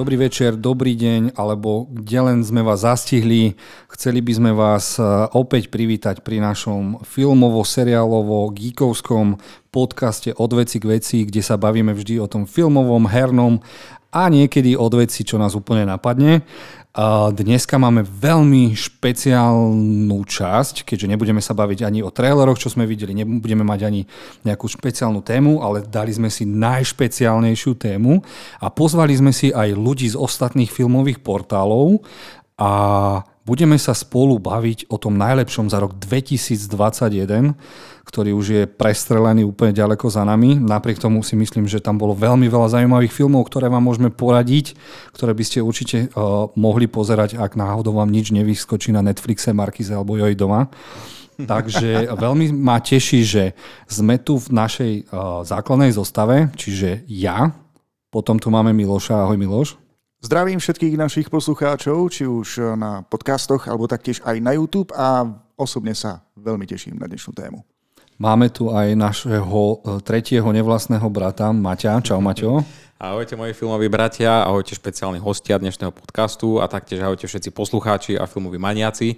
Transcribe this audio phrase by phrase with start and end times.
[0.00, 3.52] Dobrý večer, dobrý deň, alebo kde len sme vás zastihli.
[3.92, 5.04] Chceli by sme vás e,
[5.36, 9.36] opäť privítať pri našom filmovo-seriálovo-geekovskom
[9.68, 13.60] podcaste Od veci k veci, kde sa bavíme vždy o tom filmovom, hernom
[14.08, 16.48] a niekedy od veci, čo nás úplne napadne.
[17.30, 23.14] Dneska máme veľmi špeciálnu časť, keďže nebudeme sa baviť ani o traileroch, čo sme videli,
[23.14, 24.02] nebudeme mať ani
[24.42, 28.18] nejakú špeciálnu tému, ale dali sme si najšpeciálnejšiu tému
[28.58, 32.02] a pozvali sme si aj ľudí z ostatných filmových portálov
[32.58, 32.72] a
[33.46, 37.54] budeme sa spolu baviť o tom najlepšom za rok 2021
[38.10, 40.58] ktorý už je prestrelený úplne ďaleko za nami.
[40.58, 44.74] Napriek tomu si myslím, že tam bolo veľmi veľa zaujímavých filmov, ktoré vám môžeme poradiť,
[45.14, 49.94] ktoré by ste určite uh, mohli pozerať, ak náhodou vám nič nevyskočí na Netflixe, Markize
[49.94, 50.66] alebo Joj doma.
[51.38, 53.44] Takže veľmi ma teší, že
[53.86, 57.54] sme tu v našej uh, základnej zostave, čiže ja,
[58.10, 59.22] potom tu máme Miloša.
[59.22, 59.78] Ahoj Miloš.
[60.20, 65.24] Zdravím všetkých našich poslucháčov, či už na podcastoch, alebo taktiež aj na YouTube a
[65.56, 67.69] osobne sa veľmi teším na dnešnú tému.
[68.20, 72.04] Máme tu aj našeho e, tretieho nevlastného brata, Maťa.
[72.04, 72.60] Čau, Maťo.
[73.00, 78.28] Ahojte moji filmoví bratia, ahojte špeciálni hostia dnešného podcastu a taktiež ahojte všetci poslucháči a
[78.28, 79.16] filmoví maniaci.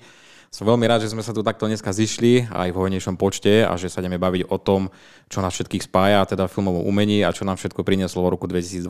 [0.54, 3.74] Som veľmi rád, že sme sa tu takto dneska zišli aj v hojnejšom počte a
[3.74, 4.86] že sa ideme baviť o tom,
[5.26, 8.86] čo nás všetkých spája, teda filmovom umení a čo nám všetko prinieslo v roku 2021.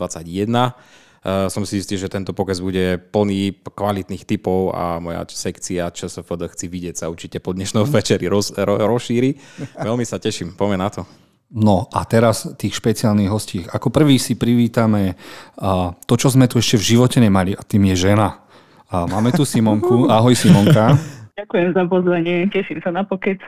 [1.22, 6.50] Uh, som si istý, že tento pokaz bude plný kvalitných typov a moja sekcia ČSFD
[6.50, 9.38] chci vidieť sa určite po dnešnom večeri roz, ro, rozšíri.
[9.78, 11.06] Veľmi sa teším, poďme na to.
[11.54, 13.62] No a teraz tých špeciálnych hostí.
[13.70, 15.14] Ako prvý si privítame
[15.62, 18.42] uh, to, čo sme tu ešte v živote nemali a tým je žena.
[18.90, 20.06] Uh, máme tu Simonku.
[20.10, 20.98] Ahoj Simonka.
[21.38, 23.38] Ďakujem za pozvanie, teším sa na pokec.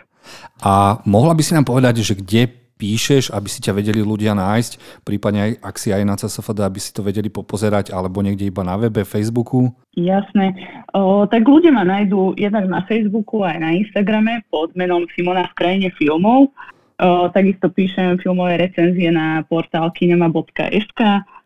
[0.63, 5.03] A mohla by si nám povedať, že kde píšeš, aby si ťa vedeli ľudia nájsť,
[5.07, 8.67] prípadne aj, ak si aj na CSFD, aby si to vedeli popozerať, alebo niekde iba
[8.67, 9.71] na webe, Facebooku?
[9.95, 10.59] Jasné.
[10.91, 15.57] O, tak ľudia ma nájdú jednak na Facebooku aj na Instagrame pod menom Simona v
[15.57, 16.51] krajine filmov.
[16.99, 21.01] O, takisto píšem filmové recenzie na portál kinema.sk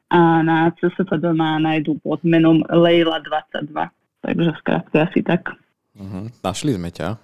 [0.09, 3.77] a na CSFD ma nájdú pod menom Leila22.
[4.25, 5.53] Takže skrátka asi tak.
[5.99, 6.31] Uh-huh.
[6.41, 7.21] Našli sme ťa.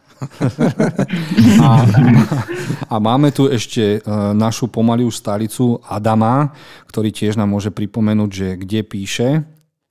[1.63, 1.69] A,
[2.89, 6.53] a máme tu ešte e, našu pomalú stalicu Adama,
[6.89, 9.29] ktorý tiež nám môže pripomenúť, že kde píše.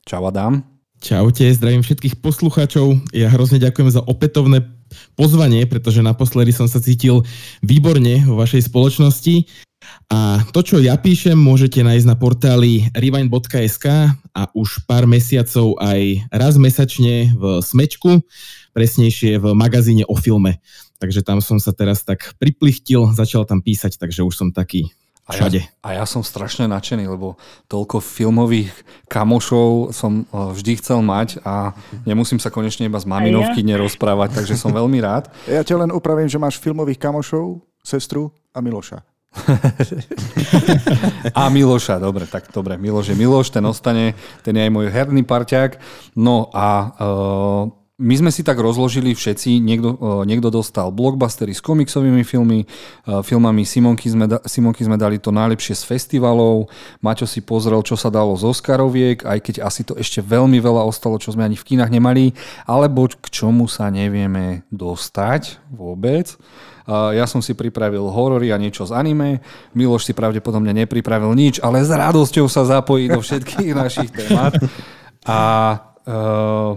[0.04, 0.64] Čau Adam.
[1.04, 2.96] Čaute, zdravím všetkých poslucháčov.
[3.12, 4.64] Ja hrozne ďakujem za opätovné
[5.20, 7.28] pozvanie, pretože naposledy som sa cítil
[7.60, 9.44] výborne vo vašej spoločnosti.
[10.08, 16.24] A to, čo ja píšem, môžete nájsť na portáli rewind.sk a už pár mesiacov aj
[16.32, 18.24] raz mesačne v Smečku
[18.74, 20.58] presnejšie v magazíne o filme.
[20.98, 24.90] Takže tam som sa teraz tak priplichtil, začal tam písať, takže už som taký
[25.30, 25.60] všade.
[25.64, 27.40] A ja, a ja som strašne nadšený, lebo
[27.72, 28.76] toľko filmových
[29.08, 31.72] kamošov som eh, vždy chcel mať a
[32.04, 33.68] nemusím sa konečne iba z maminovky ja?
[33.76, 35.32] nerozprávať, takže som veľmi rád.
[35.54, 39.06] Ja ťa len upravím, že máš filmových kamošov, sestru a Miloša.
[41.38, 45.24] a Miloša, dobre, tak dobre, Miloš je Miloš, ten ostane, ten je aj môj herný
[45.26, 45.78] parťák.
[46.18, 49.94] No a uh, my sme si tak rozložili všetci, niekto,
[50.26, 52.66] niekto dostal blockbustery s komiksovými filmy,
[53.06, 56.74] filmami Simonky sme, Simonky sme dali to najlepšie z festivalov,
[57.06, 60.82] Maťo si pozrel, čo sa dalo z Oscaroviek, aj keď asi to ešte veľmi veľa
[60.82, 62.34] ostalo, čo sme ani v kinách nemali,
[62.66, 66.34] alebo k čomu sa nevieme dostať vôbec.
[66.90, 69.40] Ja som si pripravil horory a niečo z anime.
[69.72, 74.60] Miloš si pravdepodobne nepripravil nič, ale s radosťou sa zapojí do všetkých našich témat.
[75.24, 75.40] A
[76.04, 76.76] uh,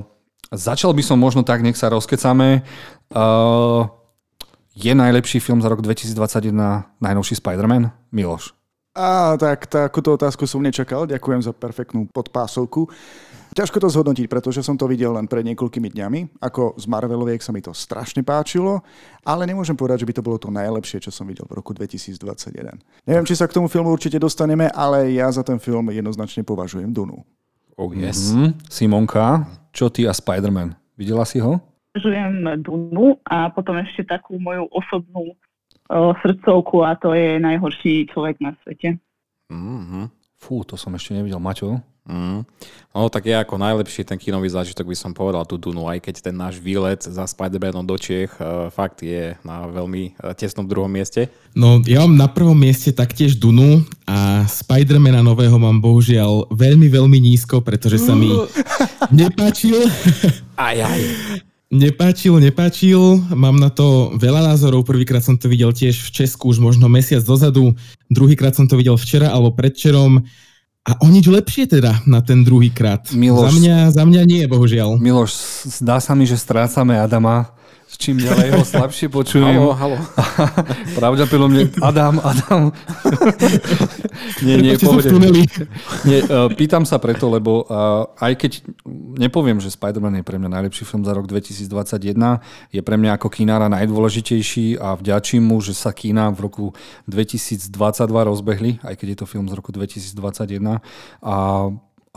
[0.54, 2.62] Začal by som možno tak, nech sa rozkecame.
[3.10, 3.90] Uh,
[4.76, 6.54] je najlepší film za rok 2021
[7.02, 7.90] najnovší Spider-Man?
[8.14, 8.54] Miloš.
[8.96, 11.04] Á, tak takúto otázku som nečakal.
[11.04, 12.88] Ďakujem za perfektnú podpásovku.
[13.56, 16.44] Ťažko to zhodnotiť, pretože som to videl len pred niekoľkými dňami.
[16.44, 18.84] Ako z Marveloviek sa mi to strašne páčilo,
[19.24, 22.20] ale nemôžem povedať, že by to bolo to najlepšie, čo som videl v roku 2021.
[23.08, 26.92] Neviem, či sa k tomu filmu určite dostaneme, ale ja za ten film jednoznačne považujem
[26.92, 27.24] Dunu.
[27.76, 28.32] Oh yes.
[28.32, 28.72] Mm-hmm.
[28.72, 29.44] Simonka,
[29.76, 30.72] čo ty a Spider-Man?
[30.96, 31.60] Videla si ho?
[31.92, 35.36] Žujem Dunu a potom ešte takú moju osobnú
[35.92, 38.96] o, srdcovku a to je najhorší človek na svete.
[39.52, 40.04] Mm-hmm.
[40.40, 41.36] Fú, to som ešte nevidel.
[41.36, 41.84] Maťo?
[42.06, 42.46] Mm.
[42.96, 46.30] No tak je ako najlepší ten kinový zážitok by som povedal tú Dunu, aj keď
[46.30, 50.88] ten náš výlet za Spider-Manom do Čiech uh, fakt je na veľmi uh, tesnom druhom
[50.88, 51.28] mieste.
[51.52, 57.18] No ja mám na prvom mieste taktiež Dunu a Spider-Mana nového mám bohužiaľ veľmi, veľmi
[57.20, 58.32] nízko, pretože sa mi
[59.12, 59.76] nepáčil.
[60.56, 61.00] Aj, aj.
[61.66, 66.62] Nepáčil, nepáčil, mám na to veľa názorov, prvýkrát som to videl tiež v Česku už
[66.62, 67.74] možno mesiac dozadu,
[68.06, 70.22] druhýkrát som to videl včera alebo predčerom
[70.86, 73.10] a o nič lepšie teda na ten druhý krát.
[73.10, 75.02] Miloš, za, mňa, za mňa nie, bohužiaľ.
[75.02, 75.34] Miloš,
[75.82, 77.50] zdá sa mi, že strácame Adama
[77.94, 79.62] čím ďalej ho slabšie počujem.
[79.62, 79.98] Halo, halo.
[80.98, 82.74] Pravdepodobne Adam, Adam.
[84.46, 84.74] nie, nie,
[86.02, 88.52] nie, uh, pýtam sa preto, lebo uh, aj keď
[89.22, 92.18] nepoviem, že Spider-Man je pre mňa najlepší film za rok 2021,
[92.74, 96.64] je pre mňa ako kinára najdôležitejší a vďačím mu, že sa kína v roku
[97.06, 97.70] 2022
[98.10, 100.82] rozbehli, aj keď je to film z roku 2021.
[101.22, 101.36] A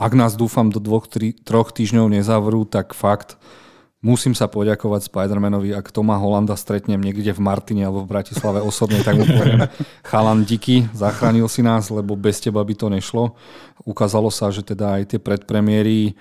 [0.00, 3.36] ak nás dúfam do dvoch, tri, troch týždňov nezavrú, tak fakt
[4.00, 9.04] Musím sa poďakovať Spider-Manovi, ak Toma Holanda stretnem niekde v Martine alebo v Bratislave osobne,
[9.04, 9.68] tak mu poviem,
[10.08, 13.36] chalan díky, zachránil si nás, lebo bez teba by to nešlo.
[13.84, 16.16] Ukázalo sa, že teda aj tie predpremiéry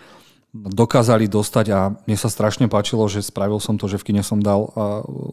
[0.53, 4.41] dokázali dostať a mne sa strašne páčilo, že spravil som to, že v kine som
[4.41, 4.73] dal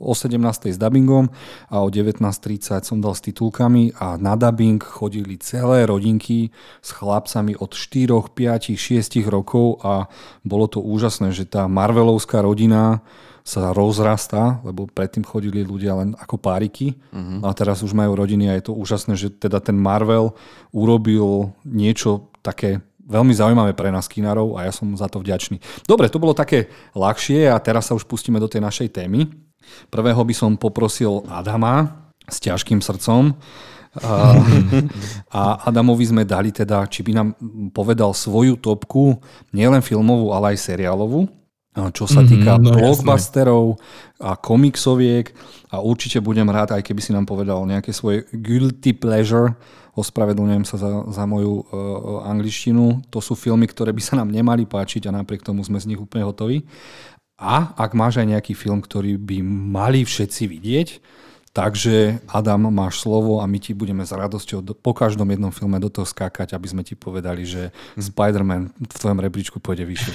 [0.00, 0.36] o 17.
[0.68, 1.32] s dubbingom
[1.72, 6.52] a o 19.30 som dal s titulkami a na dubbing chodili celé rodinky
[6.84, 10.04] s chlapcami od 4, 5, 6 rokov a
[10.44, 13.00] bolo to úžasné, že tá Marvelovská rodina
[13.46, 17.46] sa rozrastá, lebo predtým chodili ľudia len ako páriky uh-huh.
[17.46, 20.34] a teraz už majú rodiny a je to úžasné, že teda ten Marvel
[20.74, 25.62] urobil niečo také veľmi zaujímavé pre nás kinárov a ja som za to vďačný.
[25.86, 29.30] Dobre, to bolo také ľahšie a teraz sa už pustíme do tej našej témy.
[29.90, 33.34] Prvého by som poprosil Adama s ťažkým srdcom.
[35.32, 37.28] A Adamovi sme dali teda, či by nám
[37.72, 39.16] povedal svoju topku,
[39.56, 41.24] nielen filmovú, ale aj seriálovú,
[41.96, 44.20] čo sa mhm, týka mm-hmm, no, blockbusterov jasné.
[44.20, 45.32] a komiksoviek
[45.72, 49.56] a určite budem rád, aj keby si nám povedal nejaké svoje guilty pleasure,
[49.96, 53.00] ospravedlňujem sa za, za moju uh, angličtinu.
[53.08, 56.00] To sú filmy, ktoré by sa nám nemali páčiť a napriek tomu sme z nich
[56.00, 56.69] úplne hotoví.
[57.37, 60.88] A ak máš aj nejaký film, ktorý by mali všetci vidieť,
[61.56, 65.81] takže Adam, máš slovo a my ti budeme s radosťou do, po každom jednom filme
[65.81, 70.12] do toho skákať, aby sme ti povedali, že Spider-Man v tvojom rebríčku pôjde vyššie.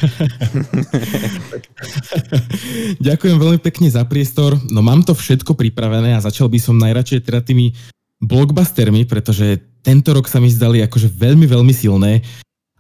[3.10, 4.57] Ďakujem veľmi pekne za priestor.
[4.69, 7.74] No mám to všetko pripravené a začal by som najradšej teda tými
[8.21, 12.21] blockbustermi, pretože tento rok sa mi zdali akože veľmi, veľmi silné.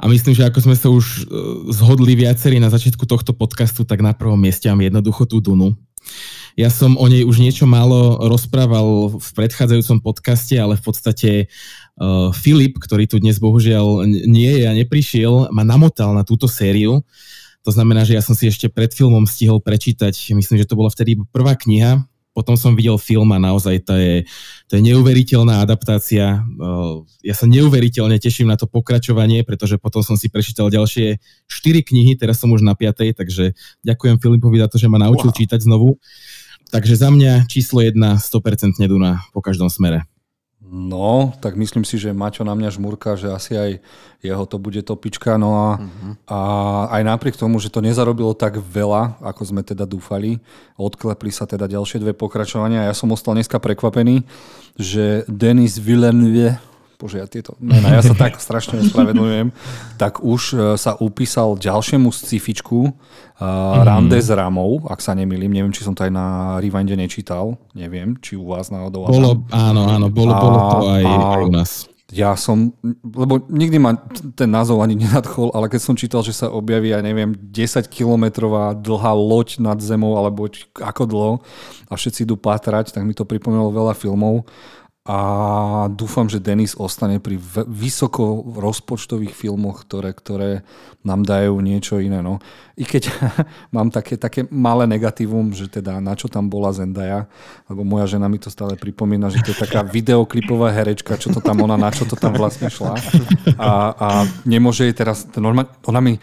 [0.01, 1.21] A myslím, že ako sme sa už e,
[1.77, 5.77] zhodli viacerí na začiatku tohto podcastu, tak na prvom mieste mám jednoducho tú Dunu.
[6.57, 12.33] Ja som o nej už niečo málo rozprával v predchádzajúcom podcaste, ale v podstate uh,
[12.33, 17.05] Filip, ktorý tu dnes bohužiaľ nie je a neprišiel, ma namotal na túto sériu.
[17.61, 20.89] To znamená, že ja som si ešte pred filmom stihol prečítať, myslím, že to bola
[20.89, 22.01] vtedy prvá kniha,
[22.31, 24.15] potom som videl film a naozaj to je,
[24.71, 26.43] to je neuveriteľná adaptácia.
[27.23, 32.15] Ja sa neuveriteľne teším na to pokračovanie, pretože potom som si prečítal ďalšie 4 knihy,
[32.15, 33.51] teraz som už na 5, takže
[33.83, 35.37] ďakujem Filipovi za to, že ma naučil wow.
[35.37, 35.99] čítať znovu.
[36.71, 40.07] Takže za mňa číslo 1 100% Duna po každom smere.
[40.71, 43.71] No, tak myslím si, že Maťo na mňa žmurka, že asi aj
[44.23, 45.35] jeho to bude topička.
[45.35, 46.13] No a, uh-huh.
[46.31, 46.39] a
[46.95, 50.39] aj napriek tomu, že to nezarobilo tak veľa, ako sme teda dúfali,
[50.79, 52.87] odklepli sa teda ďalšie dve pokračovania.
[52.87, 54.23] Ja som ostal dneska prekvapený,
[54.79, 56.55] že Denis Villeneuve
[57.01, 59.49] bože, ja tieto mená, ja sa tak strašne ospravedlňujem,
[59.97, 62.91] tak už e, sa upísal ďalšiemu scifičku uh,
[63.41, 63.81] mm-hmm.
[63.81, 68.13] Rande s Ramou, ak sa nemýlim, neviem, či som to aj na Rewinde nečítal, neviem,
[68.21, 69.09] či u vás náhodou.
[69.09, 71.71] Bolo, áno, áno, bolo, a, bolo to aj, a, aj u nás.
[72.11, 72.75] Ja som,
[73.07, 73.95] lebo nikdy ma
[74.35, 78.75] ten názov ani nenadchol, ale keď som čítal, že sa objaví, ja neviem, 10 kilometrová
[78.75, 81.33] dlhá loď nad zemou, alebo ako dlho,
[81.87, 84.43] a všetci idú pátrať, tak mi to pripomínalo veľa filmov
[85.01, 90.61] a dúfam, že Denis ostane pri vysoko rozpočtových filmoch, ktoré, ktoré
[91.01, 92.21] nám dajú niečo iné.
[92.21, 92.37] No.
[92.77, 93.09] I keď
[93.75, 97.25] mám také, také malé negatívum, že teda na čo tam bola Zendaya,
[97.65, 101.41] lebo moja žena mi to stále pripomína, že to je taká videoklipová herečka, čo to
[101.41, 102.93] tam ona, na čo to tam vlastne šla.
[103.57, 104.07] A, a
[104.45, 106.21] nemôže jej teraz, normálne, ona mi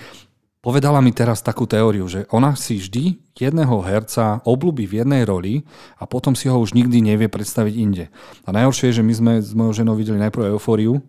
[0.69, 5.65] Povedala mi teraz takú teóriu, že ona si vždy jedného herca oblúbi v jednej roli
[5.97, 8.13] a potom si ho už nikdy nevie predstaviť inde.
[8.45, 11.01] A najhoršie je, že my sme s mojou ženou videli najprv Eufóriu,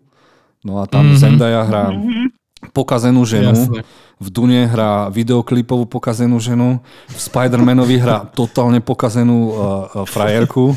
[0.64, 1.20] no a tam mm-hmm.
[1.20, 2.39] Zendaya hrá mm-hmm
[2.72, 3.80] pokazenú ženu, Jasne.
[4.20, 10.76] v Dune hrá videoklipovú pokazenú ženu, v Spider-Manovi hrá totálne pokazenú uh, uh, frajerku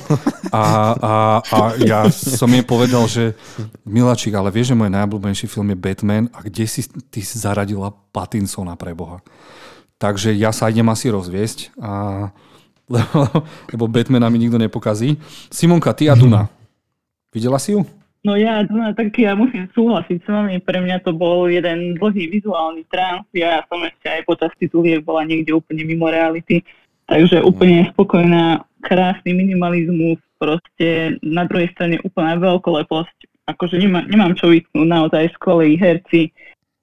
[0.49, 0.63] a,
[0.95, 1.13] a,
[1.43, 3.35] a ja som jej povedal, že
[3.83, 7.91] Milačík, ale vieš, že môj najobľúbenejší film je Batman a kde si ty si zaradila
[8.15, 9.19] Pattinsona pre Boha.
[9.99, 12.31] Takže ja sa idem asi rozviesť, a,
[12.87, 13.19] lebo,
[13.75, 15.19] lebo Batmana mi nikto nepokazí.
[15.51, 16.47] Simonka, ty a Duna.
[17.35, 17.83] Videla si ju?
[18.23, 22.31] No ja, no, tak ja musím súhlasiť s vami, pre mňa to bol jeden dlhý
[22.31, 26.63] vizuálny trans, ja som ešte aj počas tituliek bola niekde úplne mimo reality,
[27.11, 34.47] takže úplne spokojná, krásny minimalizmus, proste na druhej strane úplná veľkoleposť, akože nemá, nemám čo
[34.51, 36.31] vytknúť, naozaj skvelí herci,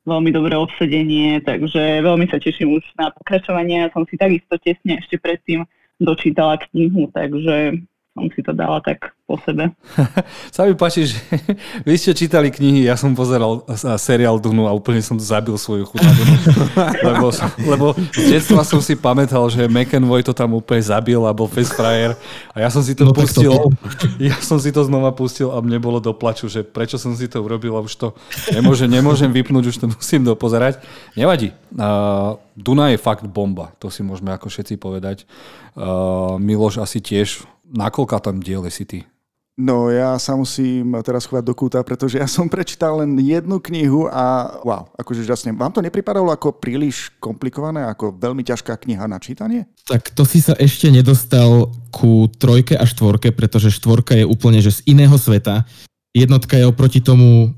[0.08, 3.92] veľmi dobré obsedenie, takže veľmi sa teším už na pokračovanie.
[3.92, 5.68] Som si takisto tesne ešte predtým
[6.00, 9.70] dočítala knihu, takže som si to dala tak po sebe.
[10.54, 11.18] sa mi páči, že
[11.86, 13.62] vy ste čítali knihy, ja som pozeral
[14.02, 16.02] seriál Dunu a úplne som zabil svoju chuť
[17.08, 17.30] lebo,
[17.62, 21.70] lebo z detstva som si pamätal, že McEnroy to tam úplne zabil a bol face
[21.70, 22.18] frajer.
[22.50, 23.70] A ja som si to no, pustil, to
[24.18, 27.30] ja som si to znova pustil a mne bolo do plaču, že prečo som si
[27.30, 28.08] to urobil a už to
[28.50, 30.82] nemôžem, nemôžem vypnúť, už to musím dopozerať.
[31.14, 31.54] Nevadí.
[31.78, 35.24] Uh, Duna je fakt bomba, to si môžeme ako všetci povedať.
[35.78, 38.98] Uh, Miloš asi tiež nakoľka tam diele si ty?
[39.60, 44.08] No ja sa musím teraz chovať do kúta, pretože ja som prečítal len jednu knihu
[44.08, 45.52] a wow, akože žasne.
[45.52, 49.68] Vám to nepripadalo ako príliš komplikované, ako veľmi ťažká kniha na čítanie?
[49.84, 54.80] Tak to si sa ešte nedostal ku trojke a štvorke, pretože štvorka je úplne že
[54.80, 55.68] z iného sveta.
[56.16, 57.52] Jednotka je oproti tomu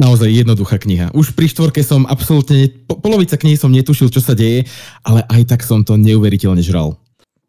[0.00, 1.12] naozaj jednoduchá kniha.
[1.12, 4.64] Už pri štvorke som absolútne, po, polovica knihy som netušil, čo sa deje,
[5.04, 7.01] ale aj tak som to neuveriteľne žral.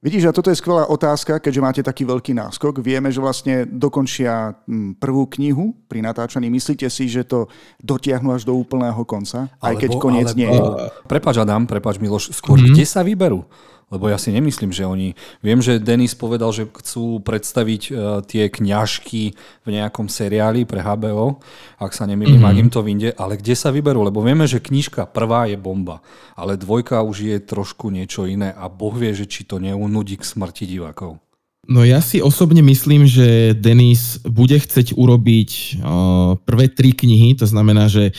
[0.03, 2.83] Vidíš, a toto je skvelá otázka, keďže máte taký veľký náskok.
[2.83, 6.51] Vieme, že vlastne dokončia hm, prvú knihu pri natáčaní.
[6.51, 7.48] Myslíte si, že to
[7.79, 9.48] dotiahnu až do úplného konca?
[9.63, 10.60] Aj alebo, keď koniec alebo, nie je?
[11.07, 12.75] Prepač Adam, prepač Miloš, skôr mm-hmm.
[12.75, 13.48] kde sa vyberú?
[13.93, 15.13] Lebo ja si nemyslím, že oni...
[15.45, 17.95] Viem, že Denis povedal, že chcú predstaviť uh,
[18.25, 21.38] tie kňažky v nejakom seriáli pre HBO,
[21.77, 22.57] ak sa nemýlim, mm-hmm.
[22.57, 24.01] ak im to vyjde, ale kde sa vyberú?
[24.01, 26.01] Lebo vieme, že knižka prvá je bomba,
[26.33, 30.25] ale dvojka už je trošku niečo iné a Boh vie, že či to neunudí k
[30.25, 31.21] smrti divákov.
[31.63, 37.47] No ja si osobne myslím, že Denis bude chceť urobiť uh, prvé tri knihy, to
[37.47, 38.12] znamená, že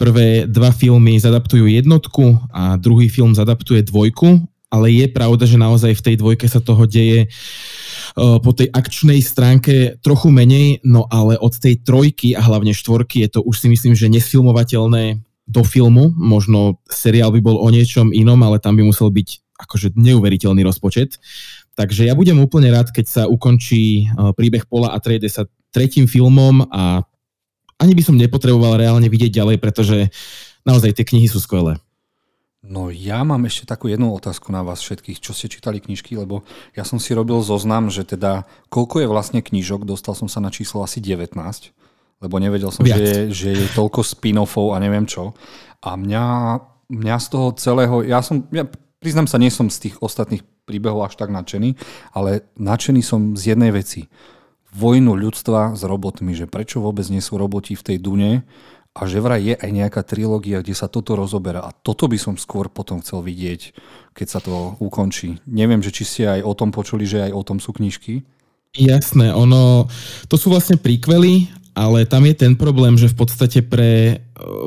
[0.00, 5.96] prvé dva filmy zadaptujú jednotku a druhý film zadaptuje dvojku ale je pravda, že naozaj
[5.96, 11.40] v tej dvojke sa toho deje uh, po tej akčnej stránke trochu menej, no ale
[11.40, 16.12] od tej trojky a hlavne štvorky je to už si myslím, že nesfilmovateľné do filmu.
[16.12, 21.16] Možno seriál by bol o niečom inom, ale tam by musel byť akože neuveriteľný rozpočet.
[21.76, 26.04] Takže ja budem úplne rád, keď sa ukončí uh, príbeh Pola a Trade sa tretím
[26.04, 27.04] filmom a
[27.76, 30.08] ani by som nepotreboval reálne vidieť ďalej, pretože
[30.64, 31.76] naozaj tie knihy sú skvelé.
[32.66, 36.42] No ja mám ešte takú jednu otázku na vás všetkých, čo ste čítali knižky, lebo
[36.74, 38.42] ja som si robil zoznam, že teda
[38.74, 41.38] koľko je vlastne knižok, dostal som sa na číslo asi 19,
[42.26, 45.30] lebo nevedel som, že je, že je toľko spin-offov a neviem čo.
[45.78, 46.24] A mňa,
[46.90, 48.66] mňa z toho celého, ja som, ja
[48.98, 51.78] priznám sa, nie som z tých ostatných príbehov až tak nadšený,
[52.10, 54.10] ale nadšený som z jednej veci.
[54.74, 58.42] Vojnu ľudstva s robotmi, že prečo vôbec nie sú roboti v tej Dune,
[58.96, 61.68] a že vraj je aj nejaká trilógia, kde sa toto rozoberá.
[61.68, 63.76] A toto by som skôr potom chcel vidieť,
[64.16, 65.36] keď sa to ukončí.
[65.44, 68.24] Neviem, že či ste aj o tom počuli, že aj o tom sú knižky.
[68.72, 69.88] Jasné, ono,
[70.32, 74.14] to sú vlastne príkvely, ale tam je ten problém, že v podstate pre e,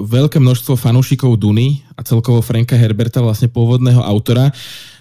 [0.05, 4.53] veľké množstvo fanúšikov Duny a celkovo Franka Herberta, vlastne pôvodného autora,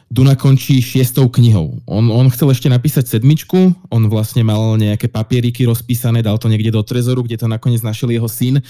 [0.08, 1.84] Duna končí šiestou knihou.
[1.84, 6.72] On, on chcel ešte napísať sedmičku, on vlastne mal nejaké papieriky rozpísané, dal to niekde
[6.72, 8.64] do trezoru, kde to nakoniec našiel jeho syn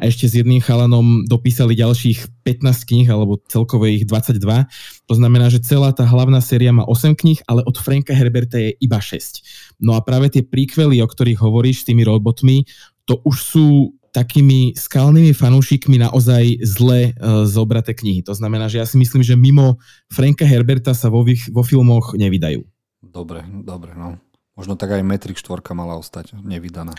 [0.00, 4.40] a ešte s jedným chalanom dopísali ďalších 15 kníh, alebo celkovo ich 22.
[5.10, 8.72] To znamená, že celá tá hlavná séria má 8 kníh, ale od Franka Herberta je
[8.80, 9.44] iba 6.
[9.84, 12.64] No a práve tie príkvely, o ktorých hovoríš s tými robotmi,
[13.04, 13.66] to už sú
[14.18, 18.26] takými skalnými fanúšikmi naozaj zle uh, zobraté knihy.
[18.26, 19.78] To znamená, že ja si myslím, že mimo
[20.10, 22.66] Franka Herberta sa vo, vo filmoch nevydajú.
[22.98, 24.18] Dobre, dobre, no.
[24.58, 26.90] Možno tak aj Matrix 4 mala ostať nevydaná.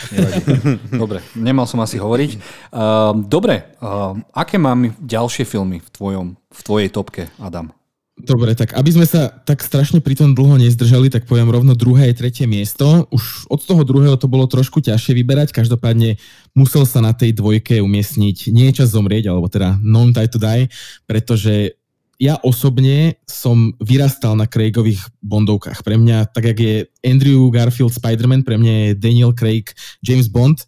[0.95, 2.39] Dobre, nemal som asi hovoriť.
[2.71, 7.75] Uh, dobre, uh, aké mám ďalšie filmy v, tvojom, v tvojej topke, Adam?
[8.19, 12.11] Dobre, tak aby sme sa tak strašne pri tom dlho nezdržali, tak poviem rovno druhé
[12.11, 13.07] a tretie miesto.
[13.15, 16.19] Už od toho druhého to bolo trošku ťažšie vyberať, každopádne
[16.51, 20.67] musel sa na tej dvojke umiestniť Nie čas zomrieť, alebo teda Non Time to Die,
[21.07, 21.79] pretože
[22.19, 25.79] ja osobne som vyrastal na Craigových Bondovkách.
[25.79, 26.75] Pre mňa, tak jak je
[27.07, 29.71] Andrew Garfield Spider-Man, pre mňa je Daniel Craig
[30.03, 30.67] James Bond.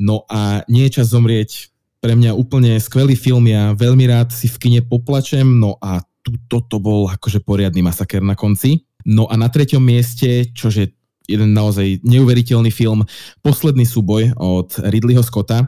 [0.00, 1.68] No a Nie je čas zomrieť
[2.00, 6.00] pre mňa úplne skvelý film, ja veľmi rád si v kine poplačem, no a
[6.46, 8.86] toto bol akože poriadny masaker na konci.
[9.06, 13.02] No a na treťom mieste, čože jeden naozaj neuveriteľný film,
[13.42, 15.66] Posledný súboj od Ridleyho Scotta.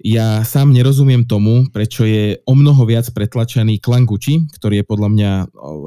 [0.00, 5.30] Ja sám nerozumiem tomu, prečo je o mnoho viac pretlačený Klanguchi, ktorý je podľa mňa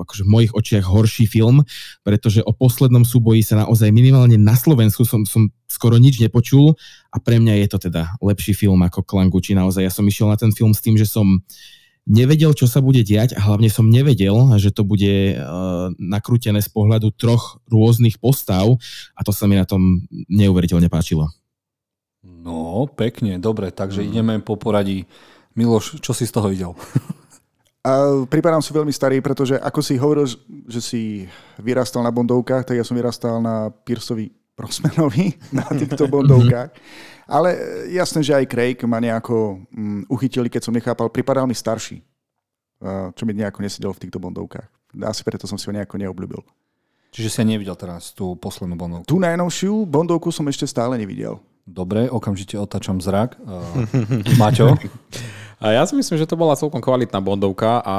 [0.06, 1.66] akože v mojich očiach horší film,
[2.06, 6.78] pretože o poslednom súboji sa naozaj minimálne na Slovensku som, som skoro nič nepočul
[7.10, 9.58] a pre mňa je to teda lepší film ako Klanguchi.
[9.58, 11.42] Naozaj ja som išiel na ten film s tým, že som
[12.04, 16.70] nevedel, čo sa bude diať a hlavne som nevedel, že to bude uh, nakrútené z
[16.72, 18.68] pohľadu troch rôznych postav
[19.16, 21.32] a to sa mi na tom neuveriteľne páčilo.
[22.24, 24.08] No, pekne, dobre, takže mm.
[24.08, 25.08] ideme po poradí.
[25.54, 26.72] Miloš, čo si z toho videl?
[27.84, 30.24] A pripadám si veľmi starý, pretože ako si hovoril,
[30.72, 31.28] že si
[31.60, 36.70] vyrastal na bondovkách, tak ja som vyrastal na Piersovi Prosmenovi na týchto bondovkách.
[37.24, 37.50] Ale
[37.90, 41.08] jasné, že aj Craig ma nejako um, uchytili, keď som nechápal.
[41.08, 42.04] Pripadal mi starší,
[42.84, 44.68] uh, čo mi nejako nesedel v týchto bondovkách.
[45.08, 46.44] Asi preto som si ho nejako neobľúbil.
[47.14, 49.06] Čiže si nevidel teraz tú poslednú bondovku?
[49.06, 51.38] Tú najnovšiu bondovku som ešte stále nevidel.
[51.64, 53.40] Dobre, okamžite otáčam zrak.
[53.40, 53.88] Uh,
[54.42, 54.76] Maťo?
[55.64, 57.98] A ja si myslím, že to bola celkom kvalitná bondovka a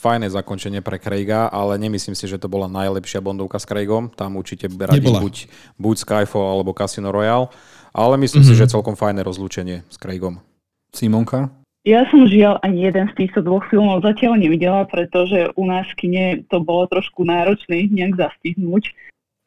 [0.00, 4.08] fajné zakončenie pre Craiga, ale nemyslím si, že to bola najlepšia bondovka s Craigom.
[4.08, 5.34] Tam určite radi buď,
[5.76, 7.52] buď Skyfall alebo Casino Royale,
[7.92, 8.56] ale myslím mm-hmm.
[8.56, 10.40] si, že celkom fajné rozlúčenie s Craigom.
[10.88, 11.52] Simonka?
[11.84, 15.98] Ja som žiaľ ani jeden z týchto dvoch filmov zatiaľ nevidela, pretože u nás v
[16.00, 18.90] kine to bolo trošku náročné nejak zastihnúť.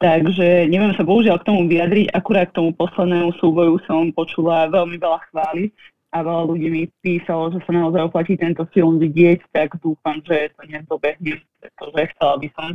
[0.00, 4.96] Takže neviem sa bohužiaľ k tomu vyjadriť, akurát k tomu poslednému súboju som počula veľmi
[4.96, 5.68] veľa chvály
[6.08, 10.56] a veľa ľudí mi písalo, že sa naozaj oplatí tento film vidieť, tak dúfam, že
[10.56, 12.68] to nedobehne, pretože chcela by som.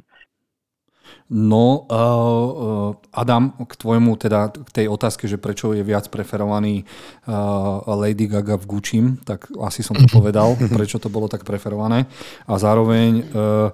[1.25, 6.85] No, uh, Adam, k tvojmu, teda k tej otázke, že prečo je viac preferovaný
[7.25, 12.05] uh, Lady Gaga v Gucci, tak asi som to povedal, prečo to bolo tak preferované.
[12.45, 13.73] A zároveň uh,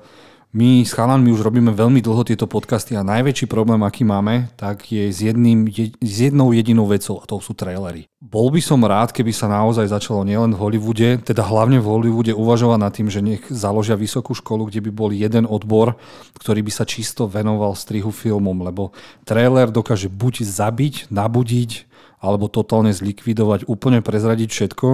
[0.51, 4.83] my s chalanmi už robíme veľmi dlho tieto podcasty a najväčší problém, aký máme, tak
[4.91, 8.11] je s, jedným, je, s jednou jedinou vecou a to sú trailery.
[8.19, 12.35] Bol by som rád, keby sa naozaj začalo nielen v Hollywoode, teda hlavne v Hollywoode
[12.35, 15.95] uvažovať nad tým, že nech založia vysokú školu, kde by bol jeden odbor,
[16.35, 18.91] ktorý by sa čisto venoval strihu filmom, lebo
[19.23, 21.87] trailer dokáže buď zabiť, nabudiť,
[22.21, 24.89] alebo totálne zlikvidovať, úplne prezradiť všetko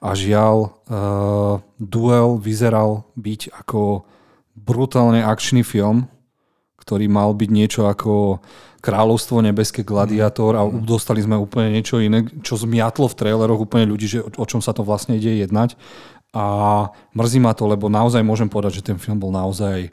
[0.00, 0.56] a žiaľ,
[0.88, 4.08] uh, duel vyzeral byť ako
[4.56, 6.10] brutálne akčný film,
[6.80, 8.40] ktorý mal byť niečo ako
[8.80, 10.88] Kráľovstvo nebeské gladiátor a mhm.
[10.88, 14.64] dostali sme úplne niečo iné, čo zmiatlo v traileroch úplne ľudí, že o, o čom
[14.64, 15.76] sa to vlastne ide jednať.
[16.30, 19.90] A mrzí ma to, lebo naozaj môžem povedať, že ten film bol naozaj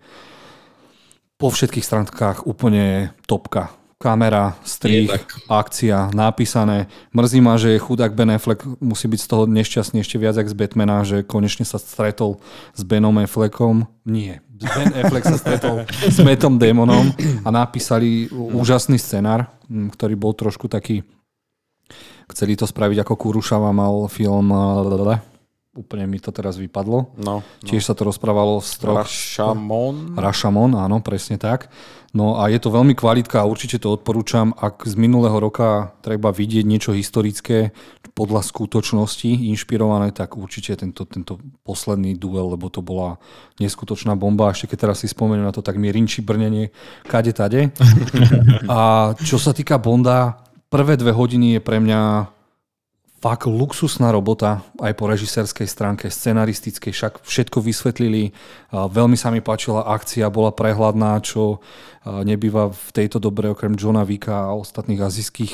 [1.38, 5.10] po všetkých stránkach úplne topka kamera, strich,
[5.50, 6.86] akcia, napísané.
[7.10, 10.56] Mrzí ma, že chudák Ben Affleck musí byť z toho nešťastný ešte viac ako z
[10.56, 12.38] Batmana, že konečne sa stretol
[12.78, 13.90] s Benom Affleckom.
[14.06, 14.46] Nie.
[14.54, 17.10] Ben Affleck sa stretol s Metom Damonom
[17.42, 21.02] a napísali úžasný scenár, ktorý bol trošku taký
[22.30, 24.54] chceli to spraviť ako Kurušava mal film
[25.78, 27.14] úplne mi to teraz vypadlo.
[27.22, 27.62] No, no.
[27.62, 29.06] Tiež sa to rozprávalo z troch...
[29.06, 30.18] Rašamon.
[30.18, 31.70] Rašamon, áno, presne tak.
[32.16, 34.56] No a je to veľmi kvalitka a určite to odporúčam.
[34.56, 37.76] Ak z minulého roka treba vidieť niečo historické
[38.16, 43.22] podľa skutočnosti inšpirované, tak určite tento, tento posledný duel, lebo to bola
[43.62, 44.50] neskutočná bomba.
[44.50, 46.74] Ešte keď teraz si spomeniem na to, tak mi rinčí brnenie
[47.06, 47.70] kade tade.
[48.72, 50.42] A čo sa týka Bonda,
[50.72, 52.34] prvé dve hodiny je pre mňa
[53.18, 58.30] fakt luxusná robota aj po režisérskej stránke, scenaristickej, však všetko vysvetlili.
[58.70, 61.58] Veľmi sa mi páčila akcia, bola prehľadná, čo
[62.28, 65.54] nebýva v tejto dobre okrem Johna Vika a ostatných azijských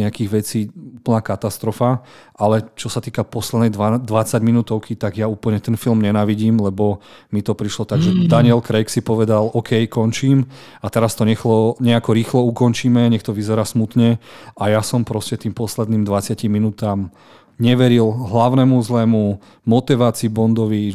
[0.00, 2.02] nejakých vecí úplná katastrofa.
[2.36, 4.02] Ale čo sa týka poslednej 20
[4.42, 6.98] minútovky, tak ja úplne ten film nenávidím, lebo
[7.30, 8.26] mi to prišlo tak, že mm.
[8.26, 10.48] Daniel Craig si povedal, OK, končím
[10.80, 14.18] a teraz to nechlo, nejako rýchlo ukončíme, nech to vyzerá smutne
[14.56, 17.10] a ja som proste tým posledným 20 minútam tam
[17.58, 20.92] neveril hlavnému zlému, motivácii Bondovi,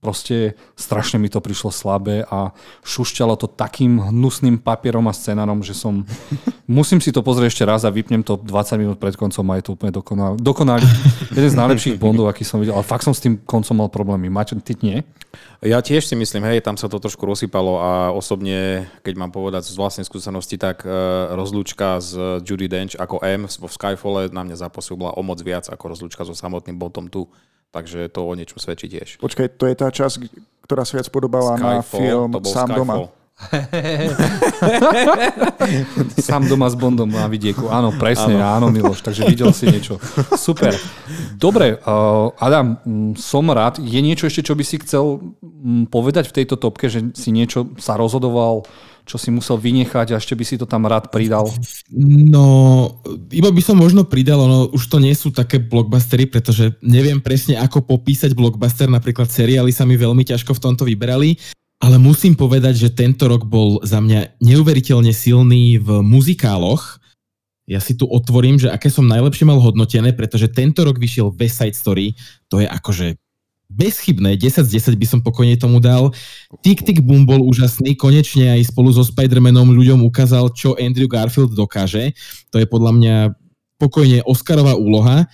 [0.00, 2.56] proste strašne mi to prišlo slabé a
[2.88, 6.08] šušťalo to takým hnusným papierom a scenárom, že som...
[6.66, 9.64] Musím si to pozrieť ešte raz a vypnem to 20 minút pred koncom a je
[9.68, 10.40] to úplne dokonalý.
[10.40, 10.88] Dokonalý.
[11.36, 12.72] Jeden z najlepších Bondov, aký som videl.
[12.72, 14.32] Ale fakt som s tým koncom mal problémy.
[14.32, 15.04] Máte, ty nie?
[15.60, 19.68] Ja tiež si myslím, hej, tam sa to trošku rozsypalo a osobne, keď mám povedať
[19.68, 24.66] z vlastnej skúsenosti, tak uh, rozlúčka s Judy Dench ako M vo Skyfalle na mňa
[24.66, 27.28] zapôsobila o moc viac ako rozlúčka so samotným Bondom tu.
[27.70, 29.22] Takže to o niečom svedčí tiež.
[29.22, 30.26] Počkaj, to je tá časť,
[30.66, 32.82] ktorá sa viac podobala Skyfall, na film Sám Skyfall.
[32.82, 32.94] doma.
[36.20, 37.72] Sám doma s Bondom na vidieku.
[37.72, 38.68] Áno, presne, áno.
[38.68, 39.96] áno, Miloš, takže videl si niečo.
[40.36, 40.76] Super.
[41.40, 43.80] Dobre, uh, Adam, mm, som rád.
[43.80, 47.72] Je niečo ešte, čo by si chcel mm, povedať v tejto topke, že si niečo
[47.80, 48.68] sa rozhodoval,
[49.10, 51.50] čo si musel vynechať a ešte by si to tam rád pridal?
[51.90, 52.86] No,
[53.34, 57.58] iba by som možno pridal, no už to nie sú také blockbustery, pretože neviem presne,
[57.58, 61.34] ako popísať blockbuster, napríklad seriály sa mi veľmi ťažko v tomto vyberali,
[61.82, 67.02] ale musím povedať, že tento rok bol za mňa neuveriteľne silný v muzikáloch.
[67.66, 71.58] Ja si tu otvorím, že aké som najlepšie mal hodnotené, pretože tento rok vyšiel West
[71.58, 72.14] Side Story,
[72.46, 73.18] to je akože
[73.70, 76.10] bezchybné, 10 z 10 by som pokojne tomu dal.
[76.60, 81.54] Tick Tick Boom bol úžasný, konečne aj spolu so Spider-Manom ľuďom ukázal, čo Andrew Garfield
[81.54, 82.12] dokáže.
[82.50, 83.14] To je podľa mňa
[83.78, 85.30] pokojne Oscarová úloha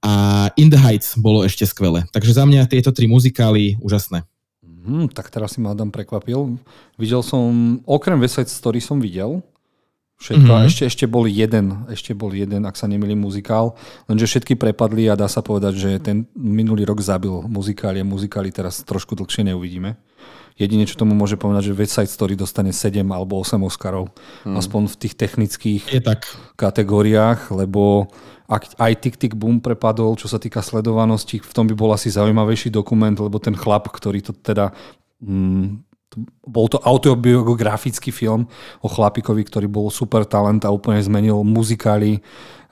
[0.00, 0.12] a
[0.56, 2.08] In the Heights bolo ešte skvelé.
[2.10, 4.24] Takže za mňa tieto tri muzikály úžasné.
[4.64, 6.60] Hmm, tak teraz si ma Adam prekvapil.
[7.00, 9.40] Videl som, okrem West Story som videl,
[10.20, 10.50] všetko.
[10.50, 10.64] Mm-hmm.
[10.64, 13.74] A ešte, ešte bol jeden, ešte bol jeden, ak sa nemýlim, muzikál.
[14.06, 18.54] Lenže všetky prepadli a dá sa povedať, že ten minulý rok zabil muzikály a muzikály
[18.54, 19.98] teraz trošku dlhšie neuvidíme.
[20.54, 24.14] Jedine, čo tomu môže povedať, že West Side Story dostane 7 alebo 8 Oscarov.
[24.46, 24.54] Mm.
[24.54, 26.30] Aspoň v tých technických Je tak.
[26.54, 28.06] kategóriách, lebo
[28.46, 32.06] ak aj Tick Tick Boom prepadol, čo sa týka sledovanosti, v tom by bol asi
[32.06, 34.70] zaujímavejší dokument, lebo ten chlap, ktorý to teda...
[35.18, 35.82] Mm,
[36.44, 38.46] bol to autobiografický film
[38.80, 42.22] o chlapikovi, ktorý bol super talent a úplne zmenil muzikály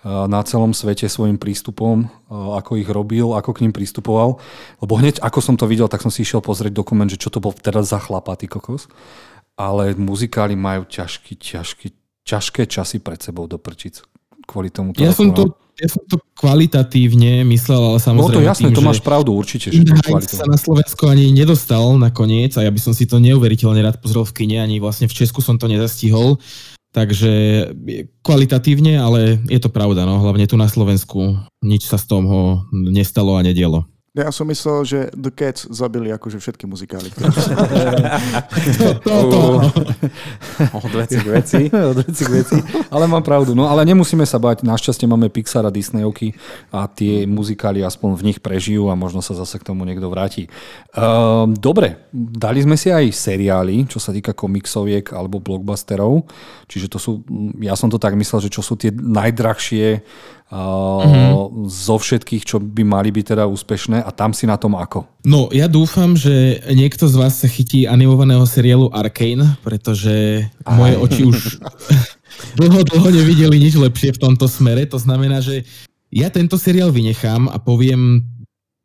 [0.02, 4.42] na celom svete svojim prístupom, ako ich robil, ako k ním pristupoval.
[4.82, 7.38] Lebo hneď ako som to videl, tak som si išiel pozrieť dokument, že čo to
[7.38, 8.90] bol teraz za chlapatý kokos.
[9.54, 11.88] Ale muzikály majú ťažký, ťažký,
[12.26, 14.02] ťažké časy pred sebou do prčic.
[14.42, 14.90] Kvôli tomu.
[14.98, 18.34] Ja som, to, ja som to kvalitatívne myslel, ale samozrejme...
[18.34, 19.72] No to jasné, tým, to máš pravdu, určite.
[19.72, 19.88] Že
[20.28, 24.26] sa na Slovensku ani nedostal nakoniec a ja by som si to neuveriteľne rád pozrel
[24.28, 26.36] v kine, ani vlastne v Česku som to nezastihol
[26.92, 27.32] Takže
[28.20, 33.40] kvalitatívne, ale je to pravda, no, hlavne tu na Slovensku nič sa z toho nestalo
[33.40, 33.88] a nedielo.
[34.12, 37.08] Ja som myslel, že The Cats zabili akože všetky muzikály.
[37.16, 39.40] to, to, to.
[40.68, 41.60] Od veci k veci.
[41.96, 42.60] Od veci k veci.
[42.92, 43.56] Ale mám pravdu.
[43.56, 44.68] No ale nemusíme sa bať.
[44.68, 46.36] Našťastie máme Pixar a Disneyovky
[46.68, 50.44] a tie muzikály aspoň v nich prežijú a možno sa zase k tomu niekto vráti.
[50.92, 56.28] Uh, dobre, dali sme si aj seriály, čo sa týka komiksoviek alebo blockbusterov.
[56.68, 57.24] Čiže to sú,
[57.64, 60.04] ja som to tak myslel, že čo sú tie najdrahšie
[60.52, 61.66] mm-hmm.
[61.66, 65.08] zo všetkých, čo by mali byť teda úspešné a tam si na tom ako?
[65.24, 70.76] No, ja dúfam, že niekto z vás sa chytí animovaného seriálu Arkane, pretože Aj.
[70.76, 71.38] moje oči už
[72.60, 74.84] dlho, dlho nevideli nič lepšie v tomto smere.
[74.92, 75.64] To znamená, že
[76.12, 78.20] ja tento seriál vynechám a poviem,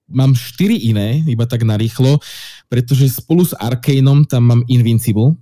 [0.07, 2.23] mám štyri iné, iba tak narýchlo,
[2.71, 5.35] pretože spolu s Arkaneom tam mám Invincible,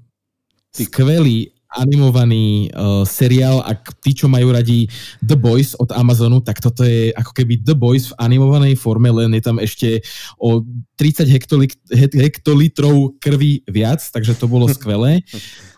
[0.73, 4.88] skvelý animovaný uh, seriál, ak tí, čo majú radi
[5.19, 9.35] The Boys od Amazonu, tak toto je ako keby The Boys v animovanej forme, len
[9.35, 9.99] je tam ešte
[10.39, 10.63] o
[10.97, 11.75] 30 hektoli-
[12.15, 15.21] hektolitrov krvi viac, takže to bolo skvelé.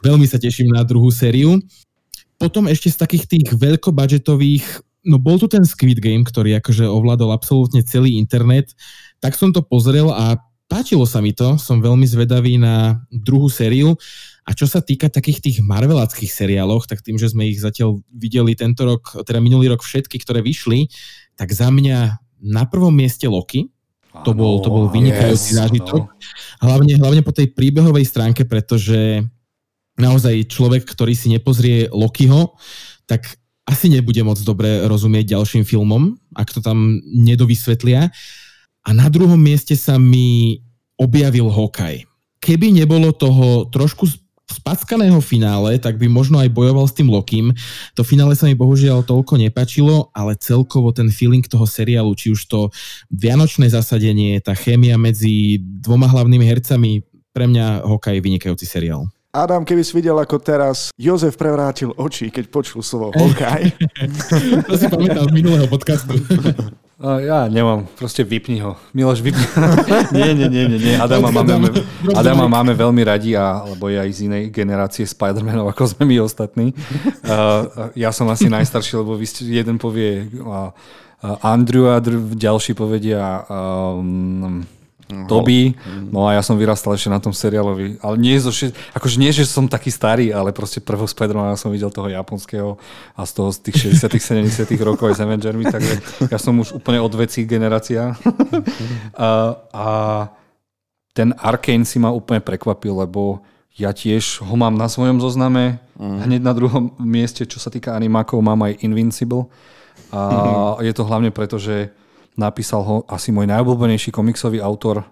[0.06, 1.58] Veľmi sa teším na druhú sériu.
[2.38, 7.34] Potom ešte z takých tých veľkobudgetových, no bol tu ten Squid Game, ktorý akože ovládol
[7.34, 8.78] absolútne celý internet,
[9.18, 10.38] tak som to pozrel a
[10.70, 13.98] páčilo sa mi to, som veľmi zvedavý na druhú sériu.
[14.48, 18.56] A čo sa týka takých tých marveláckých seriáloch, tak tým, že sme ich zatiaľ videli
[18.56, 20.88] tento rok, teda minulý rok všetky, ktoré vyšli,
[21.36, 23.68] tak za mňa na prvom mieste Loki.
[24.26, 26.10] To bol, to bol vynikajúci yes, zážitok.
[26.64, 29.22] Hlavne, hlavne po tej príbehovej stránke, pretože
[30.00, 32.58] naozaj človek, ktorý si nepozrie Lokiho,
[33.06, 38.10] tak asi nebude moc dobre rozumieť ďalším filmom, ak to tam nedovysvetlia.
[38.88, 40.64] A na druhom mieste sa mi
[40.96, 42.08] objavil Hokaj.
[42.40, 44.08] Keby nebolo toho trošku
[44.48, 47.52] spackaného finále, tak by možno aj bojoval s tým Lokim.
[48.00, 52.48] To finále sa mi bohužiaľ toľko nepačilo, ale celkovo ten feeling toho seriálu, či už
[52.48, 52.60] to
[53.12, 57.04] vianočné zasadenie, tá chémia medzi dvoma hlavnými hercami,
[57.36, 59.06] pre mňa Hokaj je vynikajúci seriál.
[59.36, 63.70] Adam, keby si videl, ako teraz Jozef prevrátil oči, keď počul slovo Hokaj.
[64.72, 66.18] to si pamätám z minulého podcastu.
[66.98, 68.74] No, ja nemám, proste vypni ho.
[68.90, 69.46] Miloš, vypni
[70.18, 70.96] Nie, nie, nie, nie, nie.
[70.98, 71.70] Adama, máme,
[72.10, 76.26] Adama máme veľmi radi, a, lebo je aj z inej generácie Spider-Manov, ako sme my
[76.26, 76.74] ostatní.
[77.22, 80.74] Uh, ja som asi najstarší, lebo vy ste, jeden povie uh,
[81.46, 82.02] Andrew a
[82.34, 84.66] ďalší povedia um,
[85.08, 85.72] Toby,
[86.12, 88.52] no a ja som vyrastal ešte na tom seriálovi, ale nie, zo,
[88.92, 92.76] akože nie, že som taký starý, ale proste prvého Spidermana som videl toho japonského
[93.16, 95.94] a z toho z tých 60 70 rokov aj s Avengermi, takže
[96.28, 98.20] ja som už úplne od vecí generácia.
[99.16, 99.88] a, a
[101.16, 103.40] ten Arkane si ma úplne prekvapil, lebo
[103.78, 106.18] ja tiež ho mám na svojom zozname, mm.
[106.28, 109.48] hneď na druhom mieste, čo sa týka animákov, mám aj Invincible.
[110.12, 110.20] A
[110.88, 111.96] je to hlavne preto, že
[112.38, 115.06] Napísal ho asi môj najobľúbenejší komiksový autor eh,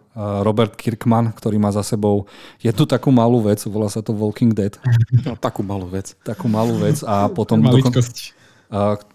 [0.46, 2.30] Robert Kirkman, ktorý má za sebou
[2.62, 4.78] jednu takú malú vec, volá sa to Walking Dead.
[5.26, 6.14] No, takú malú vec.
[6.22, 7.66] Takú malú vec a potom...
[7.66, 7.98] Dokon...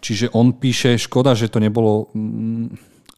[0.03, 2.75] Čiže on píše, škoda, že to nebolo mm,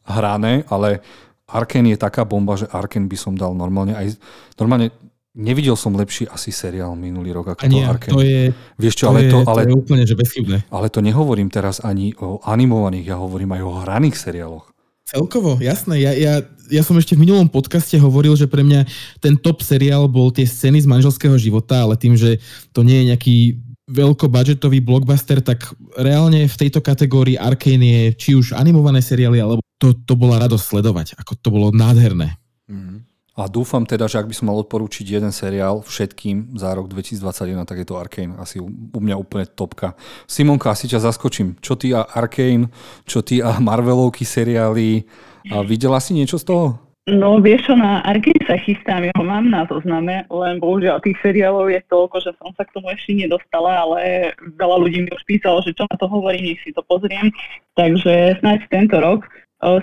[0.09, 1.01] hrané, ale
[1.49, 4.17] Arkane je taká bomba, že Arkane by som dal normálne aj...
[4.57, 4.93] Normálne
[5.33, 8.13] Nevidel som lepší asi seriál minulý rok ako nie, to Arkane.
[8.13, 8.41] To je,
[8.77, 10.57] Vieš čo, to ale, je, to, ale, to je úplne že bezchybné.
[10.69, 14.69] Ale to nehovorím teraz ani o animovaných, ja hovorím aj o hraných seriáloch.
[15.03, 15.99] Celkovo, jasné.
[15.99, 16.33] Ja, ja,
[16.71, 18.87] ja som ešte v minulom podcaste hovoril, že pre mňa
[19.19, 22.39] ten top seriál bol tie scény z manželského života, ale tým, že
[22.71, 23.37] to nie je nejaký
[23.83, 25.67] veľkobudgetový blockbuster, tak
[25.99, 30.63] reálne v tejto kategórii Arkane je či už animované seriály, alebo to, to bola radosť
[30.63, 31.07] sledovať.
[31.19, 32.39] Ako to bolo nádherné.
[32.71, 33.03] Mm.
[33.33, 37.65] A dúfam teda, že ak by som mal odporúčiť jeden seriál všetkým za rok 2021,
[37.65, 38.37] tak je to Arkane.
[38.37, 39.97] Asi u, mňa úplne topka.
[40.29, 41.57] Simonka, asi ťa zaskočím.
[41.57, 42.69] Čo ty a Arkane,
[43.09, 45.09] čo ty a Marvelovky seriály.
[45.49, 46.77] A videla si niečo z toho?
[47.09, 51.73] No vieš na Arkane sa chystám, ja ho mám na zozname, len bohužiaľ tých seriálov
[51.73, 55.59] je toľko, že som sa k tomu ešte nedostala, ale veľa ľudí mi už písalo,
[55.65, 57.33] že čo na to hovorí, nech si to pozriem.
[57.73, 59.25] Takže snáď tento rok.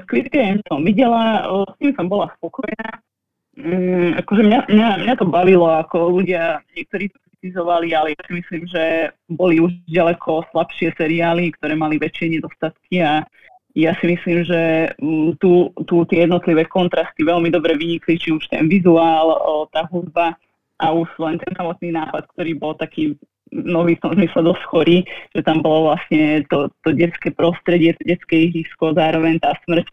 [0.06, 3.02] Squid Game som videla, s tým som bola spokojná
[3.60, 8.32] Mm, akože mňa, mňa, mňa to bavilo, ako ľudia, niektorí to kritizovali, ale ja si
[8.40, 13.24] myslím, že boli už ďaleko slabšie seriály, ktoré mali väčšie nedostatky a
[13.76, 18.48] ja si myslím, že mm, tu, tu tie jednotlivé kontrasty veľmi dobre vynikli, či už
[18.48, 19.36] ten vizuál,
[19.70, 20.34] tá hudba
[20.80, 23.14] a už len ten samotný nápad, ktorý bol taký
[23.52, 24.98] nový som zmysle dosť chorý,
[25.34, 29.86] že tam bolo vlastne to, to detské prostredie, to detské ihrisko, zároveň tá smrť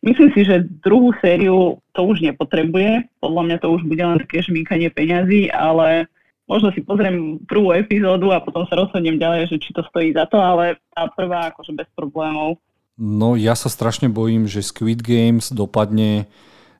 [0.00, 3.04] Myslím si, že druhú sériu to už nepotrebuje.
[3.20, 6.08] Podľa mňa to už bude len také žmýkanie peňazí, ale
[6.48, 10.24] možno si pozriem prvú epizódu a potom sa rozhodnem ďalej, že či to stojí za
[10.24, 12.56] to, ale tá prvá akože bez problémov.
[12.96, 16.28] No ja sa strašne bojím, že Squid Games dopadne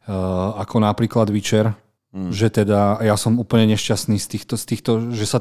[0.08, 1.76] uh, ako napríklad Witcher,
[2.14, 2.30] mm.
[2.30, 5.40] že teda ja som úplne nešťastný z týchto, z týchto že sa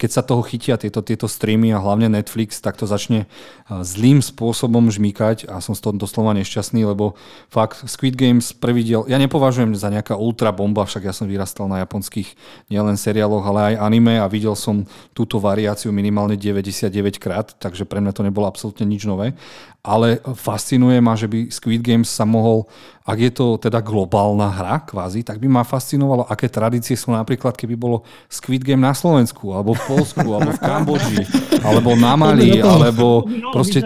[0.00, 3.28] keď sa toho chytia tieto, tieto streamy a hlavne Netflix, tak to začne
[3.68, 7.20] zlým spôsobom žmýkať a som z toho doslova nešťastný, lebo
[7.52, 11.68] fakt Squid Games prvý diel, ja nepovažujem za nejaká ultra bomba, však ja som vyrastal
[11.68, 12.32] na japonských
[12.72, 18.00] nielen seriáloch, ale aj anime a videl som túto variáciu minimálne 99 krát, takže pre
[18.00, 19.36] mňa to nebolo absolútne nič nové.
[19.80, 22.68] Ale fascinuje ma, že by Squid Games sa mohol,
[23.00, 27.56] ak je to teda globálna hra kvázi, tak by ma fascinovalo, aké tradície sú napríklad,
[27.56, 31.24] keby bolo Squid Game na Slovensku alebo v Polsku, alebo v Kambodži,
[31.64, 33.24] alebo na Mali, alebo
[33.56, 33.80] proste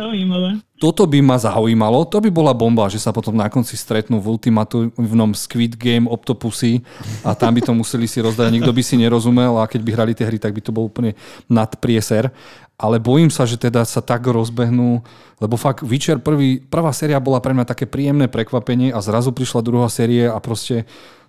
[0.74, 4.34] toto by ma zaujímalo, to by bola bomba, že sa potom na konci stretnú v
[4.34, 6.82] ultimatívnom Squid Game Octopusy
[7.22, 10.12] a tam by to museli si rozdať, nikto by si nerozumel a keď by hrali
[10.12, 11.14] tie hry, tak by to bol úplne
[11.46, 12.34] nadprieser
[12.74, 15.06] ale bojím sa, že teda sa tak rozbehnú,
[15.38, 19.62] lebo fakt Witcher prvý, prvá séria bola pre mňa také príjemné prekvapenie a zrazu prišla
[19.62, 20.82] druhá série a proste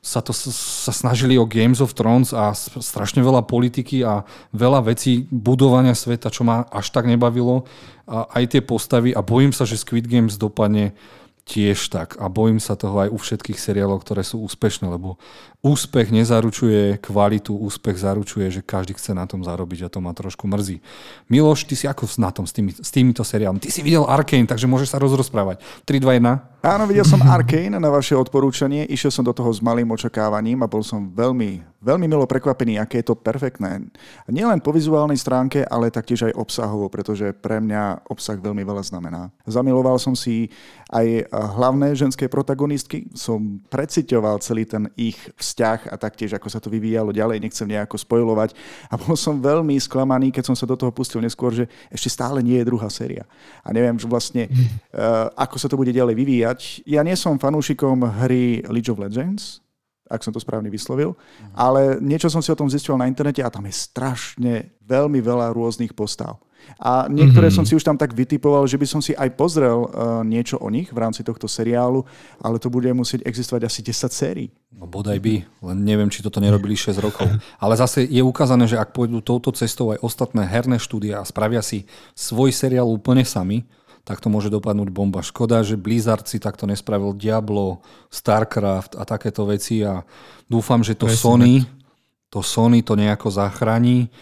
[0.05, 4.21] sa to sa snažili o Games of Thrones a strašne veľa politiky a
[4.53, 7.65] veľa vecí budovania sveta, čo ma až tak nebavilo.
[8.05, 10.93] A aj tie postavy a bojím sa, že Squid Games dopadne
[11.45, 15.21] tiež tak a bojím sa toho aj u všetkých seriálov, ktoré sú úspešné, lebo
[15.62, 20.49] úspech nezaručuje kvalitu, úspech zaručuje, že každý chce na tom zarobiť a to ma trošku
[20.49, 20.81] mrzí.
[21.29, 23.62] Miloš, ty si ako na tom s, tými, s týmito seriálmi?
[23.62, 25.62] Ty si videl Arkane, takže môžeš sa rozprávať.
[25.86, 26.65] 3, 2, 1.
[26.65, 30.69] Áno, videl som Arkane na vaše odporúčanie, išiel som do toho s malým očakávaním a
[30.69, 33.86] bol som veľmi, veľmi milo prekvapený, aké je to perfektné.
[34.25, 39.29] Nielen po vizuálnej stránke, ale taktiež aj obsahovo, pretože pre mňa obsah veľmi veľa znamená.
[39.45, 40.49] Zamiloval som si
[40.89, 46.71] aj hlavné ženské protagonistky, som preciťoval celý ten ich vzťah a taktiež ako sa to
[46.71, 48.56] vyvíjalo ďalej, nechcem nejako spojovať
[48.88, 52.39] a bol som veľmi sklamaný, keď som sa do toho pustil neskôr, že ešte stále
[52.39, 53.28] nie je druhá séria.
[53.65, 58.06] A neviem, že vlastne uh, ako sa to bude ďalej vyvíjať, ja nie som fanúšikom
[58.26, 59.65] hry League of Legends,
[60.06, 61.50] ak som to správne vyslovil, uh-huh.
[61.58, 64.54] ale niečo som si o tom zistil na internete a tam je strašne
[64.86, 66.38] veľmi veľa rôznych postav.
[66.75, 67.63] A niektoré mm-hmm.
[67.63, 70.67] som si už tam tak vytipoval, že by som si aj pozrel uh, niečo o
[70.67, 72.04] nich v rámci tohto seriálu,
[72.43, 74.47] ale to bude musieť existovať asi 10 sérií.
[74.75, 75.36] No bodaj by,
[75.71, 77.32] len neviem, či toto nerobili 6 rokov.
[77.63, 81.63] Ale zase je ukázané, že ak pôjdu touto cestou aj ostatné herné štúdia a spravia
[81.63, 83.63] si svoj seriál úplne sami,
[84.06, 85.25] tak to môže dopadnúť bomba.
[85.25, 87.82] Škoda, že Blizzard si takto nespravil Diablo,
[88.13, 90.06] Starcraft a takéto veci a
[90.45, 91.65] dúfam, že to Sony,
[92.30, 94.13] to Sony to nejako zachráni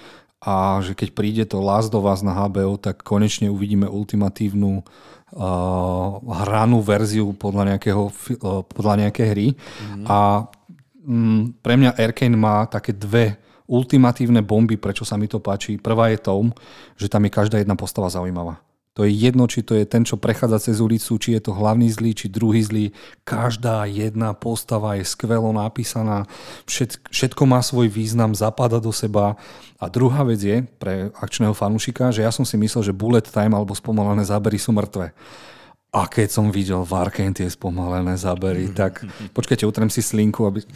[0.43, 6.19] a že keď príde to Last of Us na HBO, tak konečne uvidíme ultimatívnu uh,
[6.19, 9.47] hranú verziu podľa, nejakého, uh, podľa nejakej hry.
[9.55, 10.03] Mm.
[10.03, 10.51] A
[11.07, 15.79] um, pre mňa Arkane má také dve ultimatívne bomby, prečo sa mi to páči.
[15.79, 16.51] Prvá je tom,
[16.99, 18.59] že tam je každá jedna postava zaujímavá.
[18.93, 21.89] To je jedno, či to je ten, čo prechádza cez ulicu, či je to hlavný
[21.89, 22.85] zlý, či druhý zlý.
[23.25, 26.29] Každá jedna postava je skvelo napísaná,
[27.09, 29.33] všetko má svoj význam, zapada do seba.
[29.81, 33.57] A druhá vec je pre akčného fanúšika, že ja som si myslel, že bullet time
[33.57, 35.09] alebo spomalené zábery sú mŕtve.
[35.93, 40.65] A keď som videl v Arkane tie spomalené zábery, tak počkajte, utrem si slinku, aby...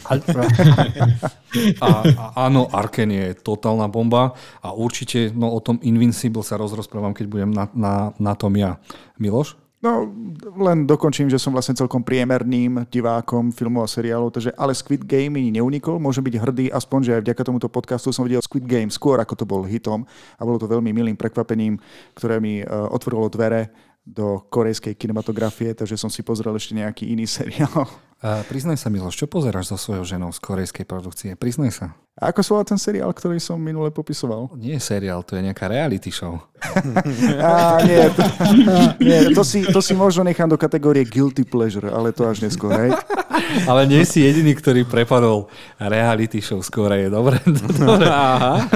[1.80, 7.16] A, a áno, Arkane je totálna bomba a určite no, o tom Invincible sa rozprosperávam,
[7.16, 8.76] keď budem na, na, na tom ja.
[9.16, 9.56] Miloš?
[9.78, 10.10] No,
[10.58, 15.38] len dokončím, že som vlastne celkom priemerným divákom filmov a seriálov, takže ale Squid Game
[15.38, 18.90] mi neunikol, môžem byť hrdý, aspoň, že aj vďaka tomuto podcastu som videl Squid Game
[18.90, 20.02] skôr, ako to bol hitom
[20.34, 21.78] a bolo to veľmi milým prekvapením,
[22.18, 23.70] ktoré mi uh, otvorilo dvere
[24.08, 28.07] do korejskej kinematografie, takže som si pozrel ešte nejaký iný seriál.
[28.18, 31.38] A priznaj sa, Miloš, čo pozeráš so svojou ženou z korejskej produkcie?
[31.38, 31.86] Priznaj sa.
[32.18, 34.50] A ako sa ten seriál, ktorý som minule popisoval?
[34.58, 36.34] Nie je seriál, to je nejaká reality show.
[37.38, 38.22] Á, nie, to,
[39.06, 42.74] nie to, si, to si možno nechám do kategórie guilty pleasure, ale to až neskôr,
[42.74, 42.90] hej?
[43.70, 45.46] Ale nie si jediný, ktorý prepadol
[45.78, 47.06] reality show z Koreje.
[47.08, 48.04] Dobre, dobre.
[48.04, 48.66] Aha.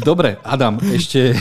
[0.00, 1.36] Dobre, Adam, ešte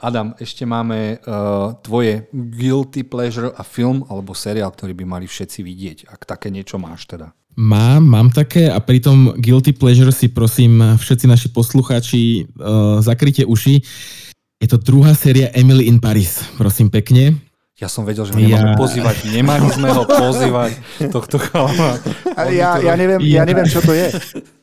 [0.00, 5.60] Adam, ešte máme uh, tvoje guilty pleasure a film alebo seriál, ktorý by mali všetci
[5.60, 7.32] vidieť, ak také niečo máš teda.
[7.58, 13.42] Mám, mám také a pri tom Guilty Pleasure si prosím všetci naši poslucháči uh, zakryte
[13.42, 13.82] uši.
[14.60, 17.40] Je to druhá séria Emily in Paris, prosím pekne.
[17.80, 18.78] Ja som vedel, že ho nemáme ja...
[18.78, 19.24] pozývať.
[19.32, 20.76] Nemali sme ho pozývať,
[21.16, 21.96] tohto chalana.
[22.52, 24.12] Ja, ja, neviem, ja neviem, čo to je.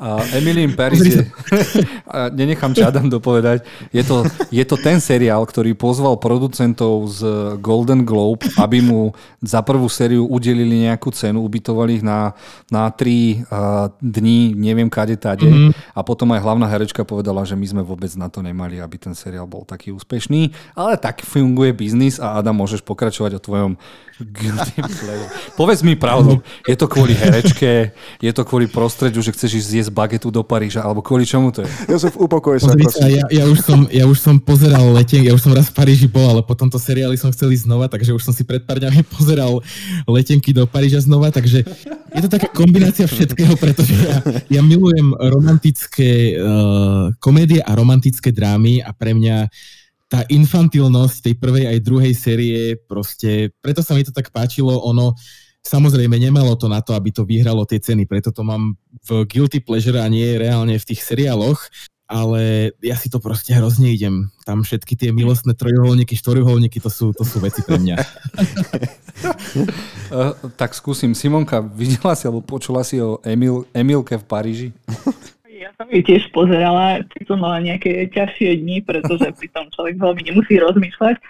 [0.00, 1.20] Uh, Emily in Paris je,
[2.40, 7.20] nenechám ťa Adam dopovedať, je to, je to ten seriál, ktorý pozval producentov z
[7.60, 9.12] Golden Globe, aby mu
[9.44, 12.32] za prvú sériu udelili nejakú cenu, ubytovali ich na,
[12.72, 15.92] na tri uh, dní, neviem kade tade mm-hmm.
[15.92, 19.12] a potom aj hlavná herečka povedala, že my sme vôbec na to nemali, aby ten
[19.12, 23.72] seriál bol taký úspešný, ale tak funguje biznis a Adam, môžeš pokračovať o tvojom
[24.20, 24.80] guilty
[25.56, 29.89] Povedz mi pravdu, je to kvôli herečke, je to kvôli prostrediu, že chceš ísť zjesť
[29.90, 31.68] bagetu do Paríža, alebo kvôli čomu to je?
[31.90, 32.72] Jozef, upokoj sa.
[32.88, 35.76] sa ja, ja, už som, ja už som pozeral leten, ja už som raz v
[35.76, 38.62] Paríži bol, ale po tomto seriáli som chcel ísť znova, takže už som si pred
[38.62, 39.58] pár dňami pozeral
[40.06, 41.66] letenky do Paríža znova, takže
[42.14, 48.80] je to taká kombinácia všetkého, pretože ja, ja milujem romantické uh, komédie a romantické drámy
[48.80, 49.50] a pre mňa
[50.10, 55.14] tá infantilnosť tej prvej aj druhej série, proste, preto sa mi to tak páčilo, ono,
[55.64, 59.60] samozrejme nemalo to na to, aby to vyhralo tie ceny, preto to mám v Guilty
[59.60, 61.60] Pleasure a nie reálne v tých seriáloch,
[62.10, 64.34] ale ja si to proste hrozne idem.
[64.42, 67.96] Tam všetky tie milostné trojuholníky, štvoruholníky, to sú, to sú veci pre mňa.
[70.10, 71.14] uh, tak skúsim.
[71.14, 74.68] Simonka, videla si alebo počula si o Emil, Emilke v Paríži?
[75.46, 80.00] Ja som ju tiež pozerala, či som mala nejaké ťažšie dni, pretože pri tom človek
[80.02, 81.20] veľmi nemusí rozmýšľať.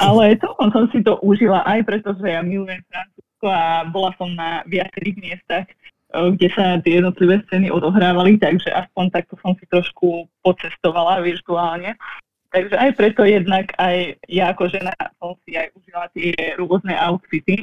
[0.00, 4.32] Ale celkom som si to užila aj preto, že ja milujem Francúzsko a bola som
[4.34, 9.64] na viacerých miestach, eh, kde sa tie jednotlivé scény odohrávali, takže aspoň takto som si
[9.70, 11.96] trošku pocestovala virtuálne.
[12.50, 14.90] Takže aj preto jednak aj ja ako žena
[15.22, 17.62] som si aj užila tie rôzne outfity,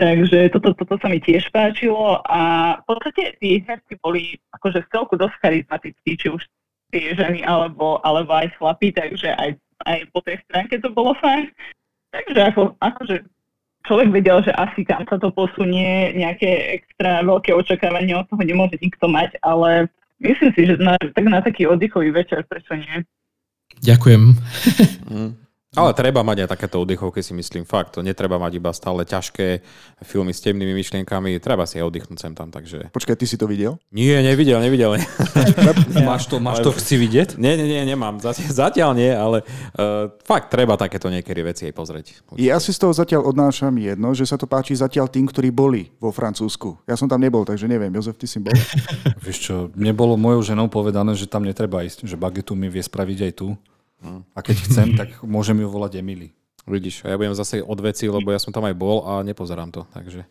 [0.00, 4.90] Takže toto, toto sa mi tiež páčilo a v podstate tí herci boli akože v
[4.96, 6.40] celku dosť charizmatickí, či už
[6.88, 11.52] tie ženy alebo, alebo aj chlapi, takže aj, aj po tej stránke to bolo fajn.
[12.16, 13.16] Takže ako, akože
[13.86, 18.76] človek vedel, že asi kam sa to posunie, nejaké extra veľké očakávanie od toho nemôže
[18.80, 19.88] nikto mať, ale
[20.20, 23.04] myslím si, že na, tak na taký oddychový večer, prečo nie?
[23.80, 24.36] Ďakujem.
[25.78, 27.94] Ale treba mať aj takéto oddychovky, si myslím, fakt.
[27.94, 29.62] To netreba mať iba stále ťažké
[30.02, 32.90] filmy s temnými myšlienkami, treba si aj oddychnúť sem tam, takže...
[32.90, 33.78] Počkaj, ty si to videl?
[33.94, 34.98] Nie, nevidel, nevidel.
[36.10, 37.38] máš to, máš to chci vidieť?
[37.38, 38.18] Nie, nie, nie, nemám.
[38.18, 42.06] Zatiaľ, zatiaľ nie, ale uh, fakt treba takéto niekedy veci aj pozrieť.
[42.26, 42.50] Určite.
[42.50, 45.94] Ja si z toho zatiaľ odnášam jedno, že sa to páči zatiaľ tým, ktorí boli
[46.02, 46.82] vo Francúzsku.
[46.82, 47.94] Ja som tam nebol, takže neviem.
[47.94, 48.50] Jozef, ty si bol?
[49.22, 53.30] Vieš čo, nebolo mojou ženou povedané, že tam netreba ísť, že bagetu mi vie spraviť
[53.30, 53.54] aj tu.
[54.34, 56.32] A keď chcem, tak môžem ju volať Emily.
[56.64, 59.84] Vidíš, ja budem zase od veci, lebo ja som tam aj bol a nepozerám to,
[59.92, 60.24] takže...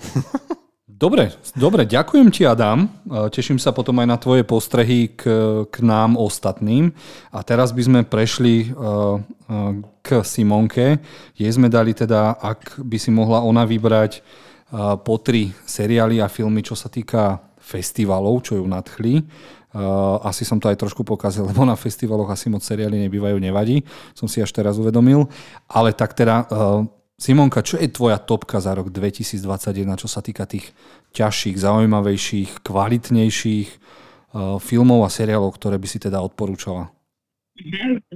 [1.00, 2.84] Dobre, dobre, ďakujem ti Adam.
[3.08, 5.24] Teším sa potom aj na tvoje postrehy k,
[5.72, 6.92] k nám ostatným.
[7.32, 11.00] A teraz by sme prešli uh, uh, k Simonke.
[11.40, 16.28] Jej sme dali teda, ak by si mohla ona vybrať uh, po tri seriály a
[16.28, 19.24] filmy, čo sa týka festivalov, čo ju nadchli.
[19.70, 23.86] Uh, asi som to aj trošku pokazil, lebo na festivaloch asi moc seriály nebývajú, nevadí.
[24.18, 25.30] Som si až teraz uvedomil.
[25.70, 26.82] Ale tak teda, uh,
[27.20, 30.72] Simonka, čo je tvoja topka za rok 2021, čo sa týka tých
[31.14, 36.90] ťažších, zaujímavejších, kvalitnejších uh, filmov a seriálov, ktoré by si teda odporúčala?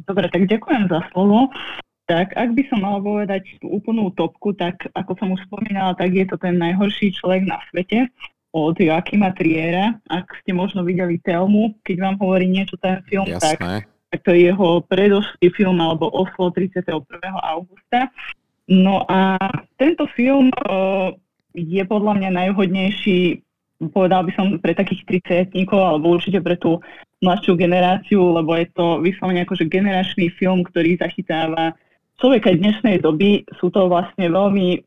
[0.08, 1.52] Dobre, tak ďakujem za slovo.
[2.04, 6.12] Tak ak by som mala povedať tú úplnú topku, tak ako som už spomínala, tak
[6.12, 8.12] je to ten najhorší človek na svete
[8.54, 9.98] od Joachima Triera.
[10.06, 13.58] Ak ste možno videli Telmu, keď vám hovorí niečo ten film, tak,
[14.14, 16.86] tak to je jeho predošlý film alebo Oslo 31.
[17.42, 18.06] augusta.
[18.70, 19.36] No a
[19.76, 21.10] tento film uh,
[21.52, 23.42] je podľa mňa najvhodnejší,
[23.90, 26.78] povedal by som, pre takých 30 alebo určite pre tú
[27.20, 31.74] mladšiu generáciu, lebo je to vyslovene akože generačný film, ktorý zachytáva
[32.22, 34.82] človeka dnešnej doby sú to vlastne veľmi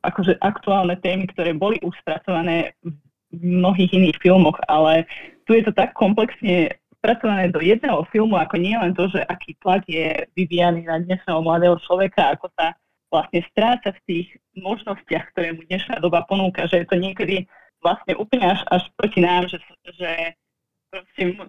[0.00, 2.96] akože aktuálne témy, ktoré boli už spracované v
[3.34, 5.06] mnohých iných filmoch, ale
[5.46, 9.56] tu je to tak komplexne spracované do jedného filmu, ako nie len to, že aký
[9.64, 12.76] tlak je vyvíjaný na dnešného mladého človeka, ako sa
[13.08, 17.48] vlastne stráca v tých možnostiach, ktoré mu dnešná doba ponúka, že je to niekedy
[17.80, 19.58] vlastne úplne až, až proti nám, že,
[19.96, 20.10] že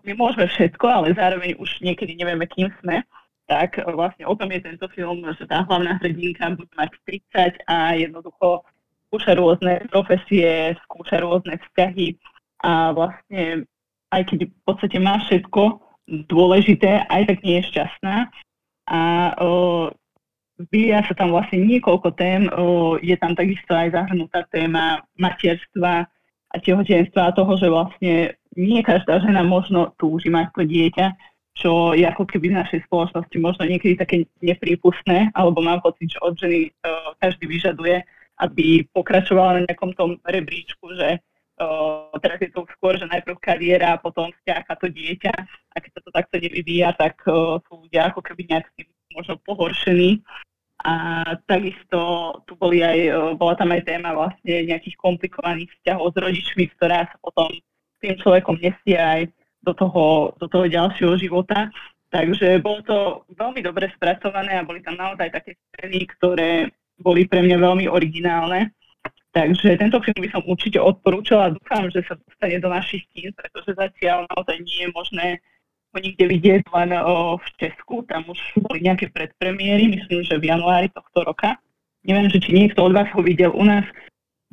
[0.08, 3.04] my môžeme všetko, ale zároveň už niekedy nevieme, kým sme.
[3.52, 6.96] Tak vlastne o tom je tento film, že tá hlavná hrdinka bude mať
[7.60, 8.64] 30 a jednoducho
[9.12, 12.16] skúša rôzne profesie, skúša rôzne vzťahy
[12.64, 13.68] a vlastne
[14.16, 15.84] aj keď v podstate má všetko
[16.32, 18.32] dôležité, aj tak nie je šťastná.
[18.88, 19.00] A
[19.40, 19.92] o,
[20.72, 26.08] vyvíja sa tam vlastne niekoľko tém, o, je tam takisto aj zahrnutá téma materstva
[26.52, 28.14] a tehotenstva a toho, že vlastne
[28.60, 31.08] nie každá žena možno túži mať to dieťa,
[31.56, 36.20] čo je ako keby v našej spoločnosti možno niekedy také neprípustné, alebo mám pocit, že
[36.24, 38.04] od ženy uh, každý vyžaduje,
[38.42, 44.02] aby pokračovala na nejakom tom rebríčku, že uh, teraz je to skôr, že najprv kariéra,
[44.02, 45.34] potom vzťah a to dieťa.
[45.72, 49.38] A keď sa to takto nevyvíja, tak uh, sú ľudia ako keby nejak tým možno
[49.46, 50.26] pohoršení.
[50.82, 56.66] A takisto tu boli aj, bola tam aj téma vlastne nejakých komplikovaných vzťahov s rodičmi,
[56.74, 57.54] ktorá sa potom
[58.02, 59.30] tým človekom nesie aj
[59.62, 61.70] do toho, do toho ďalšieho života.
[62.10, 62.98] Takže bolo to
[63.38, 68.72] veľmi dobre spracované a boli tam naozaj také scény, ktoré boli pre mňa veľmi originálne.
[69.32, 73.74] Takže tento film by som určite odporúčala dúfam, že sa dostane do našich kín, pretože
[73.80, 75.28] zatiaľ naozaj nie je možné
[75.92, 78.08] ho nikde vidieť len o, v Česku.
[78.08, 81.60] Tam už boli nejaké predpremiéry, myslím, že v januári tohto roka.
[82.08, 83.84] Neviem, že či niekto od vás ho videl u nás.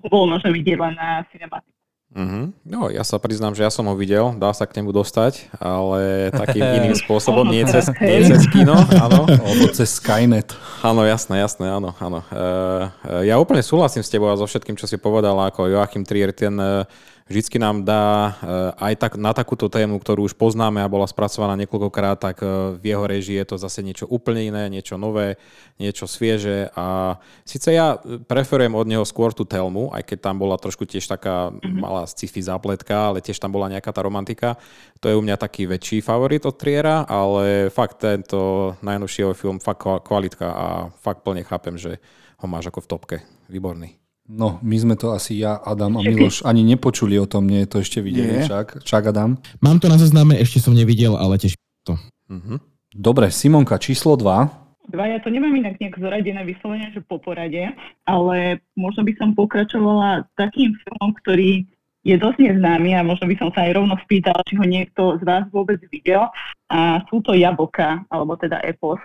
[0.03, 1.78] Ho bolo možné vidieť len na cinematiku.
[2.09, 2.49] Uh-huh.
[2.65, 6.33] No, ja sa priznám, že ja som ho videl, dá sa k nemu dostať, ale
[6.33, 9.29] takým iným spôsobom, nie cez, nie cez kino, áno.
[9.29, 10.57] Alebo cez Skynet.
[10.81, 12.25] Áno, jasné, jasné, áno, áno.
[12.33, 12.89] Uh,
[13.29, 16.57] ja úplne súhlasím s tebou a so všetkým, čo si povedal, ako Joachim Trier, ten
[16.57, 16.89] uh,
[17.29, 21.55] vždycky nám dá eh, aj tak, na takúto tému, ktorú už poznáme a bola spracovaná
[21.61, 25.37] niekoľkokrát, tak eh, v jeho režii je to zase niečo úplne iné, niečo nové,
[25.77, 30.57] niečo svieže a síce ja preferujem od neho skôr tú Telmu, aj keď tam bola
[30.57, 31.79] trošku tiež taká mhm.
[31.79, 34.57] malá sci-fi zápletka, ale tiež tam bola nejaká tá romantika.
[35.05, 39.85] To je u mňa taký väčší favorit od Triera, ale fakt tento najnovší film, fakt
[40.03, 40.67] kvalitka a
[40.99, 42.03] fakt plne chápem, že
[42.39, 43.17] ho máš ako v topke.
[43.47, 44.08] Výborný.
[44.29, 47.69] No, my sme to asi ja, Adam a Miloš ani nepočuli o tom, nie je
[47.73, 48.85] to ešte videli, však.
[48.85, 49.41] Čak, Adam.
[49.65, 51.57] Mám to na zozname, ešte som nevidel, ale tiež
[51.89, 51.97] to.
[52.29, 52.61] Uh-huh.
[52.93, 54.93] Dobre, Simonka, číslo 2.
[54.93, 57.73] Dva, ja to nemám inak nejak zoradené vyslovene, že po porade,
[58.05, 61.65] ale možno by som pokračovala takým filmom, ktorý
[62.05, 65.23] je dosť neznámy a možno by som sa aj rovno spýtala, či ho niekto z
[65.29, 66.25] vás vôbec videl.
[66.69, 69.01] A sú to Jaboka, alebo teda Epos.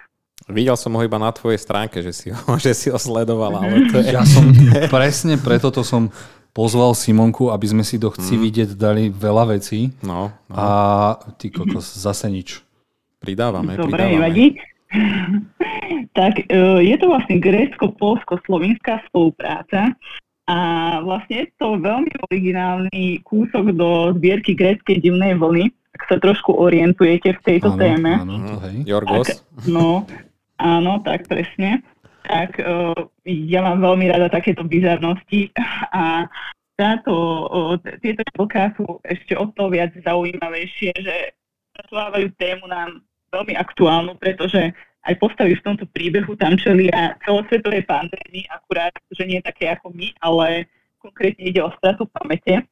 [0.49, 3.63] Videl som ho iba na tvojej stránke, že si ho, že si ho sledovala.
[3.63, 4.11] Ale to je...
[4.11, 4.51] Ja som
[4.91, 6.11] presne preto to som
[6.53, 8.41] pozval Simonku, aby sme si do Chci mm.
[8.43, 9.89] vidieť dali veľa vecí.
[10.05, 10.55] No, no.
[10.55, 10.65] A
[11.39, 12.61] ty kokos, zase nič.
[13.17, 14.13] Pridávame, Dobre, pridávame.
[14.19, 14.45] nevadí.
[16.19, 19.97] tak e, je to vlastne grécko-polsko-slovinská spolupráca
[20.45, 20.57] a
[21.01, 27.37] vlastne je to veľmi originálny kúsok do zbierky gréckej divnej vlny, ak sa trošku orientujete
[27.37, 28.11] v tejto áno, téme.
[28.17, 28.75] Áno, to hej.
[28.89, 29.27] Jorgos.
[29.29, 29.37] Tak,
[29.69, 30.09] no,
[30.63, 31.81] Áno, tak presne.
[32.23, 32.95] Tak uh,
[33.27, 35.51] ja mám veľmi rada takéto bizarnosti
[35.91, 36.31] a
[36.79, 37.13] táto,
[37.51, 41.15] uh, tieto jablká sú ešte o to viac zaujímavejšie, že
[41.83, 43.03] zachovávajú tému nám
[43.35, 44.71] veľmi aktuálnu, pretože
[45.03, 50.15] aj postavy v tomto príbehu tam čelia celosvetovej pandémii, akurát, že nie také ako my,
[50.23, 50.71] ale
[51.03, 52.63] konkrétne ide o stratu pamäte.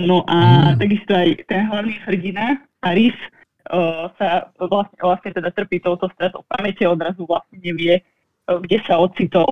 [0.00, 0.80] No a mm.
[0.80, 3.16] takisto aj ten hlavný hrdina, Aris,
[4.18, 8.02] sa vlastne, vlastne teda trpí touto stratou pamäte, odrazu vlastne nevie,
[8.42, 9.46] kde sa ocitol,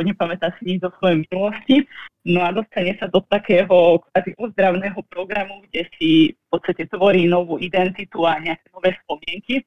[0.00, 1.84] nepamätá si nič zo svojej minulosti.
[2.24, 7.60] No a dostane sa do takého kvázi uzdravného programu, kde si v podstate tvorí novú
[7.60, 9.60] identitu a nejaké nové spomienky.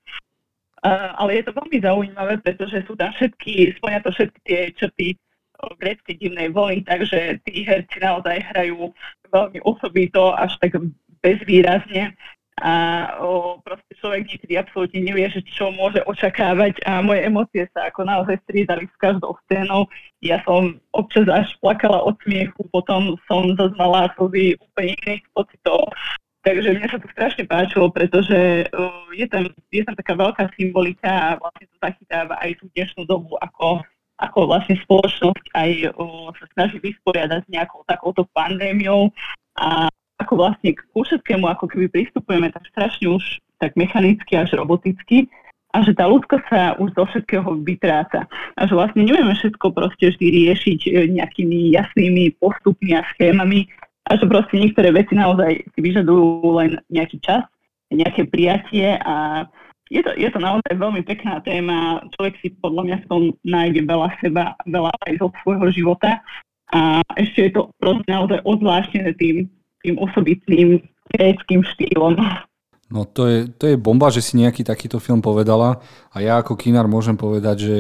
[0.83, 5.07] Uh, ale je to veľmi zaujímavé, pretože sú tam všetky, splňa to všetky tie črty
[5.79, 8.91] gréckej divnej vlny, takže tí herci naozaj hrajú
[9.33, 10.77] veľmi osobito, až tak
[11.25, 12.13] bezvýrazne
[12.61, 12.73] a
[13.17, 18.05] o, proste človek niekedy absolútne nevie, že čo môže očakávať a moje emócie sa ako
[18.05, 19.89] naozaj striedali s každou scénou.
[20.21, 25.89] Ja som občas až plakala od smiechu, potom som zaznala slzy úplne iných pocitov.
[26.43, 31.07] Takže mne sa to strašne páčilo, pretože uh, je, tam, je tam taká veľká symbolika
[31.07, 33.81] a vlastne to zachytáva aj tú dnešnú dobu, ako,
[34.21, 39.09] ako vlastne spoločnosť aj uh, sa snaží vysporiadať s nejakou takouto pandémiou
[39.57, 39.89] a
[40.21, 45.27] ako vlastne k všetkému ako keby pristupujeme tak strašne už tak mechanicky až roboticky
[45.73, 48.29] a že tá ľudskosť sa už zo všetkého vytráca.
[48.29, 53.65] A že vlastne nevieme všetko proste vždy riešiť e, nejakými jasnými postupmi a schémami
[54.05, 57.41] a že proste niektoré veci naozaj si vyžadujú len nejaký čas,
[57.89, 59.49] nejaké prijatie a
[59.93, 62.01] je to, je to naozaj veľmi pekná téma.
[62.17, 66.17] Človek si podľa mňa v tom nájde veľa seba, veľa aj zo svojho života
[66.73, 69.45] a ešte je to proste naozaj odvláštnené tým,
[69.85, 70.81] tým osobitným
[71.13, 72.17] gréckým štýlom.
[72.89, 76.57] No to je, to je bomba, že si nejaký takýto film povedala a ja ako
[76.57, 77.75] kinár môžem povedať, že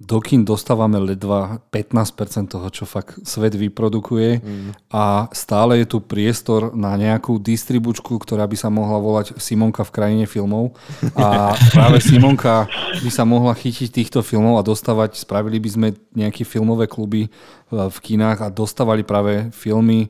[0.00, 4.70] do kin dostávame ledva 15% toho, čo fakt svet vyprodukuje mm.
[4.88, 9.92] a stále je tu priestor na nejakú distribučku, ktorá by sa mohla volať Simonka v
[9.92, 10.72] krajine filmov
[11.12, 12.64] a práve Simonka
[13.04, 17.28] by sa mohla chytiť týchto filmov a dostávať, spravili by sme nejaké filmové kluby
[17.68, 20.08] v kinách a dostávali práve filmy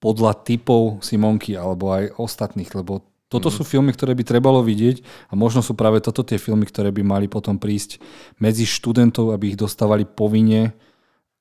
[0.00, 3.54] podľa typov Simonky alebo aj ostatných, lebo toto mm.
[3.54, 7.04] sú filmy, ktoré by trebalo vidieť a možno sú práve toto tie filmy, ktoré by
[7.04, 8.00] mali potom prísť
[8.40, 10.72] medzi študentov, aby ich dostávali povinne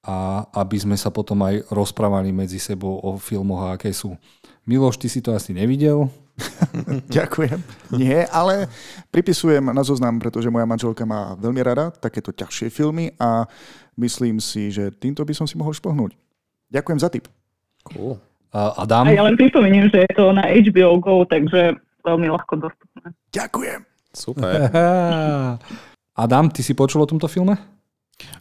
[0.03, 4.15] a aby sme sa potom aj rozprávali medzi sebou o filmoch a aké sú.
[4.67, 6.11] Miloš, ty si to asi nevidel?
[7.17, 7.59] Ďakujem.
[7.97, 8.69] Nie, ale
[9.09, 13.49] pripisujem na zoznam, pretože moja manželka má veľmi rada takéto ťažšie filmy a
[13.97, 16.13] myslím si, že týmto by som si mohol špohnúť.
[16.69, 17.25] Ďakujem za tip.
[17.87, 18.19] Cool.
[18.53, 19.07] Adam?
[19.07, 21.75] A ja len pripomeniem, že je to na HBO Go, takže
[22.07, 23.11] veľmi ľahko dostupné.
[23.35, 23.79] Ďakujem.
[24.15, 24.71] Super.
[26.23, 27.59] Adam, ty si počul o tomto filme?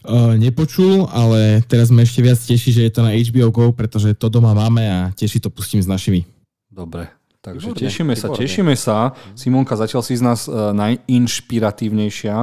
[0.01, 4.17] Uh, nepočul, ale teraz ma ešte viac teší, že je to na HBO Go, pretože
[4.17, 6.25] to doma máme a teší to pustím s našimi.
[6.65, 7.13] Dobre,
[7.45, 8.33] takže výborné, tešíme výborné.
[8.33, 8.97] sa, tešíme sa.
[9.37, 12.37] Simonka, zatiaľ si z nás uh, najinšpiratívnejšia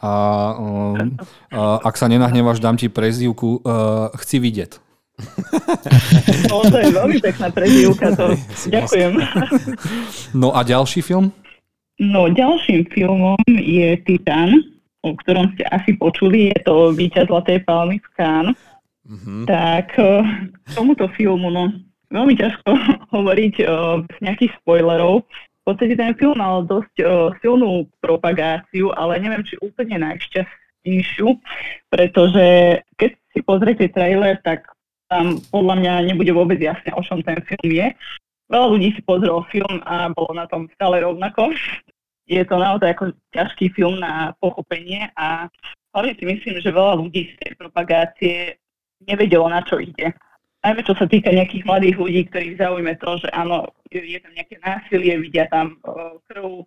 [0.00, 0.12] a
[0.56, 0.96] uh,
[1.52, 4.89] uh, ak sa nenahnevaš, dám ti prezývku uh, Chci vidieť.
[6.50, 8.34] No, to je veľmi pekná prezývka, to
[8.74, 9.12] ďakujem.
[10.34, 11.30] No a ďalší film?
[12.00, 14.56] No, ďalším filmom je Titan,
[15.04, 18.58] o ktorom ste asi počuli, je to víťaz Zlatej palmy v Cannes.
[19.04, 19.42] Mm-hmm.
[19.44, 21.68] Tak k tomuto filmu, no,
[22.10, 22.70] veľmi ťažko
[23.14, 25.24] hovoriť o, bez nejakých spoilerov.
[25.60, 27.06] V podstate ten film mal dosť o,
[27.40, 31.28] silnú propagáciu, ale neviem, či úplne najšťastnejšiu,
[31.90, 32.46] pretože
[32.98, 34.66] keď si pozriete trailer, tak
[35.10, 37.90] tam podľa mňa nebude vôbec jasné, o čom ten film je.
[38.46, 41.50] Veľa ľudí si pozrelo film a bolo na tom stále rovnako.
[42.30, 45.50] Je to naozaj ako ťažký film na pochopenie a
[45.90, 48.54] hlavne si myslím, že veľa ľudí z tej propagácie
[49.02, 50.14] nevedelo, na čo ide.
[50.62, 54.62] Najmä čo sa týka nejakých mladých ľudí, ktorých zaujíme to, že áno, je tam nejaké
[54.62, 55.74] násilie, vidia tam
[56.30, 56.62] krv,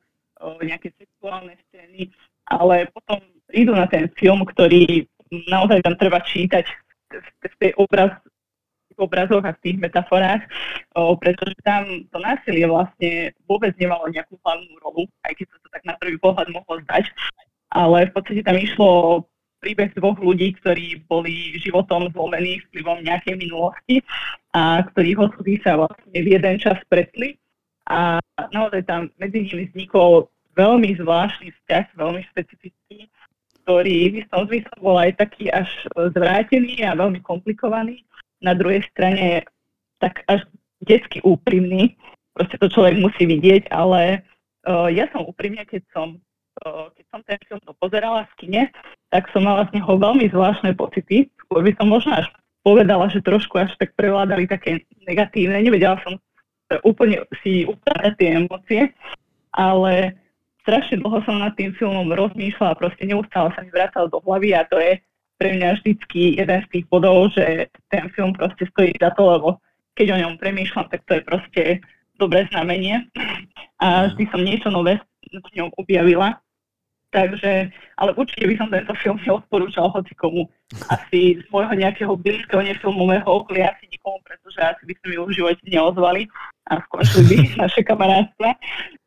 [0.59, 2.11] nejaké sexuálne scény,
[2.51, 3.23] ale potom
[3.55, 5.07] idú na ten film, ktorý
[5.47, 6.67] naozaj tam treba čítať
[7.23, 8.11] v tej obraz,
[8.93, 10.45] v obrazoch a v tých metaforách,
[11.19, 15.83] pretože tam to násilie vlastne vôbec nemalo nejakú hlavnú rolu, aj keď sa to tak
[15.89, 17.09] na prvý pohľad mohlo zdať,
[17.73, 18.89] ale v podstate tam išlo
[19.63, 24.03] príbeh dvoch ľudí, ktorí boli životom zlomení vplyvom nejakej minulosti
[24.51, 27.39] a ktorých osudy sa vlastne v jeden čas pretli
[27.87, 28.19] a
[28.51, 30.27] naozaj tam medzi nimi vznikol
[30.59, 33.07] veľmi zvláštny vzťah, veľmi špecifický,
[33.63, 35.71] ktorý v istom zmysle bol aj taký až
[36.11, 38.03] zvrátený a veľmi komplikovaný
[38.43, 39.47] na druhej strane
[40.03, 40.43] tak až
[40.83, 41.95] detsky úprimný.
[42.35, 44.21] Proste to človek musí vidieť, ale
[44.67, 46.19] uh, ja som úprimne, keď som,
[46.67, 48.63] uh, keď som ten film to pozerala v kine,
[49.15, 51.31] tak som mala z neho veľmi zvláštne pocity.
[51.47, 52.27] Skôr by som možno až
[52.65, 55.63] povedala, že trošku až tak prevládali také negatívne.
[55.63, 56.19] Nevedela som
[56.81, 58.81] úplne si upraviť tie emócie,
[59.53, 60.17] ale
[60.65, 64.65] strašne dlho som nad tým filmom rozmýšľala, proste neustále sa mi vracal do hlavy a
[64.65, 64.97] to je
[65.37, 69.49] pre mňa vždycky jeden z tých bodov, že ten film proste stojí za to, lebo
[69.93, 71.63] keď o ňom premýšľam, tak to je proste
[72.17, 73.05] dobré znamenie.
[73.81, 76.37] A vždy som niečo nové v ňom objavila.
[77.13, 77.69] Takže,
[78.01, 80.49] ale určite by som tento film neodporúčal hoci komu.
[80.89, 85.37] Asi z môjho nejakého blízkeho nefilmového okolia, asi nikomu, pretože asi by sme už v
[85.37, 86.25] živote neozvali
[86.73, 87.37] a skončili by
[87.69, 88.57] naše kamarátstva.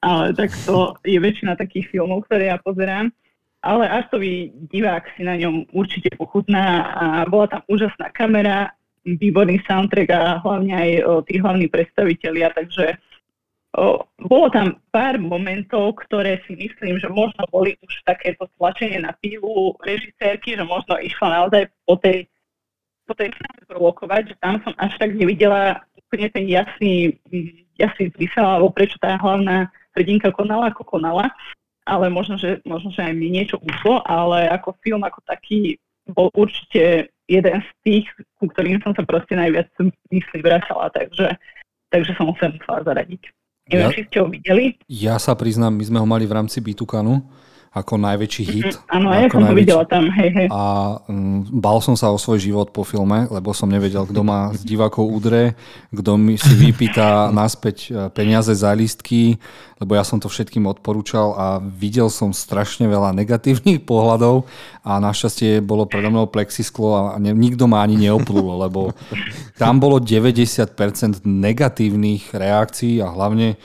[0.07, 3.11] Ale tak to je väčšina takých filmov, ktoré ja pozerám
[3.67, 8.71] ale Artový divák si na ňom určite pochutná a bola tam úžasná kamera,
[9.03, 12.99] výborný soundtrack a hlavne aj o, tí hlavní predstavitelia, takže
[13.79, 19.15] o, bolo tam pár momentov, ktoré si myslím, že možno boli už takéto tlačenie na
[19.19, 22.27] pivu režisérky, že možno išla naozaj po tej
[23.07, 23.31] po tej
[23.71, 27.15] provokovať, že tam som až tak nevidela úplne ten jasný,
[27.79, 31.31] jasný zmysel, alebo prečo tá hlavná hrdinka konala, ako konala
[31.87, 35.79] ale možno, že, možno, že aj mi niečo ušlo, ale ako film ako taký
[36.11, 38.07] bol určite jeden z tých,
[38.39, 39.71] ku ktorým som sa proste najviac
[40.11, 41.35] mysli vracala, takže,
[41.91, 43.23] takže som sa musela zaradiť.
[43.67, 44.65] Neviem, ja, či ste ho videli.
[44.87, 47.27] Ja sa priznám, my sme ho mali v rámci Bitukanu
[47.77, 48.73] ako najväčší hit.
[48.73, 49.53] Mm, áno, ja som najväčší...
[49.53, 50.49] to videla tam, hej, hej.
[50.49, 50.63] A
[51.13, 54.65] um, bal som sa o svoj život po filme, lebo som nevedel, kto má s
[54.65, 55.53] divákov udre,
[55.93, 59.37] kto mi si vypýta naspäť e, peniaze za listky,
[59.77, 64.49] lebo ja som to všetkým odporúčal a videl som strašne veľa negatívnych pohľadov
[64.81, 68.97] a našťastie bolo predo mnou plexisklo a ne, nikto ma ani neoplul, lebo
[69.61, 73.61] tam bolo 90% negatívnych reakcií a hlavne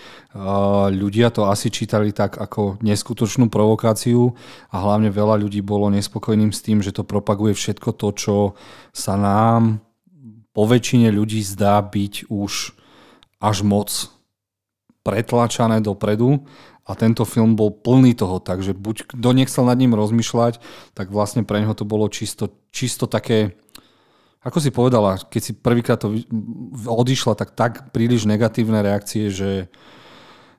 [0.95, 4.31] ľudia to asi čítali tak ako neskutočnú provokáciu
[4.71, 8.35] a hlavne veľa ľudí bolo nespokojným s tým, že to propaguje všetko to, čo
[8.95, 9.83] sa nám
[10.55, 12.75] po väčšine ľudí zdá byť už
[13.43, 13.91] až moc
[15.01, 16.45] pretlačané dopredu
[16.85, 20.61] a tento film bol plný toho, takže buď kto nechcel nad ním rozmýšľať,
[20.97, 23.57] tak vlastne pre neho to bolo čisto, čisto také,
[24.41, 26.17] ako si povedala, keď si prvýkrát to
[26.85, 29.69] odišla, tak tak príliš negatívne reakcie, že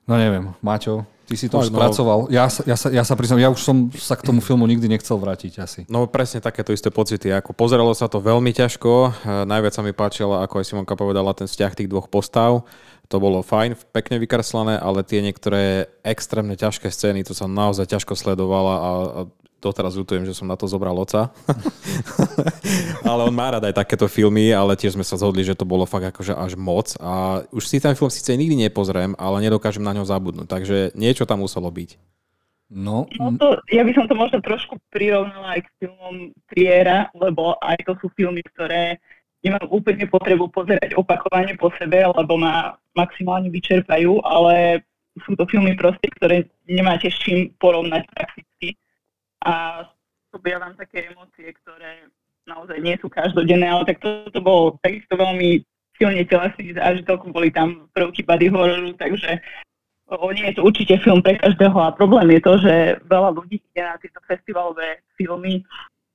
[0.03, 1.79] No neviem, Maťo, ty si to už no.
[1.79, 2.27] spracoval.
[2.27, 5.15] Ja, ja, sa, ja sa priznám, ja už som sa k tomu filmu nikdy nechcel
[5.17, 5.79] vrátiť asi.
[5.87, 7.31] No presne takéto isté pocity.
[7.31, 8.91] Ako pozeralo sa to veľmi ťažko.
[8.91, 9.09] E,
[9.47, 12.67] najviac sa mi páčilo, ako aj Simonka povedala, ten vzťah tých dvoch postav.
[13.11, 18.15] To bolo fajn, pekne vykreslané, ale tie niektoré extrémne ťažké scény, to sa naozaj ťažko
[18.15, 19.21] sledovala a, a
[19.63, 21.31] doteraz ľutujem, že som na to zobral oca.
[23.11, 25.87] ale on má rád aj takéto filmy, ale tiež sme sa zhodli, že to bolo
[25.87, 26.91] fakt akože až moc.
[26.99, 30.47] A už si ten film síce nikdy nepozriem, ale nedokážem na ňo zabudnúť.
[30.51, 31.95] Takže niečo tam muselo byť.
[32.73, 36.15] No, no to, ja by som to možno trošku prirovnala aj k filmom
[36.49, 38.97] Triera, lebo aj to sú filmy, ktoré
[39.45, 44.81] nemám úplne potrebu pozerať opakovane po sebe, lebo ma maximálne vyčerpajú, ale
[45.21, 48.73] sú to filmy proste, ktoré nemáte s čím porovnať prakticky
[49.45, 49.83] a
[50.33, 52.09] objavám také emócie, ktoré
[52.49, 55.63] naozaj nie sú každodenné, ale tak toto to bolo takisto veľmi
[55.95, 59.39] silne telesný zážitok, boli tam prvky body horroru, takže
[60.09, 62.73] o, je to určite film pre každého a problém je to, že
[63.07, 65.61] veľa ľudí ide na tieto festivalové filmy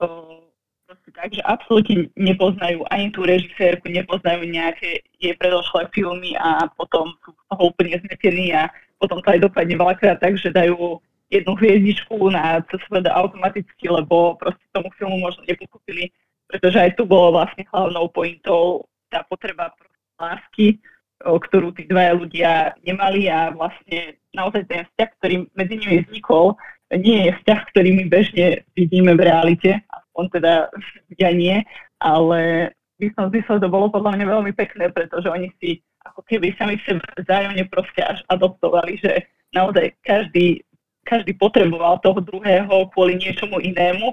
[0.03, 0.43] o,
[0.85, 7.15] proste tak, že absolútne nepoznajú ani tú režisérku, nepoznajú nejaké jej predošlé filmy a potom
[7.23, 10.99] sú toho úplne zmetení a potom to aj dopadne veľakrát tak, že dajú
[11.29, 16.09] jednu hviezdičku na CSVD automaticky, lebo proste tomu filmu možno nepochopili,
[16.49, 19.73] pretože aj tu bolo vlastne hlavnou pointou tá potreba
[20.17, 20.81] lásky,
[21.21, 22.51] ktorú tí dvaja ľudia
[22.87, 26.55] nemali a vlastne naozaj ten vzťah, ktorý medzi nimi vznikol,
[26.95, 30.53] nie je vzťah, ktorý my bežne vidíme v realite, aspoň teda
[31.23, 31.61] ja nie,
[32.01, 36.55] ale v istom zmysle to bolo podľa mňa veľmi pekné, pretože oni si ako keby
[36.57, 40.63] sami sebe vzájomne proste až adoptovali, že naozaj každý
[41.09, 44.13] každý potreboval toho druhého kvôli niečomu inému.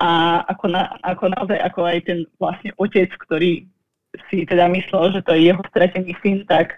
[0.00, 3.68] A ako, na, ako naozaj ako aj ten vlastne otec, ktorý
[4.32, 6.72] si teda myslel, že to je jeho stratený syn, tak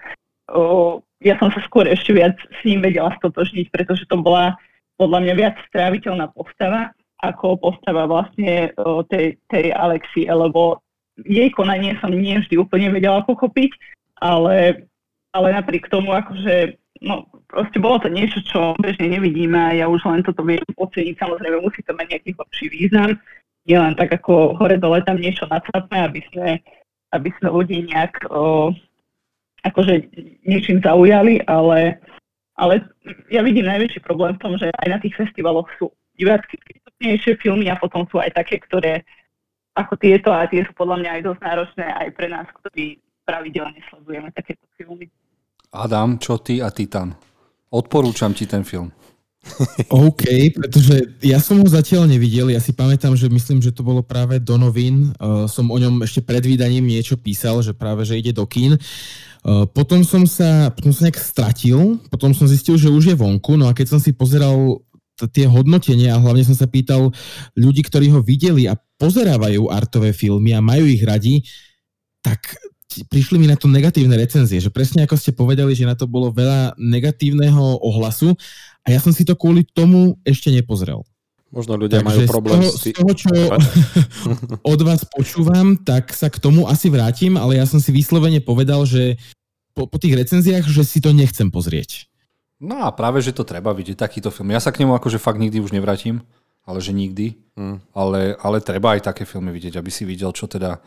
[0.50, 4.58] o, ja som sa skôr ešte viac s ním vedela stotožniť, pretože to bola
[4.98, 6.90] podľa mňa viac stráviteľná postava
[7.22, 10.82] ako postava vlastne o, tej, tej Alexi, lebo
[11.22, 13.70] jej konanie som nie vždy úplne vedela pochopiť,
[14.18, 14.90] ale,
[15.30, 20.06] ale napriek tomu akože no proste bolo to niečo, čo bežne nevidíme a ja už
[20.06, 21.18] len toto viem oceniť.
[21.18, 23.10] Samozrejme musí to mať nejaký hlbší význam.
[23.66, 26.58] Nie len tak ako hore dole tam niečo nacapme, aby sme,
[27.14, 28.74] aby sme ľudí nejak o,
[29.62, 30.10] akože
[30.42, 31.98] niečím zaujali, ale,
[32.58, 32.74] ale
[33.30, 37.70] ja vidím najväčší problém v tom, že aj na tých festivaloch sú divácky prístupnejšie filmy
[37.70, 39.06] a potom sú aj také, ktoré
[39.72, 43.80] ako tieto a tie sú podľa mňa aj dosť náročné aj pre nás, ktorí pravidelne
[43.88, 45.08] sledujeme takéto filmy.
[45.72, 47.16] Adam, čo ty a Titan?
[47.72, 48.92] Odporúčam ti ten film.
[49.90, 53.98] OK, pretože ja som ho zatiaľ nevidel, ja si pamätám, že myslím, že to bolo
[53.98, 58.14] práve do novín, uh, som o ňom ešte pred vydaním niečo písal, že práve, že
[58.14, 58.78] ide do kín.
[59.42, 63.58] Uh, potom som sa, potom som nejak stratil, potom som zistil, že už je vonku,
[63.58, 64.78] no a keď som si pozeral
[65.18, 67.10] t- tie hodnotenia a hlavne som sa pýtal
[67.58, 71.42] ľudí, ktorí ho videli a pozerávajú artové filmy a majú ich radi,
[72.22, 72.54] tak
[73.08, 76.28] prišli mi na to negatívne recenzie, že presne ako ste povedali, že na to bolo
[76.28, 78.36] veľa negatívneho ohlasu
[78.84, 81.00] a ja som si to kvôli tomu ešte nepozrel.
[81.52, 83.30] Možno ľudia Takže majú problém z toho, s toho, čo
[84.72, 88.88] od vás počúvam, tak sa k tomu asi vrátim, ale ja som si vyslovene povedal,
[88.88, 89.20] že
[89.76, 92.08] po, po tých recenziách, že si to nechcem pozrieť.
[92.62, 94.54] No a práve, že to treba vidieť, takýto film.
[94.54, 96.24] Ja sa k nemu akože fakt nikdy už nevrátim,
[96.64, 97.36] ale že nikdy.
[97.58, 97.84] Mm.
[97.92, 100.80] Ale, ale treba aj také filmy vidieť, aby si videl, čo teda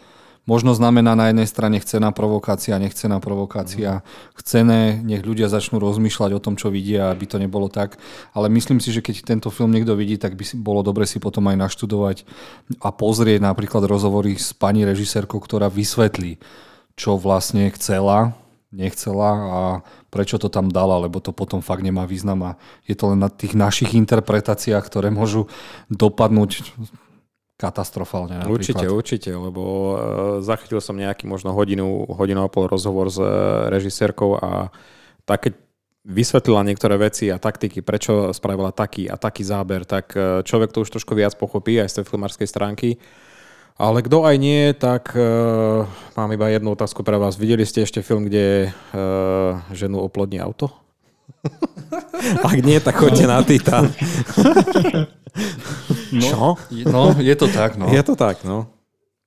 [0.46, 4.06] možno znamená na jednej strane chcená provokácia, nechcená provokácia,
[4.38, 7.98] chcené, nech ľudia začnú rozmýšľať o tom, čo vidia, aby to nebolo tak.
[8.32, 11.50] Ale myslím si, že keď tento film niekto vidí, tak by bolo dobre si potom
[11.50, 12.18] aj naštudovať
[12.80, 16.38] a pozrieť napríklad rozhovory s pani režisérkou, ktorá vysvetlí,
[16.93, 18.38] čo vlastne chcela,
[18.70, 19.60] nechcela a
[20.14, 22.52] prečo to tam dala, lebo to potom fakt nemá význam a
[22.86, 25.48] je to len na tých našich interpretáciách, ktoré môžu
[25.88, 26.76] dopadnúť
[27.56, 28.43] katastrofálne.
[28.43, 28.60] Napríklad.
[28.60, 29.97] Určite, určite, lebo uh,
[30.43, 34.76] zachytil som nejaký možno hodinu, hodinu a pol rozhovor s uh, režisérkou a
[35.24, 35.53] tak keď
[36.06, 40.84] vysvetlila niektoré veci a taktiky, prečo spravila taký a taký záber, tak uh, človek to
[40.84, 42.89] už trošku viac pochopí aj z tej filmárskej stránky.
[43.76, 45.84] Ale kto aj nie, tak uh,
[46.16, 47.36] mám iba jednu otázku pre vás.
[47.36, 50.72] Videli ste ešte film, kde uh, ženu oplodní auto?
[52.47, 53.91] Ak nie, tak choďte na Titan.
[56.16, 56.43] no, Čo?
[56.88, 57.91] No, je to tak, no.
[57.91, 58.72] Je to tak, no.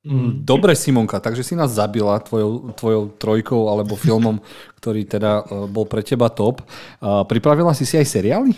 [0.08, 0.46] Mm.
[0.46, 4.40] Dobre, Simonka, takže si nás zabila tvojou, tvojou trojkou alebo filmom,
[4.80, 6.64] ktorý teda uh, bol pre teba top.
[7.02, 8.56] Uh, pripravila si si aj seriály?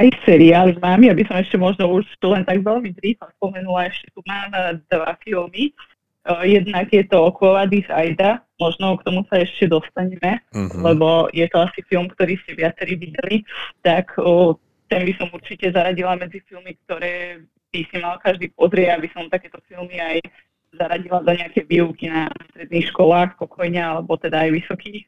[0.00, 3.92] aj seriály mám, ja by som ešte možno už to len tak veľmi rýchlo spomenula,
[3.92, 5.76] ešte tu mám eh, dva filmy.
[6.44, 10.92] Jednak je to Quovadis Aida, možno k tomu sa ešte dostaneme, uh-huh.
[10.92, 13.40] lebo je to asi film, ktorý ste viacerí videli,
[13.80, 14.12] tak
[14.92, 17.40] ten by som určite zaradila medzi filmy, ktoré
[17.70, 20.18] by si mal každý pozrieť, aby som takéto filmy aj
[20.74, 25.02] zaradila do nejaké výuky na stredných školách pokojne, alebo teda aj vysokých.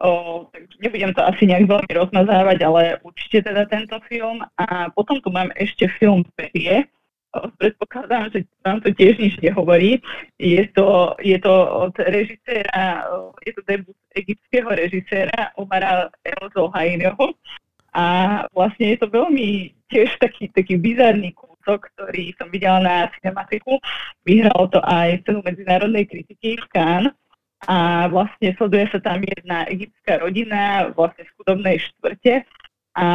[0.00, 4.40] O, takže nebudem to asi nejak veľmi rozmazávať, ale určite teda tento film.
[4.56, 6.88] A potom tu mám ešte film Perie.
[7.30, 10.02] Predpokladám, že vám to tiež nič nehovorí.
[10.40, 11.52] Je to, je to
[11.86, 13.06] od režiséra,
[13.46, 17.36] je to debut egyptského režiséra Omara El Zohaireho.
[17.94, 18.04] A
[18.50, 21.30] vlastne je to veľmi tiež taký, taký bizarný
[21.60, 23.76] kúsok, ktorý som videla na cinematiku.
[24.24, 27.12] Vyhralo to aj cenu medzinárodnej kritiky v Cannes
[27.68, 32.48] a vlastne sleduje sa tam jedna egyptská rodina vlastne z chudobnej štvrte
[32.96, 33.06] a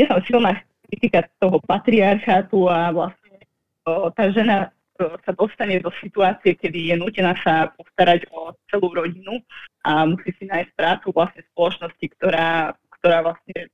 [0.00, 0.56] je tam silná
[0.88, 3.44] kritika toho patriarchátu a vlastne
[3.84, 9.42] o, tá žena sa dostane do situácie, kedy je nutená sa postarať o celú rodinu
[9.84, 13.68] a musí si nájsť prácu vlastne spoločnosti, ktorá, ktorá vlastne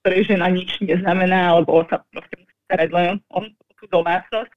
[0.00, 4.54] ktorej žena nič neznamená, alebo sa proste starať len o, o tú domácnosť.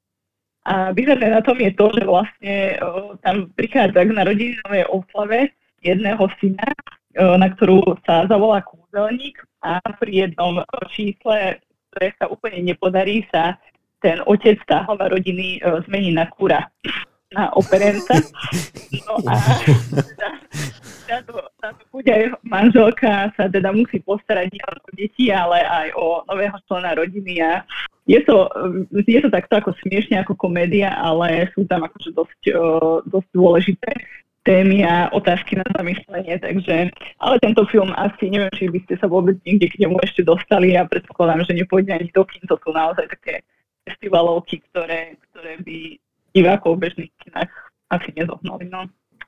[0.63, 5.49] A bizarné na tom je to, že vlastne o, tam prichádza k narodeninovej oslave
[5.81, 6.69] jedného syna,
[7.17, 10.61] o, na ktorú sa zavolá kúzelník a pri jednom
[10.93, 11.57] čísle,
[11.91, 13.57] ktoré sa úplne nepodarí, sa
[13.99, 16.69] ten otec táhova rodiny o, zmení na kura,
[17.35, 18.23] na operenca.
[19.03, 19.35] No a
[21.03, 21.83] táto, táto
[22.47, 27.67] manželka sa teda musí postarať nielen o deti, ale aj o nového člena rodiny a
[28.03, 28.51] je to,
[28.91, 32.41] je to takto ako smiešne ako komédia, ale sú tam akože dosť,
[33.07, 33.91] dosť dôležité
[34.43, 36.91] témy a otázky na zamyslenie, takže,
[37.23, 40.75] ale tento film asi, neviem, či by ste sa vôbec niekde k nemu ešte dostali
[40.75, 43.39] a predpokladám, že nepôjde ani do kým, to sú naozaj také
[43.87, 45.95] festivalovky, ktoré, ktoré by
[46.35, 47.51] divákov v bežných kinách
[47.87, 48.83] asi nezohnali, no.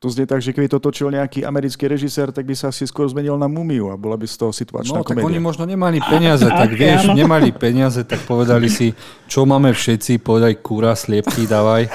[0.06, 3.10] To znie tak, že keby to točil nejaký americký režisér, tak by sa asi skôr
[3.10, 5.26] zmenil na mumiu a bola by z toho situačná no, komédia.
[5.26, 8.94] tak oni možno nemali peniaze, tak vieš, nemali peniaze, tak povedali si,
[9.26, 11.90] čo máme všetci, povedaj kúra, sliepky, dávaj.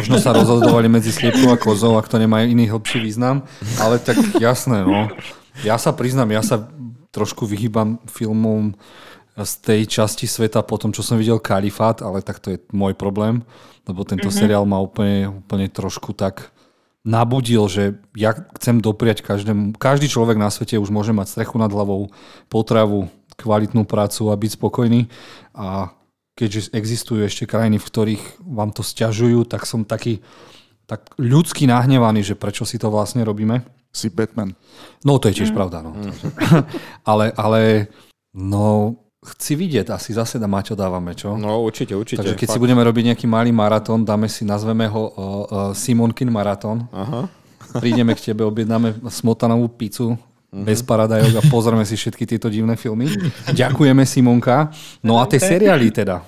[0.00, 3.44] Možno sa rozhodovali medzi sliepkou a kozou, ak to nemá iný hlbší význam,
[3.84, 5.12] ale tak jasné, no.
[5.60, 6.72] Ja sa priznám, ja sa
[7.12, 8.72] trošku vyhýbam filmom
[9.36, 12.96] z tej časti sveta po tom, čo som videl Kalifát, ale tak to je môj
[12.96, 13.44] problém,
[13.84, 14.40] lebo tento mm-hmm.
[14.40, 16.48] seriál má úplne, úplne trošku tak
[17.06, 21.70] nabudil, že ja chcem dopriať každému, každý človek na svete už môže mať strechu nad
[21.70, 22.10] hlavou,
[22.50, 25.06] potravu, kvalitnú prácu a byť spokojný.
[25.54, 25.94] A
[26.34, 30.22] keďže existujú ešte krajiny, v ktorých vám to stiažujú, tak som taký
[30.88, 33.60] tak ľudsky nahnevaný, že prečo si to vlastne robíme.
[33.92, 34.56] Si Batman.
[35.04, 35.56] No to je tiež mm.
[35.56, 35.84] pravda.
[35.84, 35.92] No.
[35.92, 36.12] Mm.
[37.10, 37.60] ale, ale
[38.32, 38.96] no,
[39.34, 41.36] chci vidieť, asi zase na Maťo dávame, čo?
[41.36, 42.24] No určite, určite.
[42.24, 42.56] Takže keď fakt.
[42.56, 45.36] si budeme robiť nejaký malý maratón, dáme si, nazveme ho uh, uh,
[45.76, 46.88] Simonkin maratón.
[46.90, 47.28] Aha.
[47.82, 50.64] Prídeme k tebe, objednáme smotanovú pizzu, uh-huh.
[50.64, 53.12] bez paradajok a pozrieme si všetky tieto divné filmy.
[53.52, 54.72] Ďakujeme Simonka.
[55.04, 56.24] No a tie seriály teda?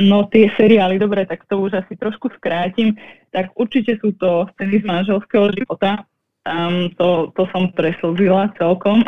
[0.00, 2.96] No tie seriály, dobre, tak to už asi trošku skrátim.
[3.28, 6.08] Tak určite sú to scény z manželského života.
[6.40, 9.04] Tam to, to som preslzila celkom.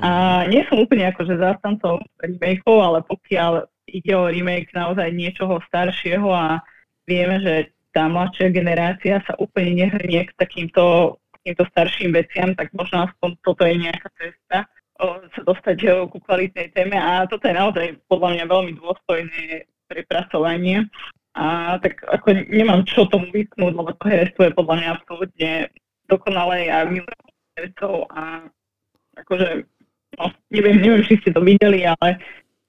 [0.00, 6.28] A nie som úplne akože zástancom remakeov, ale pokiaľ ide o remake naozaj niečoho staršieho
[6.28, 6.60] a
[7.08, 13.08] vieme, že tá mladšia generácia sa úplne nehrnie k takýmto, takýmto starším veciam, tak možno
[13.08, 14.68] aspoň toto je nejaká cesta
[15.00, 20.84] o, sa dostať ku kvalitnej téme a toto je naozaj podľa mňa veľmi dôstojné prepracovanie.
[21.36, 25.50] A tak ako nemám čo tomu vytknúť, lebo to herectvo je podľa mňa absolútne
[26.08, 27.26] dokonalé a milujem
[27.56, 28.46] hercov a
[29.16, 29.64] akože
[30.52, 32.20] neviem, neviem, či ste to videli, ale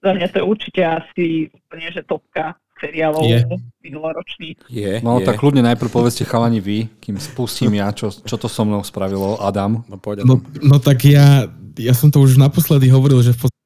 [0.03, 3.41] za mňa to je určite asi úplne, že topka seriálov Je.
[3.81, 4.57] minuloročných.
[4.69, 5.25] Je, No je.
[5.25, 9.41] tak kľudne najprv povedzte chalani vy, kým spustím ja, čo, čo to so mnou spravilo
[9.41, 9.81] Adam.
[9.89, 10.21] No poď.
[10.21, 13.65] No, no tak ja, ja som to už naposledy hovoril, že v podstate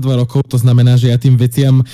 [0.00, 1.84] 22 rokov, to znamená, že ja tým veciam,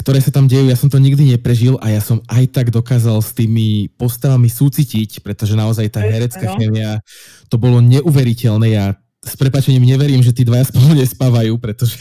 [0.00, 3.20] ktoré sa tam dejú, ja som to nikdy neprežil a ja som aj tak dokázal
[3.20, 7.04] s tými postavami súcitiť, pretože naozaj tá herecká chemia,
[7.52, 8.66] to bolo neuveriteľné.
[8.72, 12.00] Ja s prepačením neverím, že tí dvaja spolu nespávajú, pretože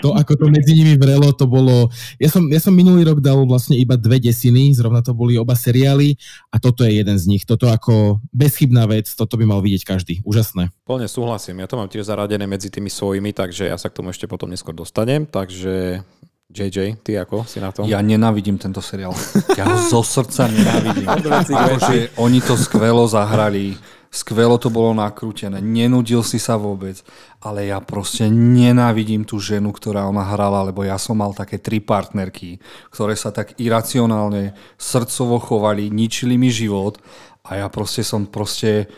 [0.00, 1.92] to, ako to medzi nimi vrelo, to bolo...
[2.16, 5.52] Ja som, ja som minulý rok dal vlastne iba dve desiny, zrovna to boli oba
[5.52, 6.16] seriály
[6.48, 7.44] a toto je jeden z nich.
[7.44, 10.24] Toto ako bezchybná vec, toto by mal vidieť každý.
[10.24, 10.72] Úžasné.
[10.88, 11.60] Plne súhlasím.
[11.60, 14.48] Ja to mám tiež zaradené medzi tými svojimi, takže ja sa k tomu ešte potom
[14.48, 15.28] neskôr dostanem.
[15.28, 16.00] Takže
[16.48, 17.84] JJ, ty ako si na tom?
[17.84, 19.12] Ja nenávidím tento seriál.
[19.52, 21.04] Ja ho zo srdca nenávidím.
[21.12, 23.76] Akože oni to skvelo zahrali,
[24.08, 27.04] skvelo to bolo nakrútené, nenudil si sa vôbec,
[27.44, 31.84] ale ja proste nenávidím tú ženu, ktorá ona hrala, lebo ja som mal také tri
[31.84, 32.56] partnerky,
[32.88, 36.96] ktoré sa tak iracionálne, srdcovo chovali, ničili mi život
[37.44, 38.88] a ja proste som proste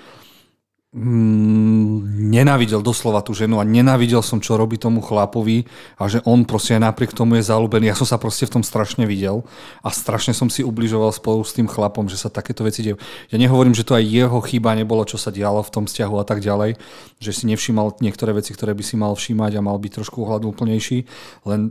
[0.91, 6.43] mm, nenávidel doslova tú ženu a nenávidel som, čo robí tomu chlapovi a že on
[6.43, 7.91] proste aj napriek tomu je zalúbený.
[7.91, 9.47] Ja som sa proste v tom strašne videl
[9.87, 12.99] a strašne som si ubližoval spolu s tým chlapom, že sa takéto veci dejú.
[13.31, 16.25] Ja nehovorím, že to aj jeho chyba nebolo, čo sa dialo v tom vzťahu a
[16.27, 16.75] tak ďalej,
[17.23, 21.07] že si nevšímal niektoré veci, ktoré by si mal všímať a mal byť trošku ohľadúplnejší,
[21.47, 21.71] len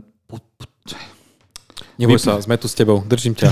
[2.00, 3.50] Neboj sa, sme tu s tebou, držím ťa.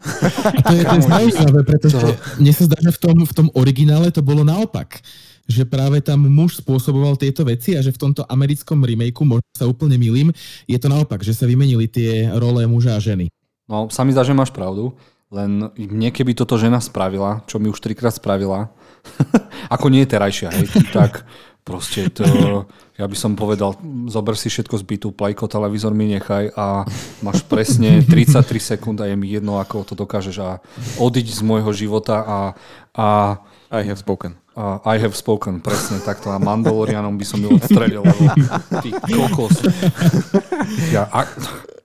[0.58, 1.98] A to je, to je zaujímavé, pretože
[2.38, 5.02] mne sa zdá, že v tom, v tom originále to bolo naopak.
[5.48, 9.64] Že práve tam muž spôsoboval tieto veci a že v tomto americkom remakeu, možno sa
[9.64, 10.28] úplne milím,
[10.68, 13.32] je to naopak, že sa vymenili tie role muža a ženy.
[13.68, 14.92] No, sa mi zdá, že máš pravdu,
[15.28, 18.72] len mne keby toto žena spravila, čo mi už trikrát spravila,
[19.74, 21.24] ako nie je terajšia, hej, tak
[21.68, 22.24] proste to,
[22.96, 23.76] ja by som povedal,
[24.08, 26.88] zober si všetko z bytu, plajko, televízor mi nechaj a
[27.20, 30.50] máš presne 33 sekúnd a je mi jedno, ako to dokážeš a
[30.96, 32.38] odiť z môjho života a,
[32.96, 33.06] a
[33.68, 34.40] I have spoken.
[34.56, 36.32] a I have spoken, presne takto.
[36.32, 38.32] A Mandalorianom by som ju odstrelil, lebo
[38.80, 39.60] ty kokos.
[40.88, 41.28] Ja, a,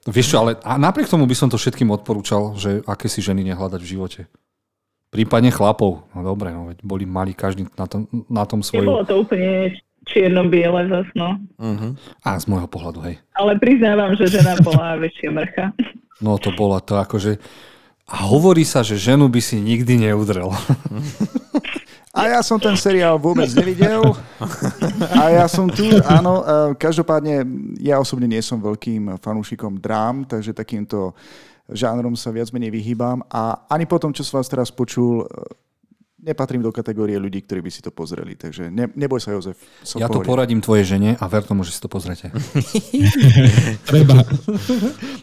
[0.08, 3.44] vieš čo, ale a napriek tomu by som to všetkým odporúčal, že aké si ženy
[3.52, 4.20] nehľadať v živote.
[5.14, 6.10] Prípadne chlapov.
[6.10, 9.08] No dobre, no veď boli mali každý na tom, na tom Nebolo svoju...
[9.08, 9.78] to úplne
[10.10, 11.38] čierno-biele zas, no.
[11.56, 11.94] Uh-huh.
[12.26, 13.22] A z môjho pohľadu, hej.
[13.38, 15.66] Ale priznávam, že žena bola väčšia mrcha.
[16.20, 17.38] No to bolo to akože...
[18.04, 20.52] A hovorí sa, že ženu by si nikdy neudrel.
[22.14, 24.06] A ja som ten seriál vôbec nevidel.
[25.18, 27.42] A ja som tu, áno, e, každopádne
[27.82, 31.18] ja osobne nie som veľkým fanúšikom drám, takže takýmto
[31.72, 33.24] žánrom sa viac menej vyhýbam.
[33.32, 35.26] A ani po tom, čo som vás teraz počul, e,
[36.24, 38.36] nepatrím do kategórie ľudí, ktorí by si to pozreli.
[38.40, 39.60] Takže ne, neboj sa, Jozef.
[39.84, 42.32] Som Ja to poradím tvojej žene a ver tomu, že si to pozrete.
[43.92, 44.24] Treba.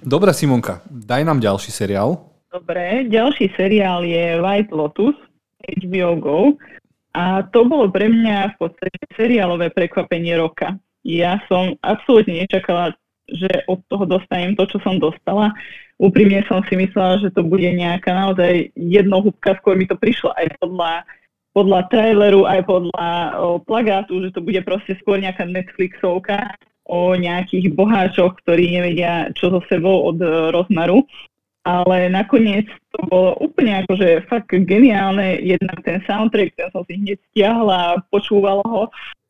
[0.05, 2.20] Dobre, Simonka, daj nám ďalší seriál.
[2.53, 5.16] Dobre, ďalší seriál je White Lotus,
[5.64, 6.38] HBO Go.
[7.11, 10.78] A to bolo pre mňa v podstate seriálové prekvapenie roka.
[11.03, 12.95] Ja som absolútne nečakala,
[13.26, 15.51] že od toho dostanem to, čo som dostala.
[16.01, 20.48] Úprimne som si myslela, že to bude nejaká naozaj jednohúbka, skôr mi to prišlo aj
[20.57, 21.05] podľa,
[21.53, 26.57] podľa traileru, aj podľa o, plagátu, že to bude proste skôr nejaká Netflixovka
[26.88, 31.05] o nejakých boháčoch, ktorí nevedia, čo so sebou od e, rozmaru.
[31.68, 32.64] Ale nakoniec
[32.96, 38.64] to bolo úplne akože fakt geniálne, jednak ten soundtrack, ten som si hneď stiahla, počúvala
[38.64, 38.88] ho,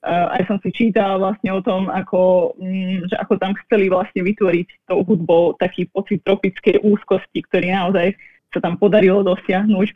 [0.09, 4.89] aj som si čítala vlastne o tom, ako, mm, že ako tam chceli vlastne vytvoriť
[4.89, 8.17] tou hudbou taký pocit tropickej úzkosti, ktorý naozaj
[8.51, 9.89] sa tam podarilo dosiahnuť.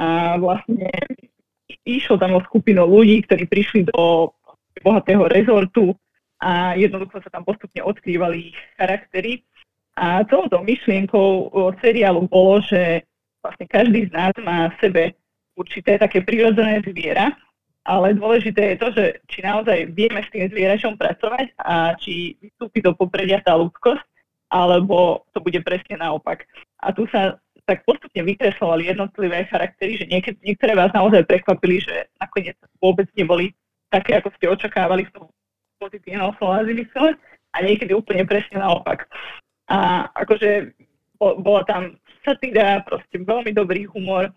[0.00, 0.88] A vlastne
[1.84, 4.32] išlo tam o skupinu ľudí, ktorí prišli do
[4.80, 5.92] bohatého rezortu
[6.40, 9.44] a jednoducho sa tam postupne odkrývali ich charaktery.
[10.00, 13.04] A touto myšlienkou o, seriálu bolo, že
[13.44, 15.02] vlastne každý z nás má v sebe
[15.52, 17.36] určité také prirodzené zviera,
[17.84, 22.84] ale dôležité je to, že či naozaj vieme s tým zvieračom pracovať a či vystúpi
[22.84, 24.04] do popredia tá ľudskosť,
[24.52, 26.44] alebo to bude presne naopak.
[26.84, 32.10] A tu sa tak postupne vykreslovali jednotlivé charaktery, že niek- niektoré vás naozaj prekvapili, že
[32.18, 33.54] nakoniec vôbec neboli
[33.88, 35.24] také, ako ste očakávali v tom
[35.78, 37.14] pozitívnom slova zmysle
[37.54, 39.06] a niekedy úplne presne naopak.
[39.70, 40.74] A akože
[41.16, 41.94] bo- bola tam
[42.26, 44.34] satíra, proste veľmi dobrý humor,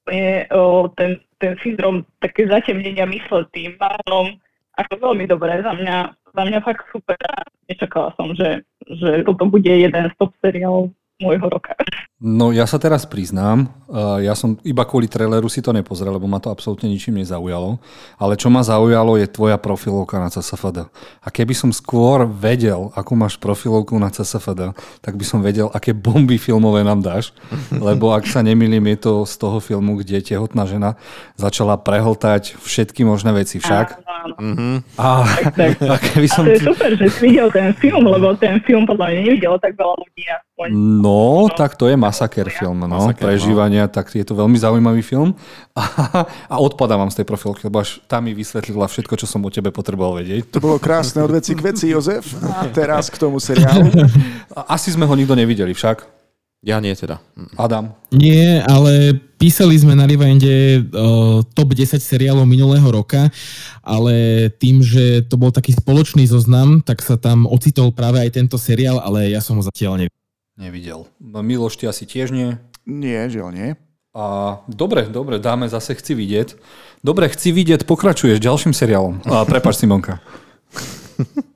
[0.00, 4.34] úplne, o, ten, ten syndrom také zatemnenia mysle tým mánom,
[4.80, 5.96] ako veľmi dobré za mňa,
[6.32, 10.88] za mňa fakt super a nečakala som, že, že toto bude jeden z top seriálov
[11.20, 11.76] môjho roka.
[12.20, 16.28] No ja sa teraz priznám, uh, ja som iba kvôli traileru si to nepozrel, lebo
[16.28, 17.80] ma to absolútne ničím nezaujalo,
[18.20, 20.84] ale čo ma zaujalo je tvoja profilovka na CSFD.
[21.24, 25.96] A keby som skôr vedel, akú máš profilovku na CSFD, tak by som vedel, aké
[25.96, 27.32] bomby filmové nám dáš,
[27.88, 31.00] lebo ak sa nemýlim, je to z toho filmu, kde tehotná žena
[31.40, 33.96] začala prehltať všetky možné veci však.
[34.36, 35.00] Mhm.
[35.00, 35.24] A,
[35.88, 36.44] a keby A som...
[36.44, 39.72] to je super, že si videl ten film, lebo ten film podľa mňa nevidelo tak
[39.72, 40.28] veľa ľudí.
[40.68, 45.32] No, tak to je masaker film, no, Masaker, prežívania, tak je to veľmi zaujímavý film
[45.80, 45.84] a,
[46.28, 49.72] a odpadávam z tej profilky, lebo až tam mi vysvetlila všetko, čo som o tebe
[49.72, 50.52] potreboval vedieť.
[50.52, 52.36] To bolo krásne od veci k veci, Jozef.
[52.60, 53.88] A teraz k tomu seriálu.
[54.76, 56.20] Asi sme ho nikto nevideli však.
[56.60, 57.24] Ja nie teda.
[57.56, 57.96] Adam.
[58.12, 63.32] Nie, ale písali sme na Rewinde uh, top 10 seriálov minulého roka,
[63.80, 68.60] ale tým, že to bol taký spoločný zoznam, tak sa tam ocitol práve aj tento
[68.60, 70.19] seriál, ale ja som ho zatiaľ nevidel.
[70.60, 71.08] Nevidel.
[71.16, 72.60] No, Miloš, ty asi tiež nie.
[72.84, 73.68] Nie, žiaľ nie.
[74.12, 76.60] A dobre, dobre, dáme zase chci vidieť.
[77.00, 79.24] Dobre, chci vidieť, pokračuješ ďalším seriálom.
[79.24, 80.20] A, prepač, Simonka.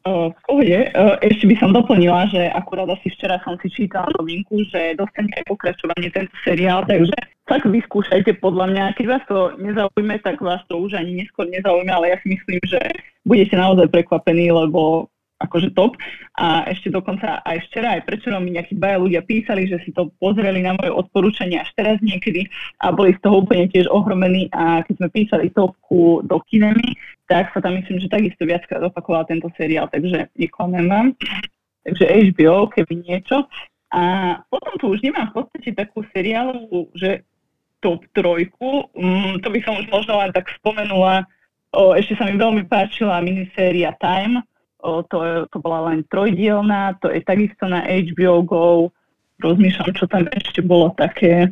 [0.08, 0.78] O, v pohode.
[0.96, 5.28] O, Ešte by som doplnila, že akurát asi včera som si čítala novinku, že dostane
[5.36, 7.12] aj pokračovanie tento seriál, takže
[7.44, 8.84] tak vyskúšajte podľa mňa.
[8.96, 12.56] Keď vás to nezaujme, tak vás to už ani neskôr nezaujme, ale ja si myslím,
[12.64, 12.80] že
[13.28, 15.12] budete naozaj prekvapení, lebo
[15.44, 15.94] akože top.
[16.34, 20.10] A ešte dokonca aj včera, aj prečo mi nejakí baja ľudia písali, že si to
[20.18, 22.48] pozreli na moje odporúčanie až teraz niekedy
[22.82, 26.96] a boli z toho úplne tiež ohromení a keď sme písali topku do kinemy,
[27.30, 31.06] tak sa tam myslím, že takisto viackrát opakoval tento seriál, takže neklamem vám.
[31.84, 33.44] Takže HBO, keby niečo.
[33.94, 34.02] A
[34.50, 37.22] potom tu už nemám v podstate takú seriálovú, že
[37.84, 41.28] top trojku, mm, to by som už možno len tak spomenula,
[41.76, 44.40] o, ešte sa mi veľmi páčila miniséria Time,
[45.08, 48.64] to, to bola len trojdielná, to je takisto na HBO Go,
[49.40, 51.50] rozmýšľam, čo tam ešte bolo také.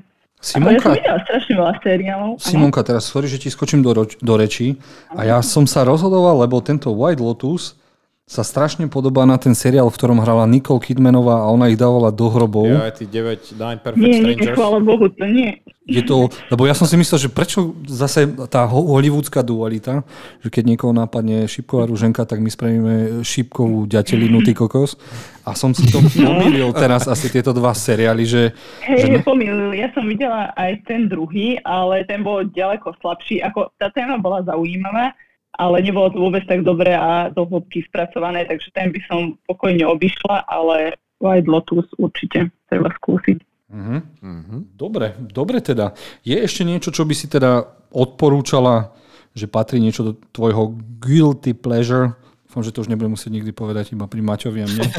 [0.59, 2.31] Ale ja som Simonka, strašne veľa seriálov.
[2.43, 4.75] Simonka, teraz sorry, že ti skočím do, roč- do rečí.
[5.15, 7.79] A ja som sa rozhodoval, lebo tento White Lotus
[8.23, 12.09] sa strašne podobá na ten seriál, v ktorom hrala Nicole Kidmanová a ona ich dávala
[12.09, 12.65] do hrobov.
[12.65, 14.57] Ja aj tí 9, 9 Perfect Nie, nie, Strangers.
[14.57, 15.59] chvála Bohu, to nie.
[15.83, 20.07] Je to, lebo ja som si myslel, že prečo zase tá ho- hollywoodská dualita,
[20.39, 24.95] že keď niekoho napadne šipková ruženka, tak my spravíme šipkovú ďatelinu, ty kokos.
[25.43, 28.55] A som si to pomýlil teraz asi tieto dva seriály, že,
[28.87, 29.75] že Hej, pomýlil.
[29.75, 33.43] Ja som videla aj ten druhý, ale ten bol ďaleko slabší.
[33.43, 35.11] Ako, tá téma bola zaujímavá,
[35.59, 39.85] ale nebolo to vôbec tak dobre a do hĺbky spracované, takže ten by som pokojne
[39.85, 43.39] obišla, ale White Lotus určite treba skúsiť.
[43.73, 43.97] Mhm.
[44.21, 44.57] Mhm.
[44.77, 45.97] Dobre, dobre teda.
[46.25, 48.93] Je ešte niečo, čo by si teda odporúčala,
[49.33, 52.13] že patrí niečo do tvojho guilty pleasure?
[52.45, 54.85] Dúfam, že to už nebudem musieť nikdy povedať iba pri Maťovi a mne.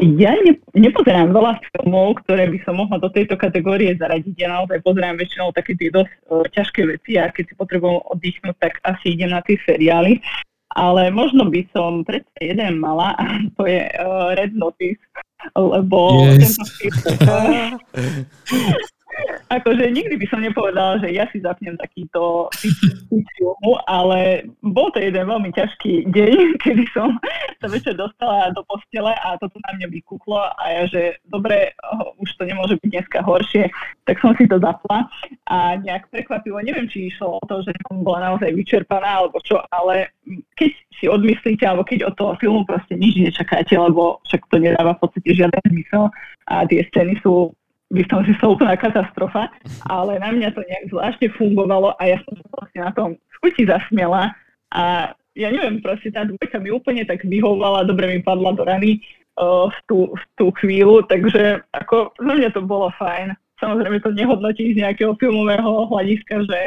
[0.00, 4.34] Ja ne, nepozerám veľa filmov, ktoré by som mohla do tejto kategórie zaradiť.
[4.40, 8.56] Ja naozaj pozerám väčšinou také tie dosť uh, ťažké veci a keď si potrebujem oddychnúť,
[8.56, 10.24] tak asi idem na tie seriály.
[10.72, 15.02] Ale možno by som predsa jeden mala a to je uh, Red Notice,
[15.58, 16.56] lebo Yes.
[16.56, 17.76] tento film,
[19.50, 22.48] akože nikdy by som nepovedala, že ja si zapnem takýto
[23.36, 27.18] filmu, ale bol to jeden veľmi ťažký deň, kedy som
[27.58, 31.74] sa večer dostala do postele a toto na mňa vykúklo a ja, že dobre,
[32.22, 33.68] už to nemôže byť dneska horšie,
[34.06, 35.10] tak som si to zapla
[35.50, 39.60] a nejak prekvapivo, neviem, či išlo o to, že som bola naozaj vyčerpaná alebo čo,
[39.74, 40.14] ale
[40.56, 44.92] keď si odmyslíte, alebo keď od toho filmu proste nič nečakáte, lebo však to nedáva
[44.94, 46.12] v podstate žiaden zmysel
[46.50, 47.56] a tie scény sú
[47.90, 49.50] by som si to úplná katastrofa,
[49.90, 54.30] ale na mňa to nejak zvláštne fungovalo a ja som vlastne na tom skuti zasmiela
[54.70, 59.02] a ja neviem, proste tá dvojka mi úplne tak vyhovovala, dobre mi padla do rany
[59.38, 63.34] uh, v, tú, v tú chvíľu, takže ako za mňa to bolo fajn.
[63.58, 66.60] Samozrejme to nehodnotím z nejakého filmového hľadiska, že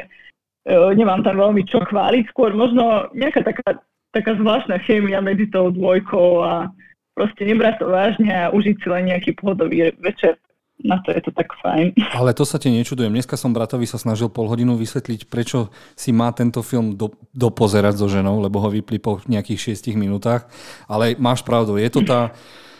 [0.72, 3.84] uh, nemám tam veľmi čo chváliť, skôr možno nejaká taká,
[4.16, 6.72] taká zvláštna chémia medzi tou dvojkou a
[7.16, 10.40] proste nebrať to vážne a užiť si len nejaký pohodový večer
[10.82, 11.94] na to je to tak fajn.
[12.20, 13.14] Ale to sa ti nečudujem.
[13.14, 18.02] Dneska som bratovi sa snažil pol hodinu vysvetliť, prečo si má tento film do, dopozerať
[18.02, 20.50] so ženou, lebo ho vypli po nejakých 6 minútach.
[20.90, 22.34] Ale máš pravdu, je to tá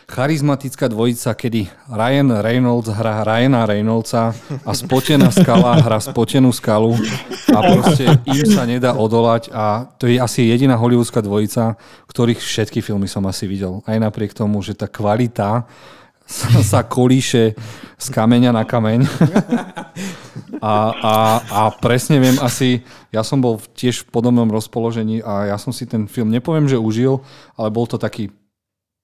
[0.04, 6.92] charizmatická dvojica, kedy Ryan Reynolds hrá Ryana Reynoldsa a spotená skala hrá spotenú skalu
[7.48, 12.84] a proste im sa nedá odolať a to je asi jediná hollywoodská dvojica, ktorých všetky
[12.84, 13.80] filmy som asi videl.
[13.88, 15.64] Aj napriek tomu, že tá kvalita
[16.70, 17.54] sa, kolíše
[18.00, 19.00] z kameňa na kameň.
[20.64, 21.14] A, a,
[21.44, 22.80] a presne viem asi,
[23.12, 26.80] ja som bol tiež v podobnom rozpoložení a ja som si ten film, nepoviem, že
[26.80, 27.20] užil,
[27.52, 28.32] ale bol to taký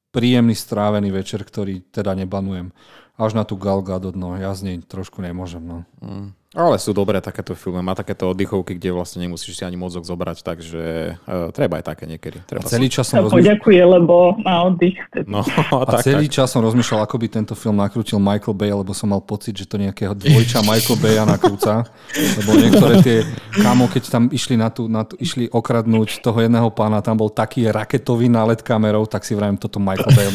[0.08, 2.72] príjemný strávený večer, ktorý teda nebanujem.
[3.20, 5.84] až na tú Gal Gadot, no ja z nej trošku nemôžem, no.
[6.00, 6.32] Mm.
[6.50, 7.78] Ale sú dobré takéto filmy.
[7.78, 12.10] Má takéto oddychovky, kde vlastne nemusíš si ani mozog zobrať, takže uh, treba aj také
[12.10, 12.42] niekedy.
[12.42, 13.38] Treba a celý čas som rozmýšľal...
[13.38, 14.98] poďakuje, lebo má oddych.
[15.30, 15.46] No,
[15.86, 16.42] a tak, celý tak.
[16.42, 19.62] čas som rozmýšľal, ako by tento film nakrútil Michael Bay, lebo som mal pocit, že
[19.62, 21.86] to nejakého dvojča Michael Baya nakrúca.
[22.18, 23.16] Lebo niektoré tie
[23.54, 27.30] kamo, keď tam išli, na tú, na tú, išli okradnúť toho jedného pána, tam bol
[27.30, 30.26] taký raketový nálet kamerou, tak si vravím, toto Michael Bay.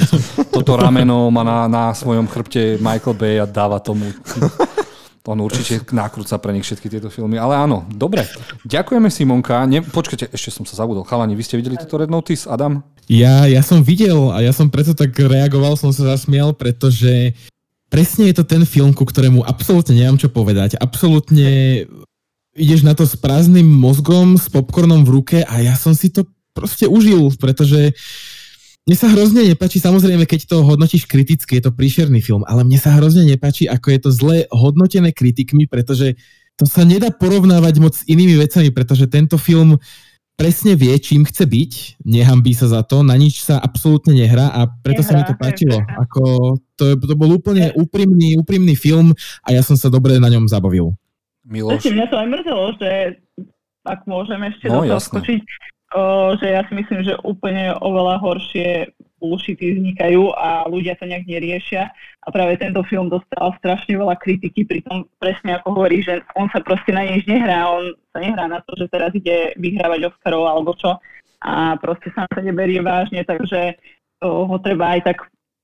[0.48, 4.16] Toto rameno má na, na svojom chrbte Michael Bay a dáva tomu
[5.26, 7.42] on určite nákrúca pre nich všetky tieto filmy.
[7.42, 8.26] Ale áno, dobre.
[8.66, 9.66] Ďakujeme Simonka.
[9.66, 11.06] Ne, počkajte, ešte som sa zabudol.
[11.06, 12.86] Chalani, vy ste videli toto Red Notice, Adam?
[13.10, 17.34] Ja, ja som videl a ja som preto tak reagoval, som sa zasmial, pretože
[17.90, 20.78] presne je to ten film, ku ktorému absolútne nemám čo povedať.
[20.78, 21.86] Absolútne
[22.56, 26.26] ideš na to s prázdnym mozgom, s popcornom v ruke a ja som si to
[26.56, 28.35] proste užil, pretože uh,
[28.86, 32.78] mne sa hrozne nepáči, samozrejme, keď to hodnotíš kriticky, je to príšerný film, ale mne
[32.78, 36.14] sa hrozne nepáči, ako je to zle hodnotené kritikmi, pretože
[36.54, 39.82] to sa nedá porovnávať moc s inými vecami, pretože tento film
[40.38, 41.72] presne vie, čím chce byť,
[42.06, 45.36] nehambí sa za to, na nič sa absolútne nehrá a preto nehrá, sa mi to
[45.36, 45.78] páčilo.
[45.82, 46.22] Ako,
[46.78, 50.94] to, to bol úplne úprimný, úprimný film a ja som sa dobre na ňom zabavil.
[51.42, 51.90] Miloš.
[51.90, 52.90] Mňa to aj mrzelo, že
[53.86, 55.42] ak môžeme ešte no, do toho skočiť,
[55.96, 58.92] o, že ja si myslím, že úplne oveľa horšie
[59.24, 61.90] bullshity vznikajú a ľudia to nejak neriešia.
[62.22, 66.60] A práve tento film dostal strašne veľa kritiky, pritom presne ako hovorí, že on sa
[66.60, 70.76] proste na nič nehrá, on sa nehrá na to, že teraz ide vyhrávať Oscarov alebo
[70.76, 71.00] čo
[71.46, 73.78] a proste sa sa neberie vážne, takže
[74.26, 75.18] ho treba aj tak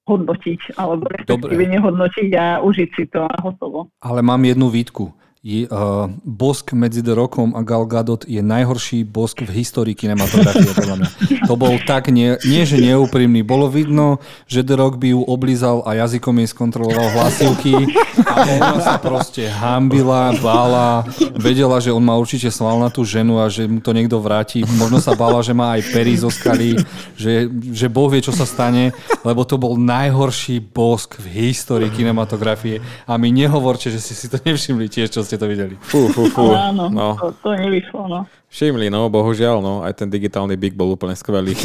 [0.06, 3.90] hodnotiť, alebo respektíve nehodnotiť a užiť si to a hotovo.
[4.02, 5.10] Ale mám jednu výtku
[5.42, 10.70] je, uh, bosk medzi The Rockom a Gal Gadot je najhorší bosk v histórii kinematografie,
[10.70, 11.10] podľa mňa.
[11.50, 13.42] To bol tak, nie, nie že neúprimný.
[13.42, 17.74] Bolo vidno, že The Rock by ju oblízal a jazykom jej skontroloval hlasivky
[18.22, 22.54] a ona sa proste hambila, bála, vedela, že on má určite
[22.94, 24.62] tú ženu a že mu to niekto vráti.
[24.78, 26.78] Možno sa bála, že má aj pery zo skaly,
[27.18, 28.94] že, že Boh vie, čo sa stane,
[29.26, 32.78] lebo to bol najhorší bosk v histórii kinematografie.
[33.10, 35.80] A mi nehovorte, že si si to nevšimli tiež, čo ste to videli.
[35.80, 36.52] Fú, fú, fú.
[36.52, 37.16] áno, no.
[37.16, 38.28] to, to nevyšlo, no.
[38.52, 41.56] Všimli, no, bohužiaľ, no, aj ten digitálny Big bol úplne skvelý.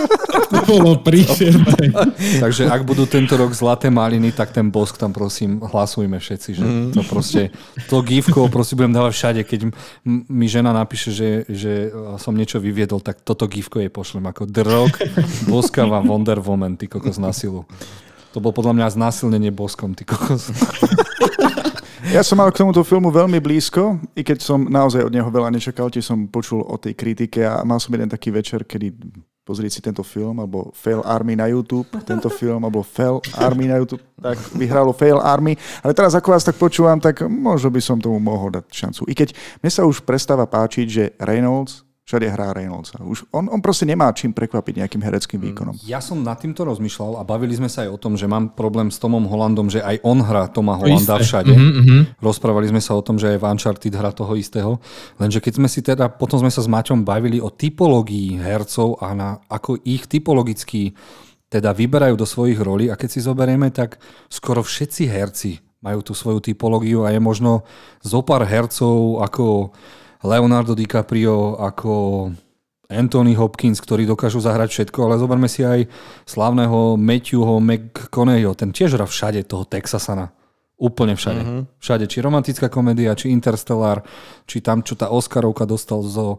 [0.54, 1.90] to bolo príšerné.
[2.46, 6.62] Takže ak budú tento rok zlaté maliny, tak ten bosk tam prosím hlasujme všetci, že
[6.62, 6.88] mm.
[6.94, 7.50] to proste,
[7.90, 9.60] to gifko prosím budem dávať všade, keď
[10.06, 11.90] mi žena napíše, že, že
[12.22, 14.94] som niečo vyviedol, tak toto gifko jej pošlem ako drog,
[15.50, 17.66] boskava Wonder Woman, ty kokos na silu.
[18.30, 20.54] To bol podľa mňa znásilnenie boskom, ty kokos.
[22.16, 25.52] Ja som mal k tomuto filmu veľmi blízko, i keď som naozaj od neho veľa
[25.52, 28.88] nečakal, tiež som počul o tej kritike a mal som jeden taký večer, kedy
[29.44, 33.76] pozrieť si tento film, alebo Fail Army na YouTube, tento film, alebo Fail Army na
[33.76, 35.60] YouTube, tak vyhralo Fail Army.
[35.84, 39.02] Ale teraz ako vás tak počúvam, tak možno by som tomu mohol dať šancu.
[39.06, 43.02] I keď mne sa už prestáva páčiť, že Reynolds všade hrá Reynoldsa.
[43.02, 45.46] Už on, on proste nemá čím prekvapiť nejakým hereckým mm.
[45.50, 45.74] výkonom.
[45.90, 48.94] Ja som nad týmto rozmýšľal a bavili sme sa aj o tom, že mám problém
[48.94, 51.50] s Tomom Holandom, že aj on hrá Toma Holanda všade.
[51.50, 52.22] Mm-hmm.
[52.22, 54.78] Rozprávali sme sa o tom, že aj v Uncharted hrá toho istého.
[55.18, 59.10] Lenže keď sme si teda, potom sme sa s Maťom bavili o typológii hercov a
[59.10, 60.94] na, ako ich typologicky
[61.50, 63.98] teda vyberajú do svojich rolí a keď si zoberieme, tak
[64.30, 67.66] skoro všetci herci majú tú svoju typológiu a je možno
[68.02, 69.74] zo pár hercov ako
[70.26, 71.92] Leonardo DiCaprio, ako
[72.86, 75.90] Anthony Hopkins, ktorí dokážu zahrať všetko, ale zoberme si aj
[76.26, 80.30] slávneho Matthewho McConaugheyho, ten tiež hrá všade toho Texasana.
[80.76, 81.40] Úplne všade.
[81.40, 81.62] Uh-huh.
[81.80, 82.04] Všade.
[82.04, 84.04] Či romantická komédia, či Interstellar,
[84.44, 86.36] či tam, čo tá Oscarovka dostal zo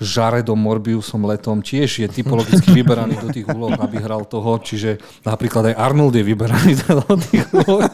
[0.00, 4.96] Žaredom Morbiusom letom tiež je typologicky vyberaný do tých úloh, aby hral toho, čiže
[5.28, 7.84] napríklad aj Arnold je vyberaný do tých úloh.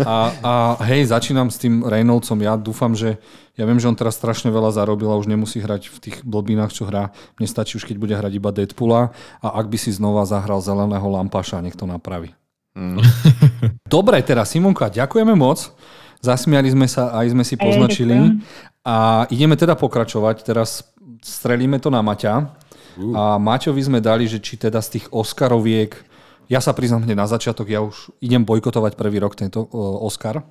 [0.00, 0.52] A, a
[0.88, 3.20] hej, začínam s tým Reynoldsom, ja dúfam, že
[3.54, 6.74] ja viem, že on teraz strašne veľa zarobil a už nemusí hrať v tých blbinách,
[6.74, 7.14] čo hrá.
[7.38, 11.06] Mne stačí už, keď bude hrať iba Deadpoola a ak by si znova zahral zeleného
[11.06, 12.34] lampaša, nech to napraví.
[12.74, 12.98] Mm.
[13.94, 15.70] Dobre, teraz Simonka, ďakujeme moc.
[16.24, 18.40] Zasmiali sme sa, aj sme si poznačili.
[18.84, 20.44] A ideme teda pokračovať.
[20.44, 20.84] Teraz
[21.24, 22.52] strelíme to na Maťa.
[23.00, 23.16] Uh.
[23.16, 25.96] A Maťovi sme dali, že či teda z tých Oscaroviek,
[26.52, 30.44] ja sa priznám hneď na začiatok, ja už idem bojkotovať prvý rok tento uh, Oscar.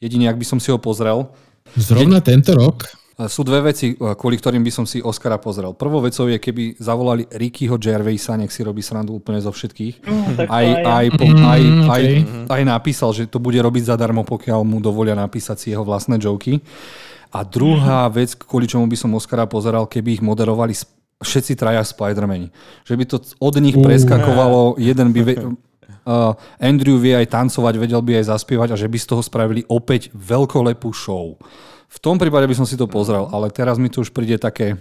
[0.00, 1.28] Jedine, ak by som si ho pozrel.
[1.76, 2.32] Zrovna Je...
[2.32, 2.88] tento rok?
[3.30, 5.70] Sú dve veci, kvôli ktorým by som si Oscara pozrel.
[5.70, 10.02] Prvou vecou je, keby zavolali Rickyho Gervaisa, nech si robí srandu úplne zo všetkých.
[10.02, 11.86] Mm, aj, aj, po, mm, aj, okay.
[11.94, 12.02] aj,
[12.50, 16.58] aj napísal, že to bude robiť zadarmo, pokiaľ mu dovolia napísať si jeho vlastné joky.
[17.34, 20.70] A druhá vec, kvôli čomu by som Oscara pozeral, keby ich moderovali
[21.18, 22.54] všetci traja Spider-Mani.
[22.86, 25.20] Že by to od nich preskakovalo, jeden by...
[25.26, 25.38] Ve-
[26.06, 29.66] uh, Andrew vie aj tancovať, vedel by aj zaspievať a že by z toho spravili
[29.66, 31.34] opäť veľkolepú show.
[31.88, 34.78] V tom prípade by som si to pozrel, ale teraz mi to už príde také,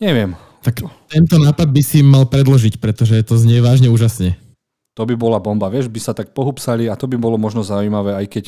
[0.00, 0.32] neviem.
[0.64, 0.80] Tak
[1.12, 4.40] tento nápad by si mal predložiť, pretože to znie vážne úžasne.
[4.96, 8.14] To by bola bomba, vieš, by sa tak pohupsali a to by bolo možno zaujímavé,
[8.14, 8.44] aj keď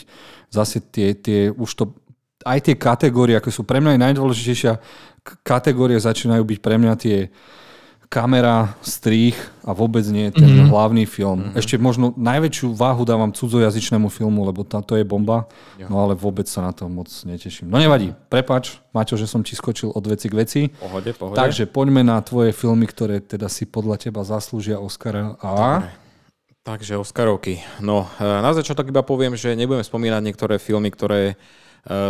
[0.49, 1.85] zase tie, tie už to,
[2.47, 4.73] aj tie kategórie, ako sú pre mňa aj najdôležitejšia
[5.43, 7.19] kategórie začínajú byť pre mňa tie
[8.07, 9.35] kamera, strých
[9.67, 10.71] a vôbec nie ten mm-hmm.
[10.71, 11.43] hlavný film.
[11.43, 11.59] Mm-hmm.
[11.59, 15.91] Ešte možno najväčšiu váhu dávam cudzojazyčnému filmu, lebo to je bomba, jo.
[15.91, 17.67] no ale vôbec sa na to moc neteším.
[17.67, 20.61] No nevadí, prepač, Maťo, že som ti skočil od veci k veci.
[20.71, 21.35] Pohode, pohode.
[21.35, 25.83] Takže poďme na tvoje filmy, ktoré teda si podľa teba zaslúžia Oscara a...
[25.83, 26.07] Dobre.
[26.67, 27.63] Takže Oscarovky.
[27.79, 31.39] No, e, na začiatok iba poviem, že nebudeme spomínať niektoré filmy, ktoré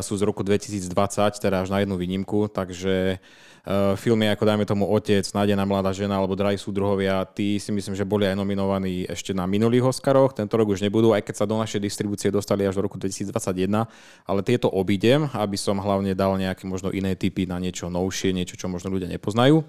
[0.01, 0.89] sú z roku 2020,
[1.37, 6.17] teda až na jednu výnimku, takže e, filmy ako dajme tomu Otec, Nádená mladá žena
[6.17, 10.57] alebo Drahí súdruhovia, tí si myslím, že boli aj nominovaní ešte na minulých Oscaroch, tento
[10.57, 13.85] rok už nebudú, aj keď sa do našej distribúcie dostali až do roku 2021,
[14.25, 18.57] ale tieto obídem, aby som hlavne dal nejaké možno iné typy na niečo novšie, niečo,
[18.57, 19.61] čo možno ľudia nepoznajú.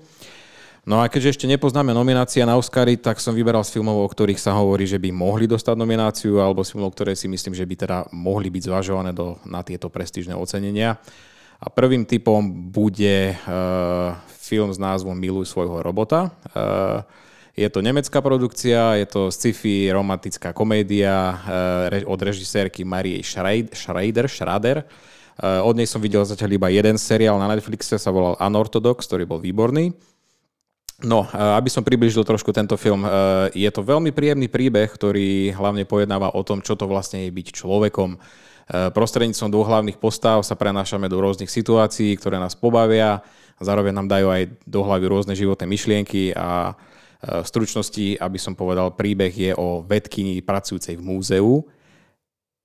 [0.87, 4.39] No a keďže ešte nepoznáme nominácia na Oscary, tak som vyberal z filmov, o ktorých
[4.39, 7.75] sa hovorí, že by mohli dostať nomináciu, alebo z filmov, ktoré si myslím, že by
[7.75, 10.95] teda mohli byť zvažované do, na tieto prestížne ocenenia.
[11.59, 12.39] A prvým typom
[12.71, 16.31] bude uh, film s názvom Miluj svojho robota.
[16.55, 17.03] Uh,
[17.51, 24.31] je to nemecká produkcia, je to sci-fi, romantická komédia uh, od režisérky Marie Schrader.
[24.31, 24.87] Schrader.
[25.35, 29.27] Uh, od nej som videl zatiaľ iba jeden seriál na Netflixe, sa volal Unorthodox, ktorý
[29.27, 29.91] bol výborný.
[30.97, 33.09] No, aby som približil trošku tento film, e,
[33.53, 37.53] je to veľmi príjemný príbeh, ktorý hlavne pojednáva o tom, čo to vlastne je byť
[37.53, 38.17] človekom.
[38.17, 43.21] E, prostredníctvom dvoch hlavných postav sa prenášame do rôznych situácií, ktoré nás pobavia,
[43.57, 48.37] a zároveň nám dajú aj do hlavy rôzne životné myšlienky a e, v stručnosti, aby
[48.41, 51.61] som povedal, príbeh je o vedkyni pracujúcej v múzeu.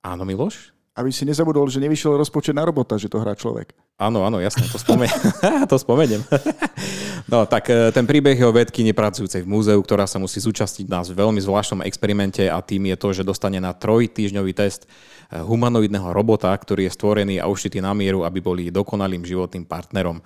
[0.01, 0.73] Áno, Miloš?
[0.93, 3.73] Aby si nezabudol, že nevyšiel rozpočet na robota, že to hrá človek.
[3.97, 5.09] Áno, áno, jasné, to, spomen-
[5.69, 6.21] to spomeniem.
[7.27, 10.87] No, tak e, ten príbeh je o vedky nepracujúcej v múzeu, ktorá sa musí zúčastniť
[10.87, 16.11] na veľmi zvláštnom experimente a tým je to, že dostane na trojtýždňový test e, humanoidného
[16.11, 20.23] robota, ktorý je stvorený a ušitý na mieru, aby boli dokonalým životným partnerom.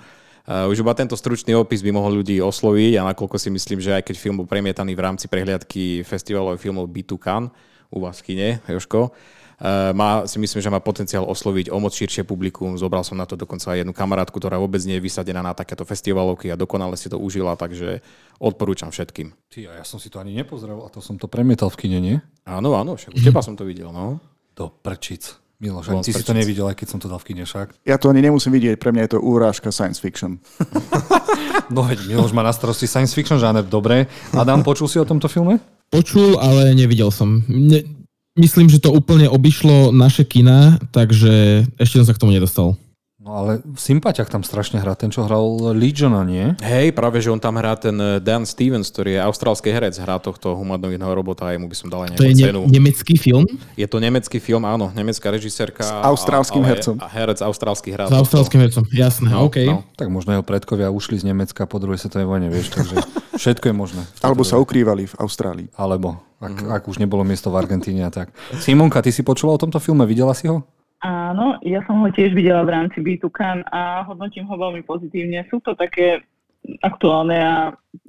[0.48, 3.99] Uh, už iba tento stručný opis by mohol ľudí osloviť a nakoľko si myslím, že
[3.99, 7.52] aj keď film bol premietaný v rámci prehliadky festivalových filmov B2 Cannes,
[7.91, 9.11] u vás v kine, Joško,
[9.93, 12.77] má, si myslím, že má potenciál osloviť o moc širšie publikum.
[12.77, 15.81] Zobral som na to dokonca aj jednu kamarátku, ktorá vôbec nie je vysadená na takéto
[15.81, 18.05] festivalovky a dokonale si to užila, takže
[18.38, 19.34] odporúčam všetkým.
[19.49, 21.97] Ty, a ja som si to ani nepozrel a to som to premietal v kine,
[21.97, 22.17] nie?
[22.45, 24.21] Áno, áno, však u teba som to videl, no.
[24.53, 25.41] Do prčic.
[25.57, 27.81] Miloš, ani ty si to nevidel, aj keď som to dal v kine však.
[27.81, 30.38] Ja to ani nemusím vidieť, pre mňa je to úrážka science fiction.
[31.73, 34.05] no veď, Miloš má na starosti science fiction žáner, dobre.
[34.38, 35.57] Adam, počul si o tomto filme?
[35.89, 37.41] Počul, ale nevidel som.
[37.49, 37.81] Ne,
[38.38, 42.77] myslím, že to úplne obišlo naše kina, takže ešte som sa k tomu nedostal.
[43.27, 46.55] No ale sympatiak tam strašne hrá, ten, čo hral Legiona, nie?
[46.63, 50.15] Hej, práve, že on tam hrá ten eh, Dan Stevens, ktorý je austrálsky herec, hrá
[50.15, 52.61] tohto humanoidného robota a jemu by som dal aj nejakú To je cenu.
[52.63, 53.43] Ne- nemecký film?
[53.75, 55.83] Je to nemecký film, áno, nemecká režisérka.
[55.83, 56.95] S austrálskym a, hercom.
[57.03, 58.07] A herec austrálsky hrá.
[58.07, 59.59] S austrálskym hercom, jasné, no, OK.
[59.67, 59.83] No.
[59.99, 62.95] Tak možno jeho predkovia ušli z Nemecka po druhej svetovej vojne, vieš, takže
[63.43, 64.01] všetko je možné.
[64.23, 65.67] Alebo sa ukrývali v Austrálii.
[65.75, 66.75] Alebo, ak, mm-hmm.
[66.79, 68.31] ak už nebolo miesto v Argentíne a tak.
[68.63, 70.63] Simonka, ty si počula o tomto filme, videla si ho?
[70.98, 75.45] Áno, ja som ho tiež videla v rámci Bitukan a hodnotím ho veľmi pozitívne.
[75.45, 76.26] Sú to také
[76.82, 77.56] aktuálne a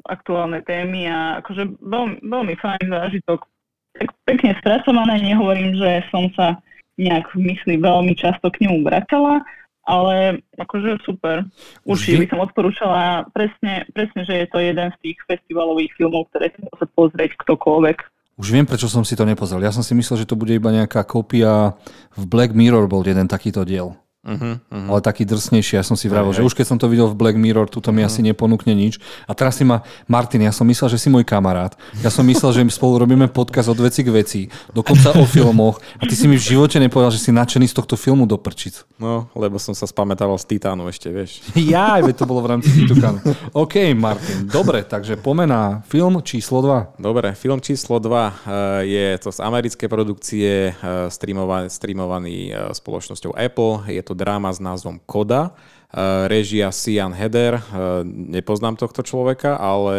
[0.08, 3.44] aktuálne témy a akože veľmi, veľmi fajn zážitok.
[3.92, 6.56] Tak pekne spracované, nehovorím, že som sa
[6.96, 9.44] nejak v mysli veľmi často k nemu vracala,
[9.84, 11.44] ale akože super.
[11.84, 16.52] Určite by som odporúčala presne, presne, že je to jeden z tých festivalových filmov, ktoré
[16.52, 17.98] si môže pozrieť ktokoľvek.
[18.38, 19.58] Už viem, prečo som si to nepozrel.
[19.66, 21.74] Ja som si myslel, že to bude iba nejaká kópia.
[22.14, 23.98] V Black Mirror bol jeden takýto diel.
[24.26, 24.88] Uh-huh, uh-huh.
[24.90, 25.78] Ale taký drsnejší.
[25.78, 28.02] Ja som si vravel, že už keď som to videl v Black Mirror, tuto mi
[28.02, 28.10] uh-huh.
[28.10, 28.98] asi neponúkne nič.
[29.30, 31.78] A teraz si ma, Martin, ja som myslel, že si môj kamarát.
[32.02, 34.40] Ja som myslel, že my spolu robíme podcast od veci k veci,
[34.74, 35.78] dokonca o filmoch.
[36.02, 38.82] A ty si mi v živote nepovedal, že si nadšený z tohto filmu do prčic.
[38.98, 41.38] No, lebo som sa spamätával z Titánu ešte, vieš.
[41.68, 43.22] Ja, aj to bolo v rámci Titánu.
[43.54, 46.98] OK, Martin, dobre, takže pomená film číslo 2.
[46.98, 52.72] Dobre, film číslo 2 uh, eh, je to z americkej produkcie, uh, streamovaný, streamovaný uh,
[52.72, 53.86] spoločnosťou Apple.
[53.92, 55.52] Je to dráma s názvom Koda.
[55.88, 59.96] Uh, režia Sian Heder, uh, nepoznám tohto človeka, ale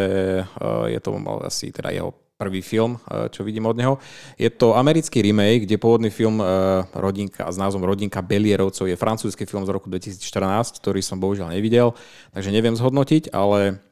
[0.58, 1.14] uh, je to
[1.46, 2.96] asi teda jeho prvý film,
[3.36, 4.00] čo vidím od neho.
[4.40, 6.40] Je to americký remake, kde pôvodný film
[6.96, 11.92] rodinka, s názvom Rodinka Belierovcov je francúzsky film z roku 2014, ktorý som bohužiaľ nevidel,
[12.32, 13.84] takže neviem zhodnotiť, ale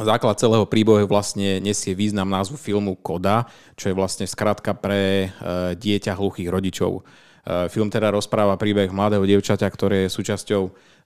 [0.00, 3.44] Základ celého príbehu vlastne nesie význam názvu filmu Koda,
[3.76, 7.04] čo je vlastne skratka pre e, dieťa hluchých rodičov.
[7.42, 10.62] E, film teda rozpráva príbeh mladého dievčaťa, ktoré je súčasťou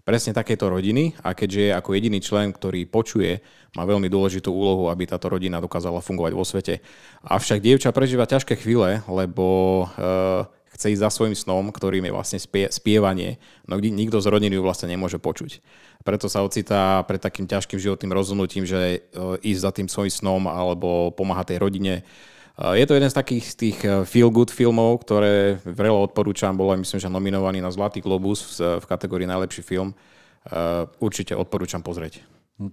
[0.06, 3.42] presne takéto rodiny a keďže je ako jediný člen, ktorý počuje,
[3.74, 6.78] má veľmi dôležitú úlohu, aby táto rodina dokázala fungovať vo svete.
[7.26, 9.44] Avšak dievča prežíva ťažké chvíle, lebo
[9.82, 9.86] e,
[10.76, 14.62] chce ísť za svojim snom, ktorým je vlastne spie, spievanie, no nikto z rodiny ju
[14.62, 15.64] vlastne nemôže počuť.
[16.04, 18.98] Preto sa ocitá pred takým ťažkým životným rozhodnutím, že e,
[19.40, 21.94] ísť za tým svojim snom alebo pomáhať tej rodine.
[22.56, 26.80] Je to jeden z takých z tých e, feel-good filmov, ktoré veľa odporúčam, bol aj
[26.88, 29.92] myslím, že nominovaný na Zlatý globus v, v kategórii najlepší film.
[31.02, 32.22] Určite odporúčam pozrieť.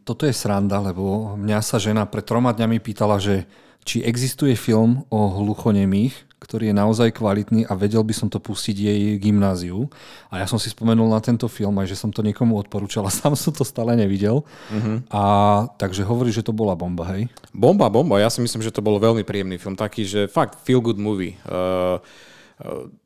[0.06, 3.50] Toto je sranda, lebo mňa sa žena pred troma dňami pýtala, že
[3.84, 8.76] či existuje film o hluchonemých, ktorý je naozaj kvalitný a vedel by som to pustiť
[8.76, 9.88] jej gymnáziu.
[10.28, 13.16] A ja som si spomenul na tento film aj, že som to niekomu odporúčal a
[13.16, 14.44] sám som to stále nevidel.
[14.68, 15.00] Uh-huh.
[15.08, 15.24] A
[15.80, 17.32] takže hovorí, že to bola bomba, hej?
[17.56, 18.20] Bomba, bomba.
[18.20, 19.80] Ja si myslím, že to bol veľmi príjemný film.
[19.80, 21.40] Taký, že fakt feel good movie.
[21.48, 22.04] Uh,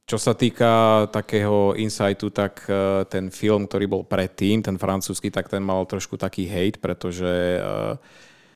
[0.08, 2.64] čo sa týka takého insightu, tak
[3.10, 7.58] ten film, ktorý bol predtým, ten francúzsky, tak ten mal trošku taký hate, pretože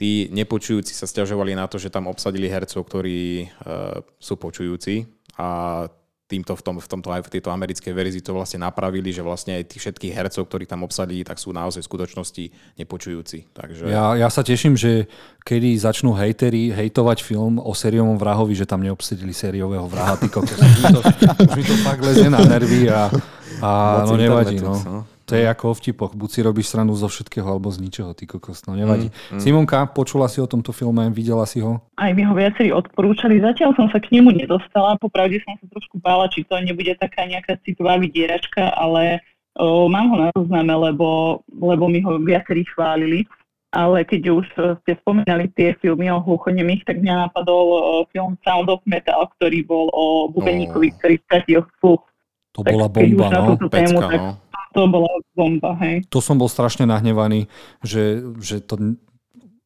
[0.01, 5.05] tí nepočujúci sa stiažovali na to, že tam obsadili hercov, ktorí uh, sú počujúci
[5.37, 5.85] a
[6.25, 9.59] týmto v, tom, v, tomto, aj v tejto americkej verzii to vlastne napravili, že vlastne
[9.59, 12.43] aj tých všetkých hercov, ktorí tam obsadili, tak sú naozaj v skutočnosti
[12.79, 13.51] nepočujúci.
[13.51, 13.91] Takže...
[13.91, 15.11] Ja, ja sa teším, že
[15.43, 20.15] kedy začnú hejteri hejtovať film o sériovom vrahovi, že tam neobsadili sériového vraha.
[20.15, 21.01] Ty kokos, už, mi to,
[21.45, 23.11] už mi to fakt lezie na nervy a,
[23.59, 23.69] a
[24.07, 24.55] no nevadí.
[24.63, 25.03] No.
[25.31, 26.11] To je ako o vtipoch.
[26.11, 28.67] Buď si robíš stranu zo všetkého, alebo z ničoho, ty kokos.
[28.67, 29.07] No nevadí.
[29.07, 29.39] Mm, mm.
[29.39, 31.79] Simonka, počula si o tomto filme, videla si ho?
[31.95, 33.39] Aj mi ho viacerí odporúčali.
[33.39, 34.99] Zatiaľ som sa k nemu nedostala.
[34.99, 39.23] Popravde som sa trošku bála, či to nebude taká nejaká citová vydieračka, ale
[39.55, 43.23] o, mám ho na zozname, lebo, lebo mi ho viacerí chválili.
[43.71, 44.45] Ale keď už
[44.83, 49.87] ste spomínali tie filmy o hluchonemých, tak mňa napadol film Sound of Metal, ktorý bol
[49.95, 50.95] o bubeníkovi, oh.
[50.99, 52.03] ktorý stratil sluch.
[52.51, 53.55] To tak bola bomba, no.
[53.55, 56.07] Tému, Pecka, tak, no to bola bomba, hej.
[56.11, 57.47] To som bol strašne nahnevaný,
[57.83, 58.99] že, že to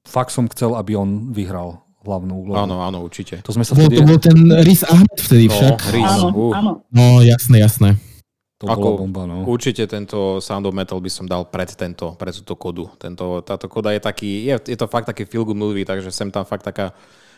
[0.06, 2.58] fakt som chcel, aby on vyhral hlavnú úlohu.
[2.58, 3.42] Áno, áno, určite.
[3.42, 3.98] To sme sa vtedy...
[3.98, 5.76] To bol ten Riz Ahmed vtedy no, však.
[5.90, 6.54] Riz, áno, uh.
[6.54, 6.72] áno.
[6.94, 7.98] No, jasné, jasné.
[8.62, 9.44] To Ako, bola bomba, no.
[9.44, 12.88] Určite tento Sound of Metal by som dal pred tento, pred túto kodu.
[12.96, 16.32] Tento, táto koda je taký, je, je to fakt taký feel good movie, takže sem
[16.32, 16.96] tam fakt taká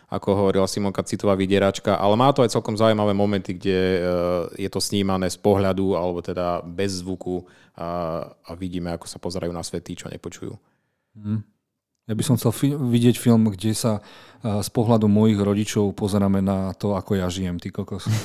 [0.08, 4.02] ako hovorila Simonka, citová vydieračka, ale má to aj celkom zaujímavé momenty, kde eh,
[4.56, 7.44] je to snímané z pohľadu alebo teda bez zvuku
[7.78, 10.56] a, a vidíme, ako sa pozerajú na svet tí, čo nepočujú.
[11.14, 11.46] Hmm.
[12.08, 16.40] Ja by som chcel fi- vidieť film, kde sa uh, z pohľadu mojich rodičov pozeráme
[16.40, 18.08] na to, ako ja žijem, ty kokos.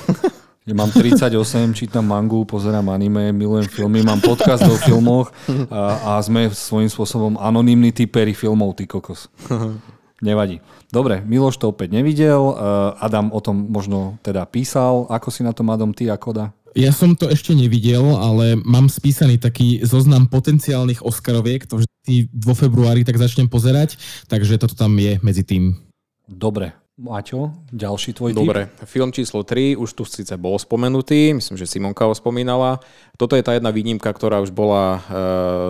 [0.63, 5.27] Ja mám 38, čítam mangu, pozerám anime, milujem filmy, mám podcast o filmoch
[5.67, 9.27] a, a sme svojím spôsobom anonimní typery filmov, ty kokos.
[10.23, 10.63] Nevadí.
[10.87, 12.55] Dobre, Miloš to opäť nevidel, eh,
[13.03, 15.03] Adam o tom možno teda písal.
[15.11, 16.55] Ako si na tom, Adam, ty a Koda?
[16.73, 22.57] Ja som to ešte nevidel, ale mám spísaný taký zoznam potenciálnych Oscaroviek, to vždy vo
[22.57, 25.77] februári tak začnem pozerať, takže toto tam je medzi tým.
[26.25, 28.87] Dobre, Maťo, ďalší tvoj Dobre, typ?
[28.87, 32.79] film číslo 3 už tu síce bol spomenutý, myslím, že Simonka ho spomínala.
[33.19, 35.11] Toto je tá jedna výnimka, ktorá už bola e,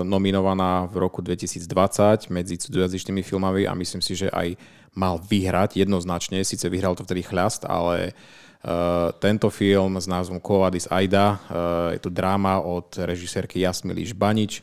[0.06, 4.54] nominovaná v roku 2020 medzi cudzojazyčnými filmami a myslím si, že aj
[4.94, 6.46] mal vyhrať jednoznačne.
[6.46, 8.14] Sice vyhral to vtedy chľast, ale
[8.62, 8.72] e,
[9.18, 14.62] tento film s názvom Kovadis Aida, e, je to dráma od režisérky Jasmily Žbanič,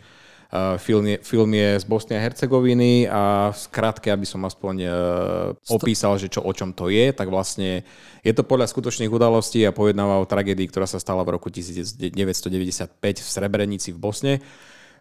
[0.83, 4.93] film je, film je z Bosny a Hercegoviny a v skratke, aby som aspoň uh,
[5.71, 7.87] opísal, že čo o čom to je, tak vlastne
[8.27, 12.11] je to podľa skutočných udalostí a pojednáva o tragédii, ktorá sa stala v roku 1995
[12.99, 14.35] v Srebrenici v Bosne.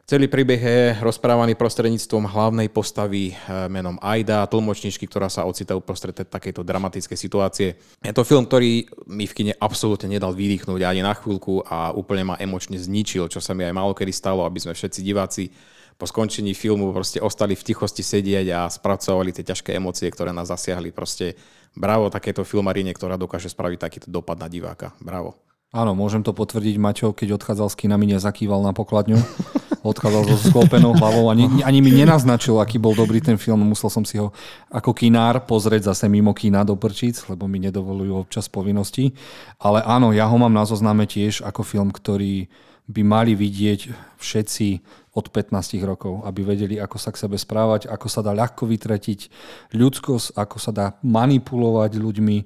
[0.10, 6.18] Celý príbeh je rozprávaný prostredníctvom hlavnej postavy eh, menom Aida, tlmočničky, ktorá sa ocitá uprostred
[6.18, 7.78] takejto dramatickej situácie.
[8.02, 12.34] Je to film, ktorý mi v kine absolútne nedal vydýchnuť ani na chvíľku a úplne
[12.34, 15.54] ma emočne zničil, čo sa mi aj málo kedy stalo, aby sme všetci diváci
[15.94, 20.50] po skončení filmu proste ostali v tichosti sedieť a spracovali tie ťažké emócie, ktoré nás
[20.50, 20.90] zasiahli.
[20.90, 21.38] Proste
[21.78, 24.90] bravo takéto filmarine, ktorá dokáže spraviť takýto dopad na diváka.
[24.98, 25.38] Bravo.
[25.70, 26.82] Áno, môžem to potvrdiť.
[26.82, 29.22] Maťo, keď odchádzal s kinami, nezakýval na pokladňu.
[29.80, 31.32] Odchádzal so sklopenou hlavou.
[31.32, 33.64] Ani, ani mi nenaznačil, aký bol dobrý ten film.
[33.64, 34.36] Musel som si ho
[34.68, 39.16] ako kinár pozrieť zase mimo kina do Prčíc, lebo mi nedovolujú občas povinnosti.
[39.56, 42.52] Ale áno, ja ho mám na zozname tiež ako film, ktorý
[42.90, 44.68] by mali vidieť všetci
[45.14, 49.30] od 15 rokov, aby vedeli, ako sa k sebe správať, ako sa dá ľahko vytretiť
[49.78, 52.38] ľudskosť, ako sa dá manipulovať ľuďmi.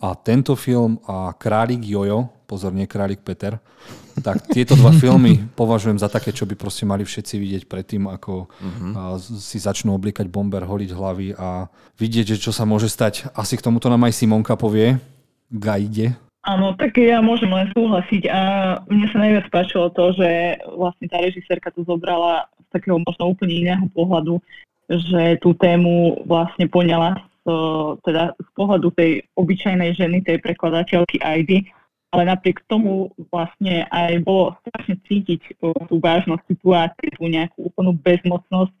[0.00, 3.62] A tento film a Králik Jojo, pozor, nie Králik Peter,
[4.18, 8.50] tak tieto dva filmy považujem za také, čo by proste mali všetci vidieť predtým, ako
[8.50, 9.22] uh-huh.
[9.22, 13.30] si začnú oblikať bomber, holiť hlavy a vidieť, že čo sa môže stať.
[13.38, 14.98] Asi k tomuto nám aj Simonka povie.
[15.54, 16.18] Gajde.
[16.40, 18.40] Áno, tak ja môžem len súhlasiť a
[18.88, 23.60] mne sa najviac páčilo to, že vlastne tá režisérka to zobrala z takého možno úplne
[23.60, 24.40] iného pohľadu,
[24.88, 27.48] že tú tému vlastne poňala z,
[28.08, 31.68] teda z pohľadu tej obyčajnej ženy, tej prekladateľky Aidy,
[32.10, 38.74] ale napriek tomu vlastne aj bolo strašne cítiť tú vážnosť situácie, tú nejakú úplnú bezmocnosť,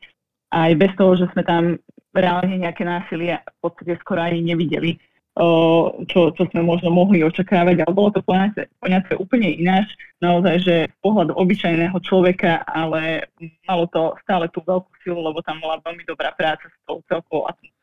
[0.50, 1.78] aj bez toho, že sme tam
[2.10, 4.98] reálne nejaké násilie v podstate skoro ani nevideli
[6.10, 9.88] čo, čo sme možno mohli očakávať, ale bolo to poňaté, poňaté úplne ináč,
[10.18, 13.30] naozaj, že z pohľadu obyčajného človeka, ale
[13.64, 17.46] malo to stále tú veľkú silu, lebo tam bola veľmi dobrá práca s tou celkovou
[17.48, 17.79] atmosférou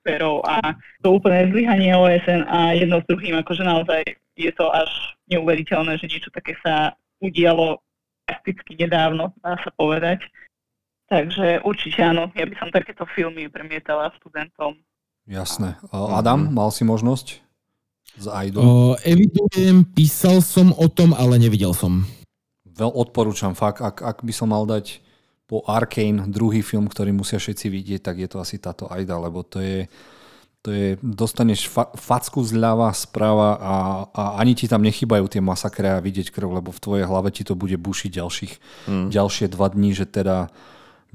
[0.48, 0.74] a
[1.04, 4.02] to úplné zlyhanie OSN a jedno s druhým, akože naozaj
[4.40, 4.88] je to až
[5.28, 7.84] neuveriteľné, že niečo také sa udialo
[8.24, 10.24] prakticky nedávno, dá sa povedať.
[11.08, 14.76] Takže určite áno, ja by som takéto filmy premietala študentom
[15.28, 15.76] Jasné.
[15.92, 17.44] Adam, mal si možnosť
[18.16, 18.64] z Aidom?
[18.64, 22.08] O, evidujem, písal som o tom, ale nevidel som.
[22.64, 25.04] Veľ odporúčam, fakt, ak, ak by som mal dať
[25.48, 29.48] po Arkane druhý film, ktorý musia všetci vidieť, tak je to asi táto Aida, lebo
[29.48, 29.88] to je,
[30.60, 33.76] to je dostaneš fa- facku zľava, správa a,
[34.12, 37.48] a ani ti tam nechybajú tie masakre a vidieť krv, lebo v tvojej hlave ti
[37.48, 38.54] to bude bušiť ďalších,
[38.92, 39.08] mm.
[39.08, 40.52] ďalšie dva dní, že teda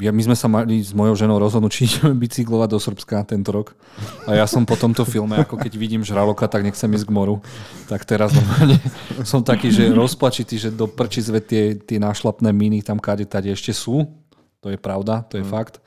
[0.00, 3.52] ja, my sme sa mali s mojou ženou rozhodnúť, či ideme bicyklovať do Srbska tento
[3.52, 3.76] rok.
[4.24, 7.44] A ja som po tomto filme, ako keď vidím žraloka, tak nechcem ísť k moru.
[7.92, 8.80] Tak teraz normálne
[9.28, 13.52] som taký, že rozpačitý, že do prči zve tie, tie nášlapné míny tam káde tade
[13.52, 14.08] ešte sú.
[14.62, 15.50] To je pravda, to je mm.
[15.50, 15.82] fakt.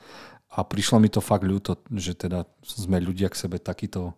[0.52, 4.16] A prišlo mi to fakt ľúto, že teda sme ľudia k sebe takýto,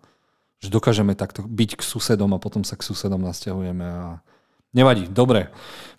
[0.62, 4.22] že dokážeme takto byť k susedom a potom sa k susedom nasťahujeme a
[4.74, 5.50] nevadí, dobre.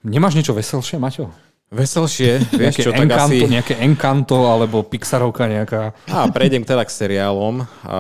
[0.04, 1.32] Nemáš niečo veselšie, Maťo?
[1.70, 3.46] Veselšie, vieš čo, tak encanto, asi...
[3.46, 5.94] Nejaké Encanto alebo Pixarovka nejaká.
[6.10, 7.62] A prejdem teda k seriálom.
[7.86, 7.98] A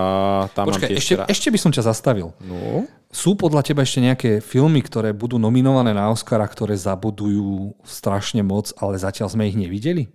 [0.57, 1.25] tam Počkaj, ešte, teda...
[1.29, 2.33] ešte by som ťa zastavil.
[2.41, 2.89] No?
[3.13, 8.73] Sú podľa teba ešte nejaké filmy, ktoré budú nominované na Oscara, ktoré zabudujú strašne moc,
[8.81, 10.09] ale zatiaľ sme ich nevideli?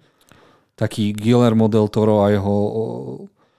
[0.75, 2.55] Taký Guillermo del Toro a jeho...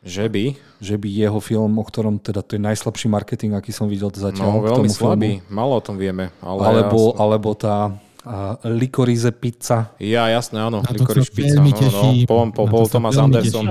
[0.06, 0.46] Že by?
[0.86, 4.62] Že by jeho film, o ktorom teda to je najslabší marketing, aký som videl zatiaľ.
[4.62, 5.42] No, veľmi slabý.
[5.42, 5.50] Filmu.
[5.50, 6.30] Malo o tom vieme.
[6.46, 7.22] Ale alebo, ja som...
[7.26, 7.76] alebo tá
[8.26, 9.94] a likorize pizza.
[10.02, 11.62] Ja, jasné, áno, likorize pizza.
[11.62, 13.70] No, no, po, po, bol Thomas Anderson.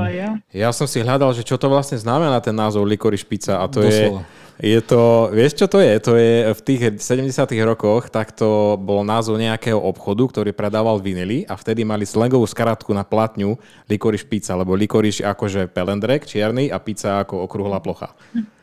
[0.55, 3.83] Ja som si hľadal, že čo to vlastne znamená ten názov likorize pizza a to
[3.83, 4.23] Doslova.
[4.23, 5.94] je je to, vieš čo to je?
[6.06, 7.35] To je v tých 70
[7.66, 12.94] rokoch, tak to bol názov nejakého obchodu, ktorý predával vinily a vtedy mali slangovú skratku
[12.94, 13.59] na platňu
[13.90, 18.14] likoriš pizza, lebo likoriš akože pelendrek čierny a pizza ako okrúhla plocha.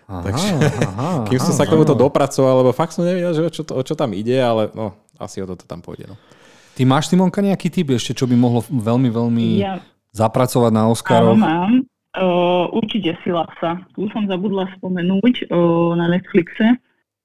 [0.07, 0.47] Aha, Takže,
[0.91, 3.83] aha, kým som sa k tomuto dopracoval, lebo fakt som nevedel, že o čo, o
[3.83, 6.07] čo tam ide, ale no, asi o toto tam pôjde.
[6.07, 6.15] No.
[6.71, 9.83] Ty máš, Simonka, nejaký typ ešte, čo by mohlo veľmi, veľmi ja.
[10.15, 11.35] zapracovať na Oscarov?
[11.35, 11.73] Áno, mám.
[12.11, 13.79] Uh, určite Silapsa.
[13.95, 16.75] Tu som zabudla spomenúť uh, na Netflixe.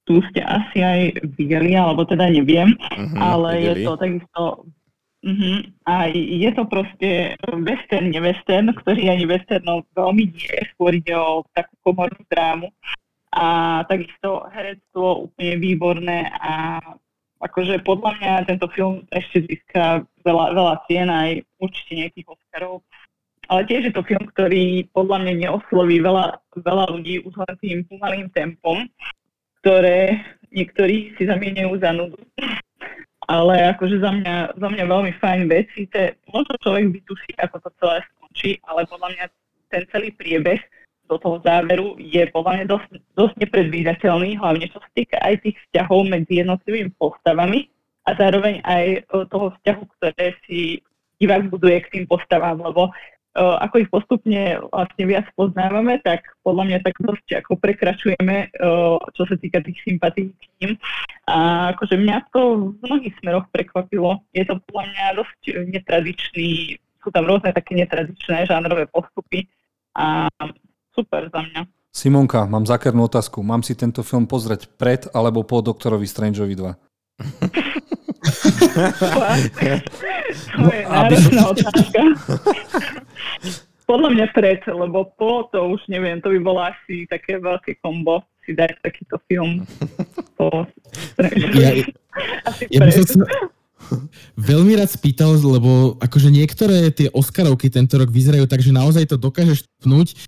[0.06, 1.00] Tu ste asi aj
[1.34, 3.66] videli, alebo teda neviem, uh-huh, ale videli.
[3.66, 4.42] je to takisto
[5.26, 5.58] Uh-huh.
[5.90, 11.74] A je to proste western, western, ktorý ani westernom veľmi nie, skôr ide o takú
[11.82, 12.70] komornú drámu.
[13.34, 16.78] A takisto herectvo úplne výborné a
[17.42, 22.86] akože podľa mňa tento film ešte získa veľa, veľa cien aj určite nejakých Oscarov.
[23.46, 27.78] Ale tiež je to film, ktorý podľa mňa neosloví veľa, veľa ľudí už len tým
[27.86, 28.90] pomalým tempom,
[29.62, 30.18] ktoré
[30.50, 32.18] niektorí si zamieňajú za nudu.
[33.26, 35.66] Ale akože za mňa, za mňa veľmi fajn vec.
[35.74, 39.24] Síce možno človek vytuší, ako to celé skončí, ale podľa mňa
[39.70, 40.62] ten celý priebeh
[41.06, 45.56] do toho záveru je podľa mňa dosť, dosť nepredvídateľný, hlavne čo sa týka aj tých
[45.66, 47.70] vzťahov medzi jednotlivými postavami
[48.06, 50.82] a zároveň aj toho vzťahu, ktoré si
[51.22, 52.90] divák buduje k tým postavám, lebo
[53.36, 58.48] ako ich postupne vlastne viac poznávame, tak podľa mňa tak dosť ako prekračujeme,
[59.12, 60.72] čo sa týka tých sympatí k ním.
[61.28, 64.24] A akože mňa to v mnohých smeroch prekvapilo.
[64.32, 69.44] Je to podľa mňa dosť netradičný, sú tam rôzne také netradičné žánrové postupy
[69.92, 70.32] a
[70.96, 71.60] super za mňa.
[71.96, 73.40] Simonka, mám zákernú otázku.
[73.40, 76.76] Mám si tento film pozrieť pred alebo po Doktorovi Strangeovi 2?
[80.56, 82.00] to je náročná otázka.
[83.86, 88.26] Podľa mňa pred, lebo po to už neviem, to by bolo asi také veľké kombo
[88.42, 89.66] si dať takýto film.
[90.38, 90.66] Po...
[91.56, 91.70] Ja,
[92.70, 93.26] ja by som sa
[94.34, 99.16] veľmi rád spýtal, lebo akože niektoré tie Oscarovky tento rok vyzerajú tak, že naozaj to
[99.20, 100.26] dokážeš pnúť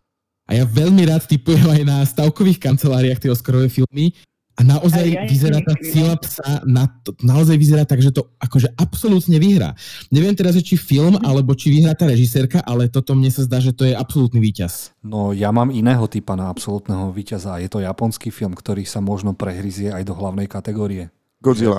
[0.49, 4.15] a ja veľmi rád typujem aj na stavkových kanceláriách tie Oscarové filmy
[4.59, 8.75] a naozaj ja vyzerá tá sila psa, na to, naozaj vyzerá tak, že to akože
[8.75, 9.79] absolútne vyhrá.
[10.11, 11.23] Neviem teraz, či film, mhm.
[11.23, 14.91] alebo či vyhrá tá režisérka, ale toto mne sa zdá, že to je absolútny víťaz.
[15.07, 17.63] No ja mám iného typa na absolútneho víťaza.
[17.63, 21.15] Je to japonský film, ktorý sa možno prehryzie aj do hlavnej kategórie.
[21.39, 21.79] Godzilla.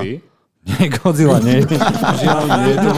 [0.59, 1.63] Nie, Godzilla, nie.
[1.63, 2.73] Nie.
[2.83, 2.91] To...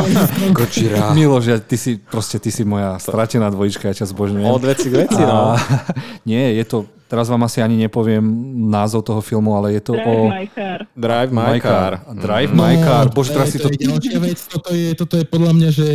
[0.50, 1.14] Godzilla.
[1.14, 4.50] Miloš, ty si, proste, ty si moja stratená dvojička, ja ťa zbožňujem.
[4.50, 5.54] Od veci k veci, no.
[6.30, 8.24] nie, je to, teraz vám asi ani nepoviem
[8.72, 10.32] názov toho filmu, ale je to Drive o...
[10.32, 10.80] My car.
[10.96, 11.92] Drive My, my car.
[12.00, 12.16] car.
[12.16, 13.06] Drive no, My Car.
[13.12, 13.68] Bože, teraz si to...
[13.68, 13.76] to...
[13.76, 15.88] Je ďalšia vec, toto je, toto je podľa mňa, že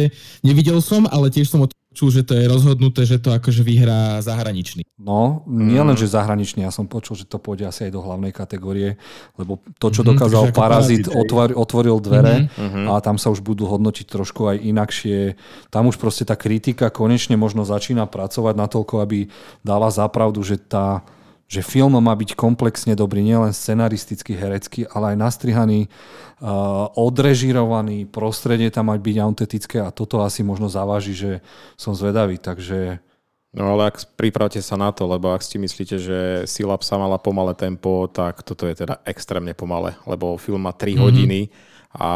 [0.44, 4.20] nevidel som, ale tiež som o počul, že to je rozhodnuté, že to akože vyhrá
[4.20, 4.84] zahraničný.
[5.00, 8.36] No, nie len, že zahraničný, ja som počul, že to pôjde asi aj do hlavnej
[8.36, 9.00] kategórie,
[9.40, 12.84] lebo to, čo mm-hmm, dokázal Parazit, otvor, otvoril dvere mm-hmm.
[12.92, 15.40] a tam sa už budú hodnotiť trošku aj inakšie.
[15.72, 19.32] Tam už proste tá kritika konečne možno začína pracovať natoľko, aby
[19.64, 21.00] dala zapravdu, že tá
[21.46, 25.86] že film má byť komplexne dobrý, nielen scenaristicky, herecký, ale aj nastrihaný,
[26.42, 31.30] uh, odrežirovaný, prostredie tam mať byť autentické a toto asi možno zaváži, že
[31.78, 32.98] som zvedavý, takže...
[33.56, 37.16] No ale ak pripravte sa na to, lebo ak si myslíte, že Sila psa mala
[37.16, 41.00] pomalé tempo, tak toto je teda extrémne pomalé, lebo film má 3 mm-hmm.
[41.00, 41.40] hodiny
[41.96, 42.12] a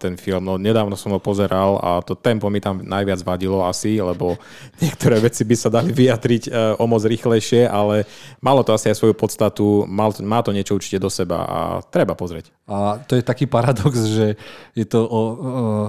[0.00, 4.00] ten film, no nedávno som ho pozeral a to tempo mi tam najviac vadilo asi,
[4.00, 4.40] lebo
[4.82, 8.08] niektoré veci by sa dali vyjadriť e, o moc rýchlejšie, ale
[8.40, 12.16] malo to asi aj svoju podstatu, mal, má to niečo určite do seba a treba
[12.16, 12.52] pozrieť.
[12.70, 14.38] A to je taký paradox, že
[14.78, 15.22] je to o, o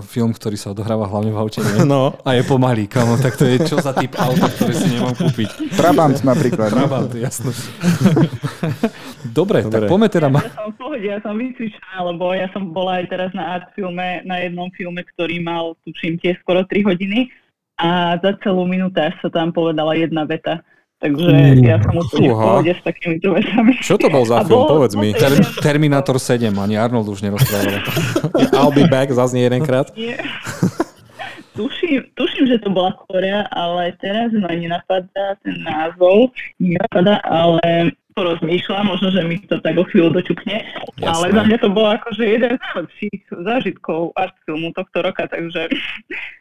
[0.02, 1.86] film, ktorý sa odohráva hlavne v aute, nie?
[1.86, 2.18] No.
[2.26, 5.78] A je pomalý, kamo, tak to je čo za typ auta, ktoré si nemám kúpiť?
[5.78, 6.74] Trabant napríklad.
[6.74, 7.54] Trabant, jasno.
[9.30, 10.28] Dobre, Dobre, tak poďme teda...
[10.34, 13.44] Ja, ja som v pohode, ja som vycvičená, lebo ja som bola aj teraz na
[13.62, 17.30] art filme, na jednom filme, ktorý mal, tuším, tie skoro 3 hodiny
[17.78, 20.66] a za celú minútu sa tam povedala jedna veta.
[21.02, 21.66] Takže mm.
[21.66, 23.74] ja som úplne v pohode s takýmito vecami.
[23.82, 25.10] Čo to bol za film, povedz mi.
[25.18, 27.82] Ter- Terminator 7, ani Arnold už nerozprával.
[28.58, 29.90] I'll be back, zaznie jedenkrát.
[31.58, 38.88] Tuším, tuším, že to bola Korea, ale teraz ma nenapadá ten názov, nenapadá, ale porozmýšľam,
[38.88, 40.64] možno, že mi to tak o chvíľu dočukne,
[41.00, 41.08] Jasné.
[41.12, 45.68] ale za mňa to bolo akože jeden z najlepších zážitkov art filmu tohto roka, takže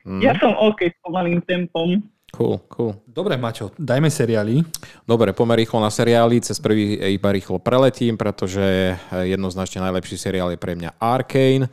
[0.06, 0.20] mm.
[0.22, 2.02] ja som OK s pomalým tempom.
[2.40, 2.96] Cool, cool.
[3.04, 4.64] Dobre, Maťo, dajme seriály.
[5.04, 6.40] Dobre, pomer rýchlo na seriály.
[6.40, 11.68] Cez prvý iba rýchlo preletím, pretože jednoznačne najlepší seriál je pre mňa Arcane.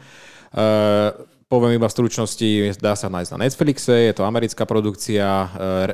[0.52, 1.16] Uh,
[1.48, 5.48] Poviem iba v stručnosti, dá sa nájsť na Netflixe, je to americká produkcia, e,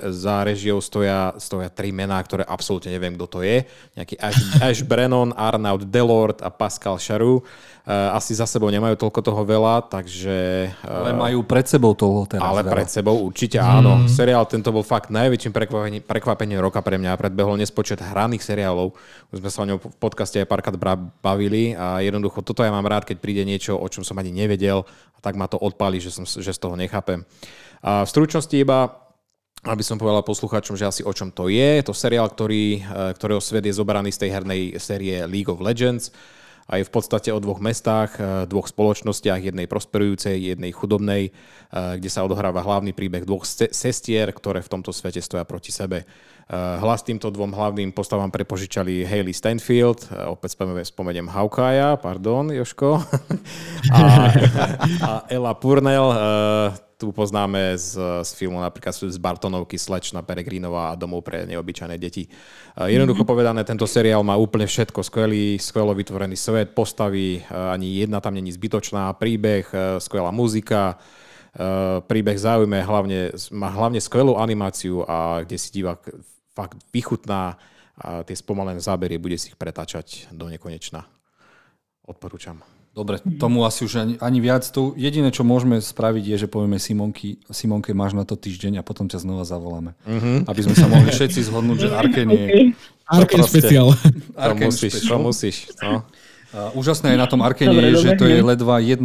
[0.09, 3.61] za režiou stoja, stoja tri mená, ktoré absolútne neviem, kto to je.
[3.93, 7.45] Nejaký Ash, Ash Brennan, Arnaud Delort a Pascal Charou.
[7.83, 10.71] Eh, asi za sebou nemajú toľko toho veľa, takže...
[10.87, 12.75] Ale eh, majú pred sebou toho teraz Ale veľa.
[12.79, 14.07] pred sebou určite áno.
[14.07, 17.19] Seriál tento bol fakt najväčším prekvapením, prekvapením roka pre mňa.
[17.19, 18.95] Predbehol nespočet hraných seriálov.
[19.35, 20.79] Už sme sa o ňom v podcaste aj párkrát
[21.19, 24.87] bavili a jednoducho toto ja mám rád, keď príde niečo, o čom som ani nevedel
[24.87, 27.25] a tak ma to odpálí, že, som, že z toho nechápem.
[27.83, 29.03] A v stručnosti iba
[29.63, 31.79] aby som povedal poslucháčom, že asi o čom to je.
[31.79, 35.63] Je to seriál, ktorý, eh, ktorého svet je zobraný z tej hernej série League of
[35.63, 36.11] Legends
[36.67, 41.95] a je v podstate o dvoch mestách, eh, dvoch spoločnostiach, jednej prosperujúcej, jednej chudobnej, eh,
[41.95, 46.03] kde sa odohráva hlavný príbeh dvoch sestier, ktoré v tomto svete stoja proti sebe.
[46.43, 52.99] Eh, hlas týmto dvom hlavným postavám prepožičali Hayley Stanfield, opäť spomeniem Hawkeye, pardon, Joško,
[53.95, 54.01] a,
[54.99, 56.11] a Ella Purnell,
[56.99, 62.31] tu poznáme z, z filmu napríklad z Bartonovky Slečna Peregrinová a domov pre neobyčajné deti.
[62.79, 65.03] Jednoducho povedané, tento seriál má úplne všetko.
[65.03, 69.67] Skvelý, skvelo vytvorený svet, postavy, ani jedna tam není zbytočná, príbeh,
[69.99, 70.95] skvelá muzika,
[72.07, 77.57] príbeh zaujme, hlavne, má hlavne skvelú animáciu a kde si divák fakt vychutná
[77.93, 81.05] a tie spomalené zábery bude si ich pretáčať do nekonečna.
[82.05, 82.65] Odporúčam.
[82.93, 84.69] Dobre, tomu asi už ani, ani viac.
[84.69, 88.83] To jediné, čo môžeme spraviť, je, že povieme Simonky, Simonke, máš na to týždeň a
[88.85, 89.97] potom ťa znova zavoláme.
[90.05, 90.45] Uh-huh.
[90.45, 92.47] Aby sme sa mohli všetci zhodnúť, že Arkane je...
[93.09, 93.97] Arkane špeciál.
[94.37, 95.55] To musíš, to musíš.
[95.81, 96.05] No.
[96.53, 99.01] Úžasné je na tom Arkane, dobre, že to je ledva 1%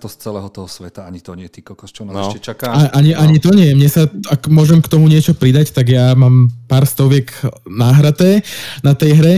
[0.00, 1.04] z celého toho sveta.
[1.04, 2.22] Ani to nie, ty kokos, čo nás no.
[2.32, 2.72] ešte čaká.
[2.72, 3.20] A, ani, no.
[3.20, 3.76] ani to nie.
[3.76, 7.28] Mne sa, ak môžem k tomu niečo pridať, tak ja mám pár stoviek
[7.68, 8.40] náhraté
[8.80, 9.34] na tej hre,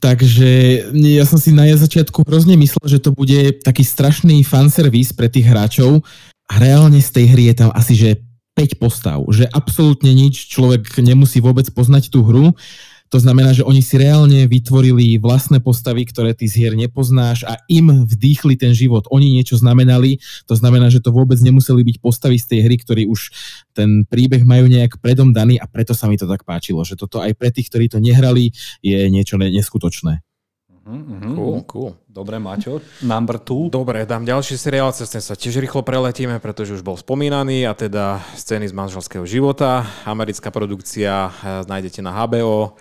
[0.00, 0.48] takže
[0.96, 5.44] ja som si na začiatku hrozne myslel, že to bude taký strašný fanservice pre tých
[5.44, 6.00] hráčov
[6.48, 8.10] a reálne z tej hry je tam asi, že
[8.54, 12.54] 5 postav, že absolútne nič, človek nemusí vôbec poznať tú hru
[13.14, 17.62] to znamená, že oni si reálne vytvorili vlastné postavy, ktoré ty z hier nepoznáš a
[17.70, 19.06] im vdýchli ten život.
[19.14, 20.18] Oni niečo znamenali,
[20.50, 23.30] to znamená, že to vôbec nemuseli byť postavy z tej hry, ktorí už
[23.70, 27.22] ten príbeh majú nejak predom daný a preto sa mi to tak páčilo, že toto
[27.22, 28.50] aj pre tých, ktorí to nehrali,
[28.82, 30.18] je niečo neskutočné.
[30.84, 31.32] Mm-hmm.
[31.38, 31.90] Cool, cool.
[32.04, 33.72] Dobre, Maťo, number two.
[33.72, 37.72] Dobre, dám ďalší seriál, cez ten sa tiež rýchlo preletíme, pretože už bol spomínaný a
[37.72, 39.86] teda scény z manželského života.
[40.02, 42.74] Americká produkcia eh, nájdete na HBO.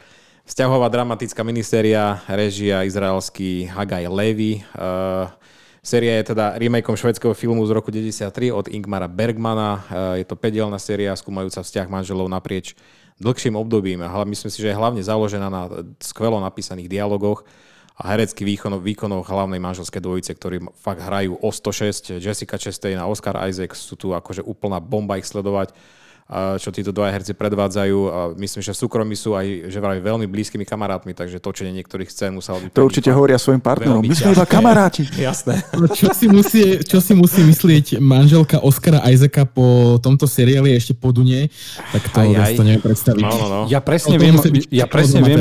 [0.43, 4.59] Vzťahová dramatická miniséria, režia izraelský Hagaj Levy.
[4.75, 5.31] Uh,
[5.79, 9.87] séria je teda remakeom švedského filmu z roku 93 od Ingmara Bergmana.
[9.87, 12.75] Uh, je to 5 séria skúmajúca vzťah manželov naprieč
[13.23, 14.03] dlhším obdobím.
[14.03, 15.71] Myslím si, že je hlavne založená na
[16.03, 17.47] skvelo napísaných dialogoch
[17.95, 22.19] a herecký výkonov, výkonov hlavnej manželskej dvojice, ktorí fakt hrajú o 106.
[22.19, 25.71] Jessica Chastain a Oscar Isaac sú tu akože úplná bomba ich sledovať
[26.57, 27.97] čo títo dva herci predvádzajú.
[28.09, 32.09] A myslím, že v súkromí sú aj že vraj veľmi blízkymi kamarátmi, takže točenie niektorých
[32.09, 32.73] scén muselo byť...
[32.73, 34.01] To určite hovoria svojim partnerom.
[34.01, 35.05] My sme iba kamaráti.
[35.29, 35.61] Jasné.
[35.93, 41.13] Čo, si musí, čo si musí myslieť manželka Oscara Isaaca po tomto seriáli ešte po
[41.13, 41.53] Dune,
[41.93, 42.53] tak to, aj, aj.
[42.57, 43.23] to neviem predstaviť.
[43.23, 43.61] No, no, no.
[43.69, 44.35] Ja presne viem,
[44.73, 45.39] ja presne viem,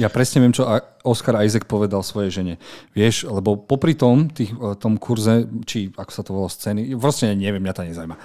[0.00, 0.64] ja presne viem, čo
[1.00, 2.54] Oscar Isaac povedal svojej žene.
[2.92, 7.32] Vieš, lebo popri tom, tých, e, tom kurze, či ako sa to volalo scény, vlastne
[7.32, 8.16] neviem, mňa to nezaujíma.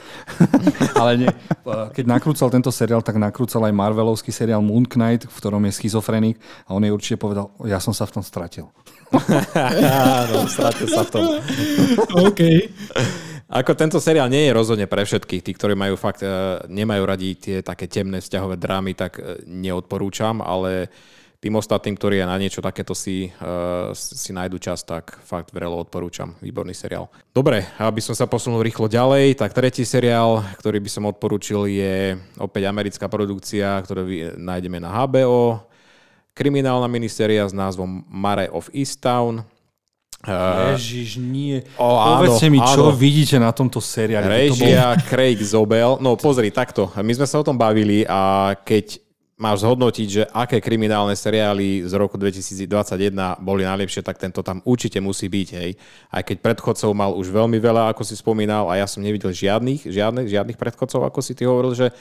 [1.00, 5.36] Ale nie, e, keď nakrúcal tento seriál, tak nakrúcal aj Marvelovský seriál Moon Knight, v
[5.40, 6.36] ktorom je schizofrenik
[6.68, 8.68] a on jej určite povedal, ja som sa v tom stratil.
[10.36, 11.24] no, stratil sa v tom.
[12.28, 12.42] OK.
[13.56, 17.40] Ako tento seriál nie je rozhodne pre všetkých, tí, ktorí majú fakt, e, nemajú radi
[17.40, 20.92] tie také temné vzťahové drámy, tak neodporúčam, ale
[21.46, 26.34] tým ostatným, ktorí na niečo takéto si, uh, si nájdu čas, tak fakt vrelo odporúčam.
[26.42, 27.06] Výborný seriál.
[27.30, 32.18] Dobre, aby som sa posunul rýchlo ďalej, tak tretí seriál, ktorý by som odporúčil je
[32.42, 35.62] opäť americká produkcia, ktorú nájdeme na HBO.
[36.34, 39.46] Kriminálna miniséria s názvom Mare of Easttown.
[40.26, 41.62] Uh, Ježiš, nie.
[41.78, 42.98] O, áno, Povedzte mi, čo áno.
[42.98, 44.50] vidíte na tomto seriáli.
[44.50, 45.06] Režia bol...
[45.14, 46.02] Craig Zobel.
[46.02, 46.90] No pozri, takto.
[46.98, 49.05] My sme sa o tom bavili a keď
[49.36, 53.12] máš zhodnotiť, že aké kriminálne seriály z roku 2021
[53.44, 55.48] boli najlepšie, tak tento tam určite musí byť.
[55.60, 55.76] Hej.
[56.08, 59.92] Aj keď predchodcov mal už veľmi veľa, ako si spomínal, a ja som nevidel žiadnych,
[59.92, 61.92] žiadnych, žiadnych predchodcov, ako si ty hovoril, že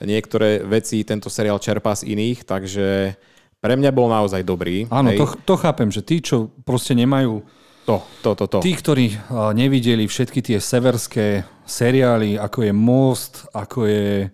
[0.00, 3.12] niektoré veci tento seriál čerpá z iných, takže
[3.60, 4.88] pre mňa bol naozaj dobrý.
[4.88, 7.44] Áno, to, to chápem, že tí, čo proste nemajú
[7.88, 8.58] to, to, to, to.
[8.60, 9.16] Tí, ktorí
[9.56, 14.28] nevideli všetky tie severské seriály, ako je Most, ako je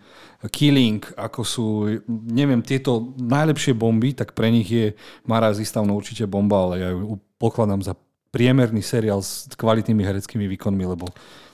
[0.52, 1.66] Killing, ako sú,
[2.08, 4.92] neviem, tieto najlepšie bomby, tak pre nich je
[5.24, 7.96] Mara Zistavno určite bomba, ale ja ju pokladám za
[8.34, 11.08] priemerný seriál s kvalitnými hereckými výkonmi, lebo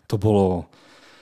[0.08, 0.66] to bolo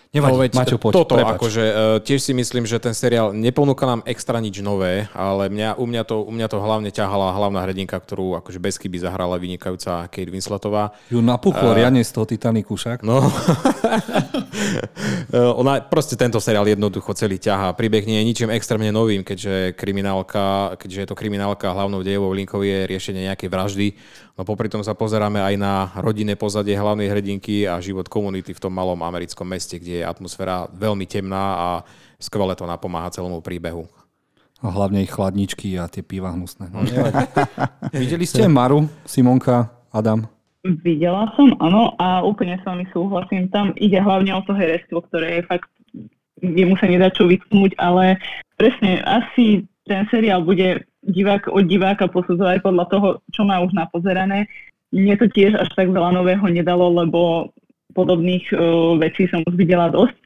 [0.08, 1.36] Nevadí, no, veď Maťo, poď, toto, prepač.
[1.36, 5.76] akože uh, tiež si myslím, že ten seriál neponúka nám extra nič nové, ale mňa,
[5.76, 9.36] u, mňa to, u mňa to hlavne ťahala hlavná hrdinka, ktorú akože bez chyby zahrala
[9.36, 10.96] vynikajúca Kate Winsletová.
[11.12, 13.04] Ju napuklo uh, riadne z toho Titaniku však.
[13.04, 13.20] No.
[15.60, 17.76] Ona, proste tento seriál jednoducho celý ťaha.
[17.76, 22.64] Príbeh nie je ničím extrémne novým, keďže kriminálka, keďže je to kriminálka hlavnou dejovou linkou
[22.64, 23.86] je riešenie nejakej vraždy.
[24.38, 28.62] No popri tom sa pozeráme aj na rodinné pozadie hlavnej hrdinky a život komunity v
[28.62, 31.68] tom malom americkom meste, kde je atmosféra veľmi temná a
[32.22, 33.90] skvele to napomáha celému príbehu.
[34.62, 36.70] A hlavne ich chladničky a tie piva hnusné.
[36.70, 36.86] No,
[37.98, 40.30] Videli ste Maru, Simonka, Adam?
[40.62, 43.50] Videla som, áno, a úplne s vami súhlasím.
[43.50, 45.70] Tam ide hlavne o to herectvo, ktoré je fakt,
[46.38, 48.22] jemu sa nedá čo vytknúť, ale
[48.54, 54.44] presne, asi ten seriál bude divák od diváka posudzovať podľa toho, čo má už napozerané.
[54.92, 57.50] Mne to tiež až tak veľa nového nedalo, lebo
[57.96, 60.16] podobných uh, vecí som už videla dosť,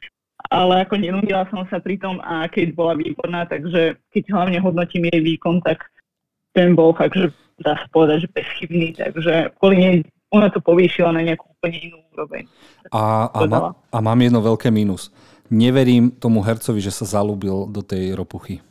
[0.51, 5.09] ale ako nenudila som sa pri tom a keď bola výborná, takže keď hlavne hodnotím
[5.09, 5.87] jej výkon, tak
[6.53, 7.31] ten bol fakt, že
[7.63, 9.95] dá sa povedať, že bezchybný, takže kvôli nej
[10.33, 12.49] ona to povýšila na nejakú úplne inú úroveň.
[12.89, 15.13] A, a, ma, a mám jedno veľké mínus.
[15.53, 18.65] Neverím tomu hercovi, že sa zalúbil do tej ropuchy.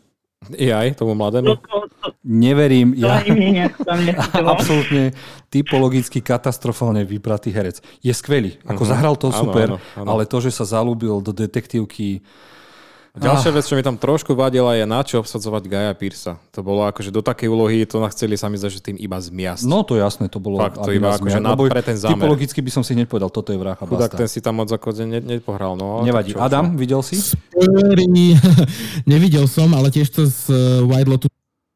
[0.50, 1.54] I aj tomu mladému?
[2.26, 2.98] Neverím.
[2.98, 3.22] Ja...
[4.58, 5.14] Absolútne
[5.54, 7.78] typologicky katastrofálne vypratý herec.
[8.02, 8.58] Je skvelý.
[8.66, 8.90] Ako uh-huh.
[8.90, 10.08] zahral to super, áno, áno, áno.
[10.18, 12.26] ale to, že sa zalúbil do detektívky
[13.12, 13.56] Ďalšia ah.
[13.60, 16.40] vec, čo mi tam trošku vadila, je na čo obsadzovať Gaja Pearsa.
[16.56, 19.68] To bolo akože do takej úlohy, to chceli sa mi zdať, že tým iba zmiasť.
[19.68, 22.24] No to jasné, to bolo Fakt, to iba akože nad, pre ten zámer.
[22.24, 24.72] Typologicky by som si hneď povedal, toto je vrah a Chudák, ten si tam moc
[24.72, 25.76] ako ne, nepohral.
[25.76, 26.40] No, Nevadí.
[26.40, 27.20] Adam, videl si?
[27.20, 28.40] Spoilery,
[29.12, 30.48] nevidel som, ale tiež to z
[30.88, 31.32] White Lotus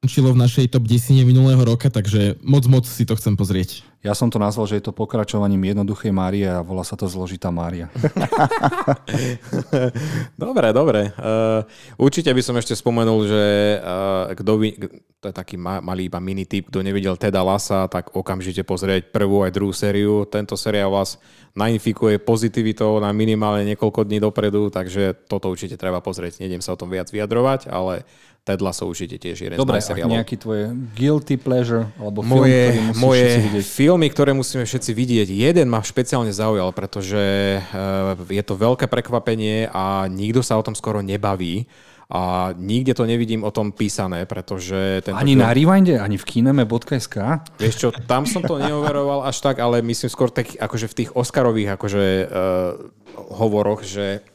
[0.06, 3.82] skončilo v našej top 10 minulého roka, takže moc moc si to chcem pozrieť.
[4.06, 7.50] Ja som to nazval, že je to pokračovaním jednoduchej Márie a volá sa to Zložitá
[7.50, 7.90] Mária.
[10.38, 11.10] dobre, dobre.
[11.18, 11.66] Uh,
[11.98, 13.44] určite by som ešte spomenul, že
[13.82, 14.70] uh, kto vy,
[15.18, 19.10] to je taký ma, malý iba mini tip, kto nevidel Teda Lasa, tak okamžite pozrieť
[19.10, 20.30] prvú aj druhú sériu.
[20.30, 21.18] Tento seriál vás
[21.58, 26.46] nainfikuje pozitivitou na minimálne niekoľko dní dopredu, takže toto určite treba pozrieť.
[26.46, 28.06] Nediem sa o tom viac vyjadrovať, ale
[28.46, 32.62] Ted Lasso určite tiež jeden Dobre, z a nejaký tvoje guilty pleasure, alebo film, moje,
[32.62, 33.66] ktorý musíš moje vidieť?
[33.96, 35.28] Filmy, ktoré musíme všetci vidieť.
[35.32, 37.16] Jeden ma špeciálne zaujal, pretože
[37.64, 41.64] uh, je to veľké prekvapenie a nikto sa o tom skoro nebaví.
[42.12, 45.00] A nikde to nevidím o tom písané, pretože...
[45.00, 45.48] Tento Ani film...
[45.48, 47.16] na Rewinde, ani v kineme.sk?
[47.56, 51.10] Vieš čo, tam som to neoveroval až tak, ale myslím skôr tak, akože v tých
[51.16, 52.28] Oscarových akože, uh,
[53.32, 54.28] hovoroch, že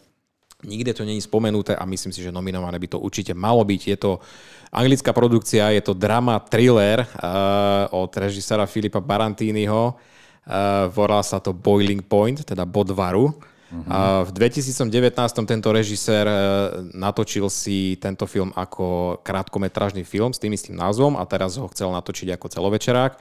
[0.65, 3.83] nikde to není spomenuté a myslím si, že nominované by to určite malo byť.
[3.93, 4.25] Je to
[4.71, 9.95] anglická produkcia, je to drama, thriller uh, od režisera Filipa Barantiniho.
[9.95, 13.35] Uh, volá sa to Boiling Point, teda bod varu.
[13.71, 13.87] Uh-huh.
[13.87, 14.91] A v 2019
[15.47, 16.35] tento režisér e,
[16.91, 21.95] natočil si tento film ako krátkometrážny film s tým istým názvom a teraz ho chcel
[21.95, 23.15] natočiť ako celovečerák.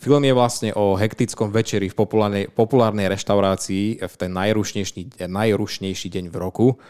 [0.00, 6.24] Film je vlastne o hektickom večeri v populárnej, populárnej reštaurácii v ten najrušnejší, najrušnejší deň
[6.32, 6.80] v roku.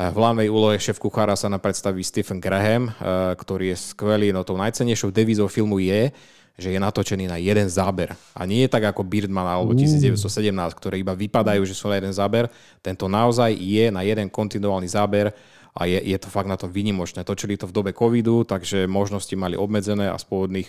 [0.00, 2.92] E, v hlavnej úlohe šéf kuchára sa nám predstaví Stephen Graham, e,
[3.36, 6.08] ktorý je skvelý, no tou najcennejšou devízou filmu je,
[6.56, 8.16] že je natočený na jeden záber.
[8.32, 12.12] A nie je tak ako Birdman alebo 1917, ktoré iba vypadajú, že sú na jeden
[12.16, 12.48] záber.
[12.80, 15.32] Tento naozaj je na jeden kontinuálny záber
[15.76, 17.24] a je, je to fakt na to výnimočné.
[17.24, 20.68] Točili to v dobe covidu, takže možnosti mali obmedzené a z pôvodných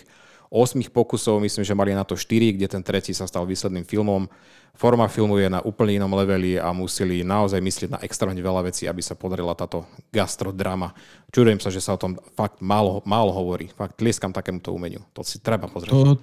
[0.52, 4.28] 8 pokusov, myslím, že mali na to 4, kde ten tretí sa stal výsledným filmom.
[4.76, 8.84] Forma filmu je na úplne inom leveli a museli naozaj myslieť na extrémne veľa vecí,
[8.84, 10.92] aby sa podarila táto gastrodrama.
[11.32, 13.72] Čudujem sa, že sa o tom fakt málo, málo hovorí.
[13.72, 15.00] Fakt tlieskam takémuto umeniu.
[15.16, 15.96] To si treba pozrieť.
[15.96, 16.20] To,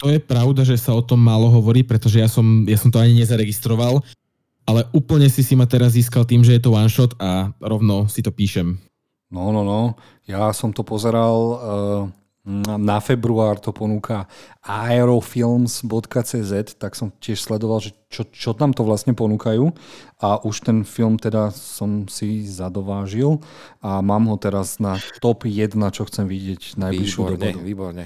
[0.00, 2.96] to je pravda, že sa o tom málo hovorí, pretože ja som, ja som to
[2.96, 4.00] ani nezaregistroval,
[4.64, 8.08] ale úplne si si ma teraz získal tým, že je to one shot a rovno
[8.08, 8.80] si to píšem.
[9.28, 9.92] No, no, no.
[10.24, 12.17] Ja som to pozeral uh
[12.80, 14.24] na február to ponúka
[14.64, 19.68] aerofilms.cz, tak som tiež sledoval, že čo, čo tam to vlastne ponúkajú
[20.24, 23.44] a už ten film teda som si zadovážil
[23.84, 27.60] a mám ho teraz na top 1, čo chcem vidieť najbližšiu výborne, dobu.
[27.60, 28.04] Výborne.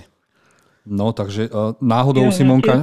[0.83, 2.83] No, takže uh, náhodou Ja Simonka...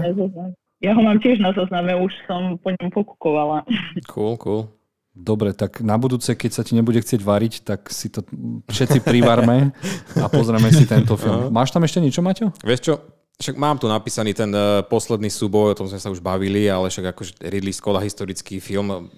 [0.79, 3.67] Ja ho mám tiež na zozname, už som po ňom pokúkovala.
[4.07, 4.71] Cool, cool.
[5.19, 8.23] Dobre, tak na budúce, keď sa ti nebude chcieť variť, tak si to
[8.71, 9.75] všetci privarme
[10.15, 11.51] a pozrieme si tento film.
[11.51, 12.55] Máš tam ešte niečo, Maťo?
[12.63, 12.93] Vieš čo,
[13.35, 16.87] však mám tu napísaný ten uh, posledný súboj, o tom sme sa už bavili, ale
[16.87, 19.11] však akože Ridley Scott historický film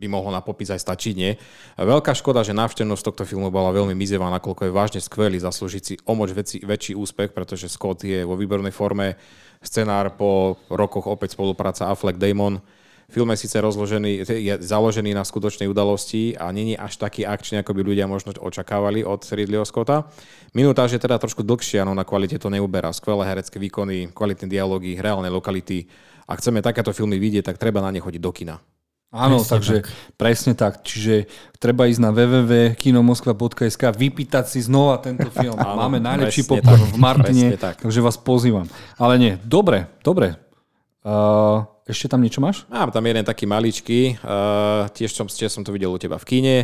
[0.00, 1.36] by mohlo na popis aj stačiť, nie?
[1.76, 5.94] Veľká škoda, že návštevnosť tohto filmu bola veľmi mizevá, nakoľko je vážne skvelý, zaslúžiť si
[6.08, 9.20] o moč väčší, väčší úspech, pretože Scott je vo výbornej forme,
[9.60, 12.64] scenár po rokoch opäť spolupráca Affleck Damon,
[13.10, 17.74] Film je síce rozložený, je založený na skutočnej udalosti a není až taký akčný, ako
[17.74, 20.06] by ľudia možno očakávali od Ridleyho Scotta.
[20.54, 22.94] Minutáž je teda trošku dlhšia, no na kvalite to neuberá.
[22.94, 25.90] Skvelé herecké výkony, kvalitné dialógy, reálne lokality.
[26.30, 28.62] Ak chceme takéto filmy vidieť, tak treba na ne chodiť do kina.
[29.10, 29.90] Áno, Presne takže tak.
[30.14, 30.72] presne tak.
[30.86, 31.26] Čiže
[31.58, 35.58] treba ísť na www.kinomoskva.sk vypýtať si znova tento film.
[35.58, 37.82] Áno, Máme najlepší tak, v Martine, tak.
[37.82, 38.70] takže vás pozývam.
[38.94, 40.38] Ale nie, dobre, dobre.
[41.02, 42.64] Uh, ešte tam niečo máš?
[42.70, 46.26] Mám tam jeden taký maličký, uh, tiež, som, tiež som to videl u teba v
[46.26, 46.56] kine.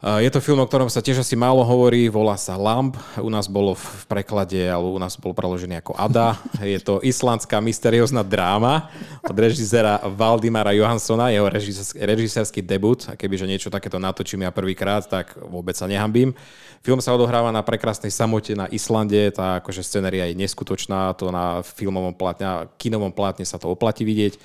[0.00, 2.96] Je to film, o ktorom sa tiež asi málo hovorí, volá sa Lamp.
[3.20, 6.40] U nás bolo v preklade, alebo u nás bol preložený ako Ada.
[6.64, 8.88] Je to islandská mysteriózna dráma
[9.20, 13.12] od režisera Valdimara Johanssona, jeho režis- režisérsky debut.
[13.12, 16.32] A kebyže niečo takéto natočím ja prvýkrát, tak vôbec sa nehambím.
[16.80, 21.60] Film sa odohráva na prekrásnej samote na Islande, tá akože scenéria je neskutočná, to na
[21.60, 24.40] filmovom plátne, kinovom plátne sa to oplatí vidieť.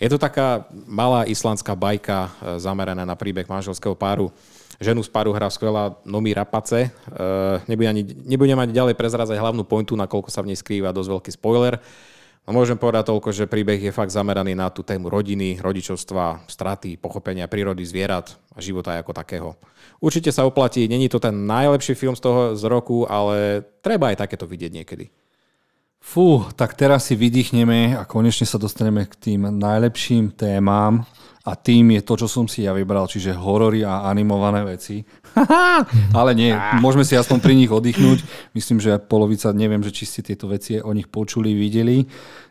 [0.00, 4.32] Je to taká malá islandská bajka e, zameraná na príbeh manželského páru.
[4.80, 6.88] Ženu z páru hrá skvelá Nomi Rapace.
[6.88, 6.90] E,
[7.68, 11.30] nebudem, ani, nebudem ani ďalej prezrázať hlavnú pointu, nakoľko sa v nej skrýva dosť veľký
[11.36, 11.76] spoiler.
[12.48, 16.96] No môžem povedať toľko, že príbeh je fakt zameraný na tú tému rodiny, rodičovstva, straty,
[16.96, 19.52] pochopenia prírody, zvierat a života ako takého.
[20.00, 24.24] Určite sa oplatí, není to ten najlepší film z toho z roku, ale treba aj
[24.24, 25.12] takéto vidieť niekedy.
[26.00, 31.04] Fú, tak teraz si vydýchneme a konečne sa dostaneme k tým najlepším témam
[31.44, 35.04] a tým je to, čo som si ja vybral, čiže horory a animované veci.
[36.18, 38.24] Ale nie, môžeme si aspoň pri nich oddychnúť.
[38.56, 42.08] Myslím, že polovica, neviem, že či ste tieto veci o nich počuli, videli,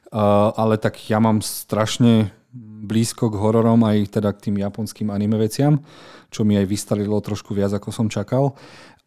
[0.09, 2.33] Uh, ale tak ja mám strašne
[2.89, 5.77] blízko k hororom aj teda k tým japonským anime veciam,
[6.33, 8.57] čo mi aj vystalilo trošku viac, ako som čakal.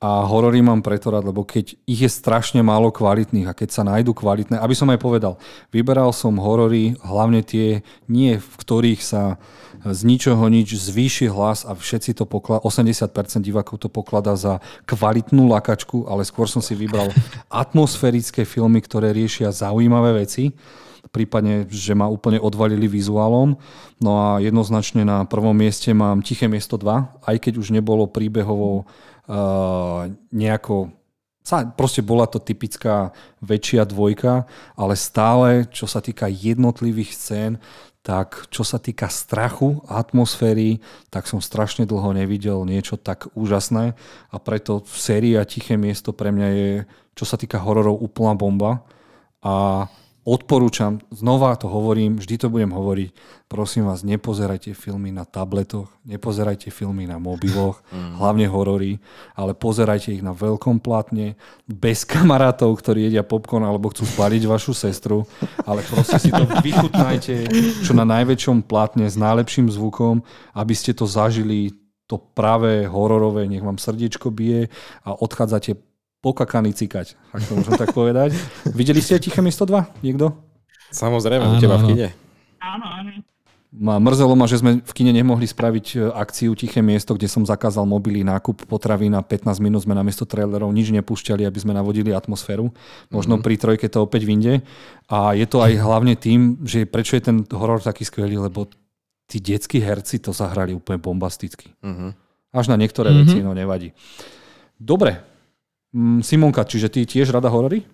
[0.03, 3.87] A horory mám preto rád, lebo keď ich je strašne málo kvalitných a keď sa
[3.87, 5.39] nájdu kvalitné, aby som aj povedal,
[5.71, 9.39] vyberal som horory, hlavne tie nie, v ktorých sa
[9.87, 13.15] z ničoho nič zvýši hlas a všetci to pokladá, 80%
[13.47, 14.59] divákov to pokladá za
[14.91, 17.07] kvalitnú lakačku, ale skôr som si vybral
[17.63, 20.51] atmosférické filmy, ktoré riešia zaujímavé veci
[21.13, 23.61] prípadne, že ma úplne odvalili vizuálom.
[24.01, 28.89] No a jednoznačne na prvom mieste mám Tiché miesto 2, aj keď už nebolo príbehovo
[30.33, 30.93] nejako
[31.43, 33.11] sa, proste bola to typická
[33.43, 34.47] väčšia dvojka,
[34.79, 37.53] ale stále, čo sa týka jednotlivých scén,
[38.03, 43.95] tak čo sa týka strachu, atmosféry, tak som strašne dlho nevidel niečo tak úžasné.
[44.31, 46.71] A preto séria Tiché miesto pre mňa je,
[47.15, 48.83] čo sa týka hororov, úplná bomba.
[49.43, 49.87] A
[50.23, 53.11] odporúčam, znova to hovorím, vždy to budem hovoriť,
[53.51, 58.23] prosím vás, nepozerajte filmy na tabletoch, nepozerajte filmy na mobiloch, mm.
[58.23, 59.03] hlavne horory,
[59.35, 61.35] ale pozerajte ich na veľkom platne,
[61.67, 65.27] bez kamarátov, ktorí jedia popcorn alebo chcú spaliť vašu sestru,
[65.67, 67.35] ale proste si to vychutnajte
[67.83, 70.23] čo na najväčšom platne s najlepším zvukom,
[70.55, 71.75] aby ste to zažili
[72.07, 74.69] to práve hororové, nech vám srdiečko bije
[75.03, 75.92] a odchádzate
[76.23, 78.33] pokakaný cikať, ak to môžem tak povedať.
[78.79, 80.07] Videli ste Tiché miesto 2?
[80.07, 80.31] Niekto?
[80.95, 82.09] Samozrejme, u teba v kine.
[82.63, 83.11] Áno, áno.
[83.73, 87.41] Ma mrzelo ma, že sme v kine nemohli spraviť e, akciu Tiché miesto, kde som
[87.41, 92.13] zakázal mobily, nákup potravy na 15 minút sme namiesto trailerov nič nepúšťali, aby sme navodili
[92.13, 92.69] atmosféru.
[93.09, 93.47] Možno mm-hmm.
[93.49, 94.61] pri trojke to opäť vinde.
[95.09, 98.69] A je to aj hlavne tým, že prečo je ten horor taký skvelý, lebo
[99.25, 101.73] tí detskí herci to zahrali úplne bombasticky.
[101.81, 102.11] Mm-hmm.
[102.53, 103.25] Až na niektoré mm-hmm.
[103.25, 103.97] veci, no nevadí.
[104.77, 105.32] Dobre,
[106.25, 107.85] Simonka, čiže ty tiež rada horory?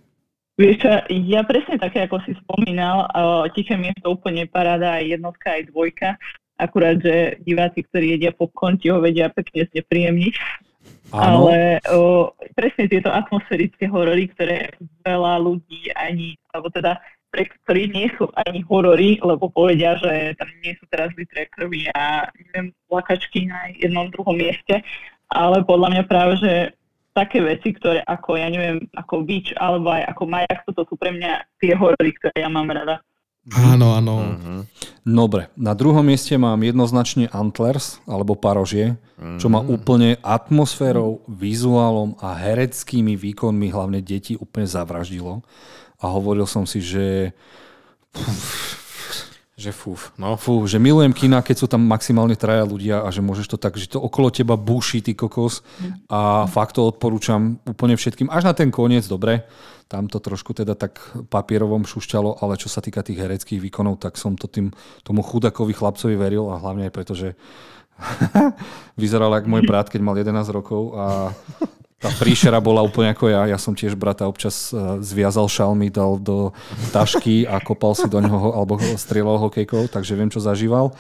[0.58, 0.90] Vieš čo,
[1.30, 6.08] ja presne také, ako si spomínal, uh, tiché miesto úplne paráda aj jednotka, aj dvojka.
[6.58, 10.34] Akurát, že diváci, ktorí jedia popcorn, ti ho vedia pekne znepríjemniť.
[11.14, 11.46] Áno.
[11.46, 14.74] Ale o, presne tieto atmosférické horory, ktoré
[15.06, 17.00] veľa ľudí ani, alebo teda
[17.30, 21.88] pre ktorí nie sú ani horory, lebo povedia, že tam nie sú teraz litre krvi
[21.92, 24.80] a neviem, lakačky na jednom druhom mieste,
[25.28, 26.52] ale podľa mňa práve, že
[27.14, 31.10] také veci, ktoré ako, ja neviem, ako Beach alebo aj ako Majak, toto sú pre
[31.14, 33.02] mňa tie horory, ktoré ja mám rada.
[33.48, 34.14] Áno, áno.
[34.20, 34.60] Uh-huh.
[35.08, 39.40] Dobre, na druhom mieste mám jednoznačne Antlers, alebo Parožie, uh-huh.
[39.40, 39.68] čo má mhm.
[39.72, 45.40] úplne atmosférou, vizuálom a hereckými výkonmi hlavne deti úplne zavraždilo.
[45.98, 47.32] A hovoril som si, že
[49.58, 50.38] že fúf, no.
[50.38, 53.74] Fú, že milujem kina, keď sú tam maximálne traja ľudia a že môžeš to tak,
[53.74, 55.66] že to okolo teba búši, ty kokos.
[56.06, 58.30] A fakt to odporúčam úplne všetkým.
[58.30, 59.50] Až na ten koniec, dobre.
[59.90, 64.14] Tam to trošku teda tak papierovom šušťalo, ale čo sa týka tých hereckých výkonov, tak
[64.14, 64.70] som to tým,
[65.02, 67.34] tomu chudakovi chlapcovi veril a hlavne aj preto, že
[69.00, 71.34] vyzeral ako môj brat, keď mal 11 rokov a
[71.98, 73.50] tá príšera bola úplne ako ja.
[73.50, 76.54] Ja som tiež brata občas e, zviazal šalmy, dal do
[76.94, 80.94] tašky a kopal si do neho alebo strieľal hokejkou, takže viem, čo zažíval.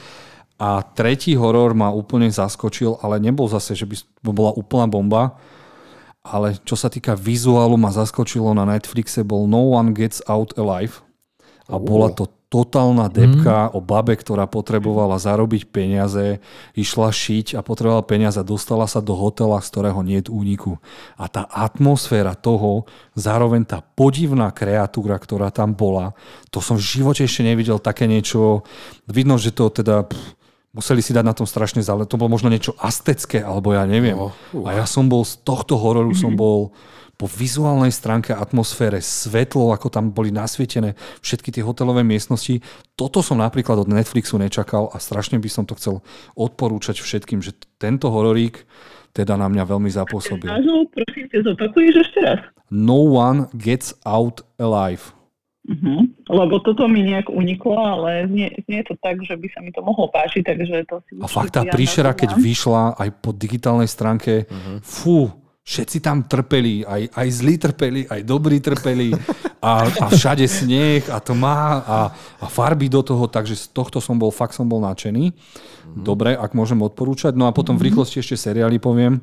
[0.58, 3.94] A tretí horor ma úplne zaskočil, ale nebol zase, že by
[4.26, 5.38] bola úplná bomba.
[6.26, 11.06] Ale čo sa týka vizuálu, ma zaskočilo na Netflixe, bol No One Gets Out Alive.
[11.70, 13.76] A bola to totálna depka mm.
[13.76, 16.40] o babe, ktorá potrebovala zarobiť peniaze,
[16.72, 20.80] išla šiť a potrebovala peniaze dostala sa do hotela, z ktorého nie je úniku.
[21.20, 26.16] A tá atmosféra toho, zároveň tá podivná kreatúra, ktorá tam bola,
[26.48, 28.64] to som v živote ešte nevidel také niečo.
[29.04, 30.08] Vidno, že to teda...
[30.08, 32.06] Pff, museli si dať na tom strašne zále.
[32.06, 34.14] To bolo možno niečo astecké, alebo ja neviem.
[34.14, 34.68] Oh, uh.
[34.68, 36.76] A ja som bol z tohto hororu, som bol
[37.18, 42.62] po vizuálnej stránke, atmosfére, svetlo, ako tam boli nasvietené všetky tie hotelové miestnosti.
[42.94, 46.06] Toto som napríklad od Netflixu nečakal a strašne by som to chcel
[46.38, 48.62] odporúčať všetkým, že tento hororík
[49.10, 50.46] teda na mňa veľmi zapôsobil.
[50.46, 52.40] Názov, prosím ťa, zopakuješ ešte raz.
[52.70, 55.10] No one gets out alive.
[55.68, 56.06] Uh-huh.
[56.30, 59.74] Lebo toto mi nejak uniklo, ale nie, nie je to tak, že by sa mi
[59.74, 61.18] to mohlo páčiť, takže to si...
[61.20, 64.80] A fakt tá príšera, keď vyšla aj po digitálnej stránke, uh-huh.
[64.80, 65.28] fú,
[65.68, 69.12] všetci tam trpeli, aj, aj zlí trpeli, aj dobrí trpeli
[69.60, 71.98] a, a všade sneh a tma a,
[72.40, 75.28] a farby do toho, takže z tohto som bol, fakt som bol nadšený.
[75.28, 76.00] Mm-hmm.
[76.00, 77.36] Dobre, ak môžem odporúčať.
[77.36, 77.86] No a potom v mhm.
[77.92, 79.20] rýchlosti ešte seriály poviem.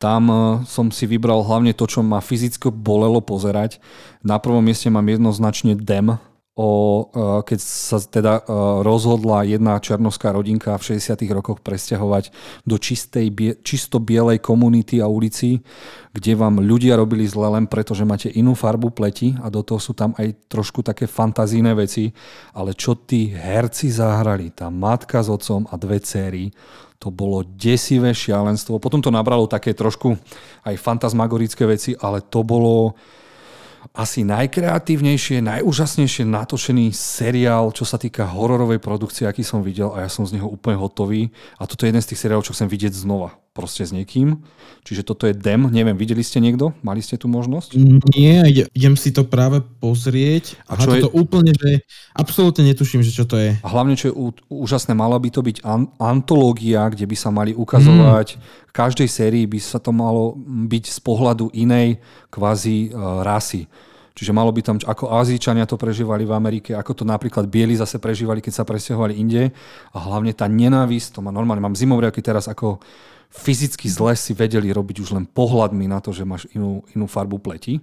[0.00, 0.36] Tam e,
[0.68, 3.80] som si vybral hlavne to, čo ma fyzicky bolelo pozerať.
[4.24, 6.16] Na prvom mieste mám jednoznačne Dem,
[6.56, 7.02] o, e,
[7.44, 8.42] keď sa teda e,
[8.80, 11.20] rozhodla jedna černovská rodinka v 60.
[11.36, 12.32] rokoch presťahovať
[12.64, 13.28] do čistej,
[13.60, 15.60] čisto bielej komunity a ulici,
[16.16, 19.76] kde vám ľudia robili zle len preto, že máte inú farbu pleti a do toho
[19.76, 22.08] sú tam aj trošku také fantazíne veci,
[22.56, 26.48] ale čo tí herci zahrali, tá matka s otcom a dve céry,
[26.96, 28.80] to bolo desivé šialenstvo.
[28.80, 30.16] Potom to nabralo také trošku
[30.64, 32.96] aj fantasmagorické veci, ale to bolo
[33.96, 40.10] asi najkreatívnejšie, najúžasnejšie natočený seriál, čo sa týka hororovej produkcie, aký som videl a ja
[40.12, 41.32] som z neho úplne hotový.
[41.56, 43.45] A toto je jeden z tých seriálov, čo chcem vidieť znova.
[43.56, 44.44] Proste s niekým.
[44.84, 46.76] Čiže toto je dem, neviem, videli ste niekto?
[46.84, 47.80] Mali ste tu možnosť?
[48.12, 48.44] Nie,
[48.76, 50.60] idem si to práve pozrieť.
[50.68, 51.08] A čo je...
[51.08, 51.80] to úplne, že
[52.12, 53.56] absolútne netuším, že čo to je.
[53.64, 54.14] A hlavne, čo je
[54.52, 58.68] úžasné, mala by to byť an- antológia, kde by sa mali ukazovať, mm.
[58.68, 61.96] v každej sérii by sa to malo byť z pohľadu inej
[62.28, 63.64] kvázi uh, rasy.
[64.16, 68.00] Čiže malo by tam, ako Azíčania to prežívali v Amerike, ako to napríklad bieli zase
[68.00, 69.52] prežívali, keď sa presťahovali inde.
[69.92, 72.80] A hlavne tá nenávisť, to má normálne, mám zimomriavky teraz, ako
[73.30, 77.38] fyzicky zle si vedeli robiť už len pohľadmi na to, že máš inú, inú farbu
[77.38, 77.82] pleti.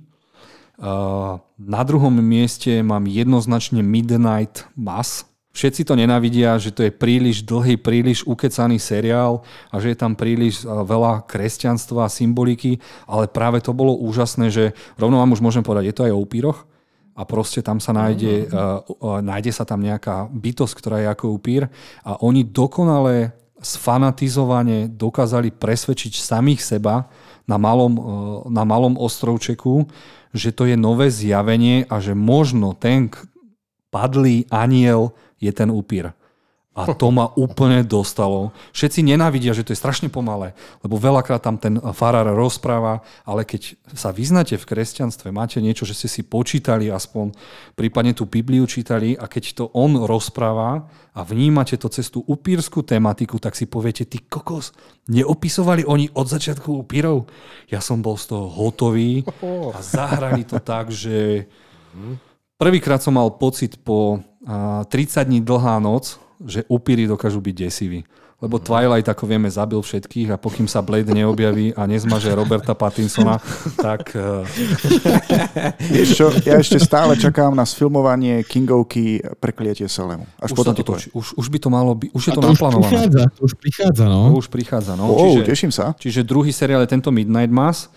[0.74, 7.46] Uh, na druhom mieste mám jednoznačne Midnight Mass, Všetci to nenavidia, že to je príliš
[7.46, 13.62] dlhý, príliš ukecaný seriál a že je tam príliš veľa kresťanstva a symboliky, ale práve
[13.62, 16.66] to bolo úžasné, že rovno vám už môžem povedať, je to aj o upíroch
[17.14, 21.38] a proste tam sa nájde, uh, uh, nájde sa tam nejaká bytosť, ktorá je ako
[21.38, 21.70] upír
[22.02, 27.08] a oni dokonale sfanatizovane dokázali presvedčiť samých seba
[27.48, 28.04] na malom, uh,
[28.52, 29.88] na malom ostrovčeku,
[30.36, 33.08] že to je nové zjavenie a že možno ten
[33.90, 36.12] padlý aniel je ten upír.
[36.74, 38.50] A to ma úplne dostalo.
[38.74, 43.78] Všetci nenávidia, že to je strašne pomalé, lebo veľakrát tam ten farár rozpráva, ale keď
[43.94, 47.38] sa vyznáte v kresťanstve, máte niečo, že ste si počítali aspoň,
[47.78, 52.82] prípadne tú Bibliu čítali a keď to on rozpráva a vnímate to cez tú upírskú
[52.82, 54.74] tematiku, tak si poviete, ty kokos,
[55.14, 57.30] neopisovali oni od začiatku upírov?
[57.70, 61.46] Ja som bol z toho hotový a zahrali to tak, že
[62.58, 64.90] prvýkrát som mal pocit po 30
[65.30, 68.04] dní dlhá noc, že upíry dokážu byť desiví.
[68.44, 68.64] Lebo mhm.
[68.68, 73.40] Twilight, ako vieme, zabil všetkých a pokým sa Blade neobjaví a nezmaže Roberta Pattinsona,
[73.88, 74.12] tak...
[74.20, 74.44] Uh...
[75.96, 80.28] Vieš čo, ja ešte stále čakám na sfilmovanie Kingovky Prekliatie Salemu.
[80.44, 81.08] Až už potom to točí.
[81.16, 82.92] Už, už by to malo byť, už je to, to naplánované.
[82.92, 84.22] Už prichádza, to už prichádza, no.
[84.28, 85.04] To už prichádza, no.
[85.08, 85.86] Oh, čiže, teším sa.
[85.96, 87.88] Čiže druhý seriál je tento Midnight Mass.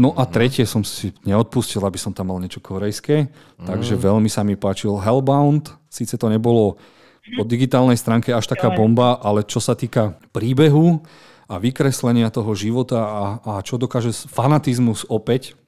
[0.00, 3.28] No a tretie som si neodpustil, aby som tam mal niečo korejské.
[3.60, 4.00] Takže mm.
[4.00, 5.76] veľmi sa mi páčil Hellbound.
[5.92, 6.80] Síce to nebolo
[7.36, 11.02] po digitálnej stránke až taká bomba, ale čo sa týka príbehu
[11.50, 15.58] a vykreslenia toho života a, a čo dokáže fanatizmus opäť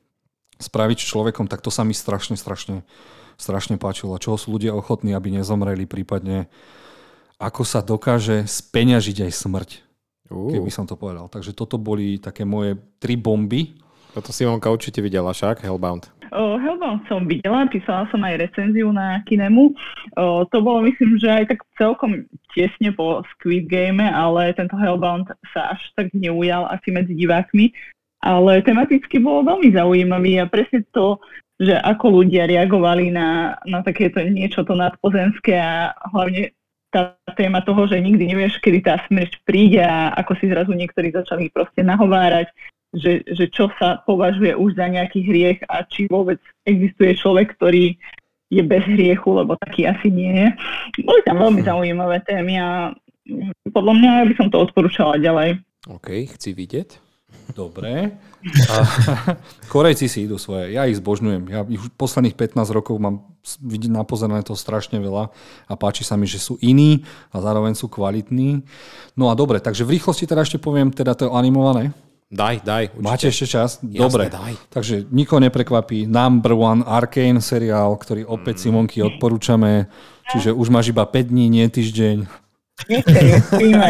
[0.63, 2.87] spraviť človekom, tak to sa mi strašne, strašne,
[3.35, 4.15] strašne páčilo.
[4.23, 6.47] Čoho sú ľudia ochotní, aby nezomreli, prípadne
[7.43, 9.71] ako sa dokáže speňažiť aj smrť.
[10.31, 10.55] Uh.
[10.55, 11.27] Keby som to povedal.
[11.27, 13.83] Takže toto boli také moje tri bomby,
[14.13, 16.22] toto Simonka určite videla však, Hellbound.
[16.33, 19.77] Uh, Hellbound som videla, písala som aj recenziu na Kinemu.
[20.17, 22.25] Uh, to bolo myslím, že aj tak celkom
[22.57, 27.77] tesne po Squid Game, ale tento Hellbound sa až tak neujal asi medzi divákmi.
[28.25, 31.21] Ale tematicky bolo veľmi zaujímavý a presne to,
[31.61, 36.57] že ako ľudia reagovali na, na takéto niečo to nadpozemské a hlavne
[36.93, 41.13] tá téma toho, že nikdy nevieš, kedy tá smrť príde a ako si zrazu niektorí
[41.13, 42.53] začali proste nahovárať
[42.93, 46.39] že, že čo sa považuje už za nejaký hriech a či vôbec
[46.69, 47.97] existuje človek, ktorý
[48.53, 50.49] je bez hriechu, lebo taký asi nie je.
[51.09, 52.93] Boli tam veľmi zaujímavé témy a
[53.73, 55.65] podľa mňa by som to odporúčala ďalej.
[55.89, 57.13] OK, chci vidieť.
[57.57, 58.13] Dobre.
[58.69, 58.75] A,
[59.73, 60.77] Korejci si idú svoje.
[60.77, 61.43] Ja ich zbožňujem.
[61.49, 63.25] Ja už posledných 15 rokov mám
[63.61, 65.33] vidieť napozerané to strašne veľa
[65.67, 67.03] a páči sa mi, že sú iní
[67.33, 68.63] a zároveň sú kvalitní.
[69.17, 71.91] No a dobre, takže v rýchlosti teda ešte poviem, teda to je animované.
[72.33, 72.85] Daj, daj.
[72.97, 73.05] Určite.
[73.05, 73.71] Máte ešte čas?
[73.85, 74.33] Jasne, Dobre.
[74.33, 74.53] Daj.
[74.73, 76.09] Takže nikoho neprekvapí.
[76.09, 78.63] Number one Arcane seriál, ktorý opäť mm.
[78.65, 79.93] Simonky odporúčame.
[80.33, 82.25] Čiže už máš iba 5 dní, nie týždeň.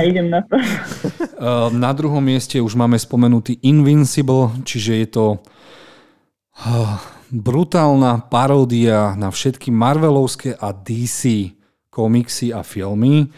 [0.02, 0.58] idem na to.
[0.58, 6.98] Uh, na druhom mieste už máme spomenutý Invincible, čiže je to uh,
[7.30, 11.54] brutálna paródia na všetky Marvelovské a DC
[11.92, 13.28] komiksy a filmy,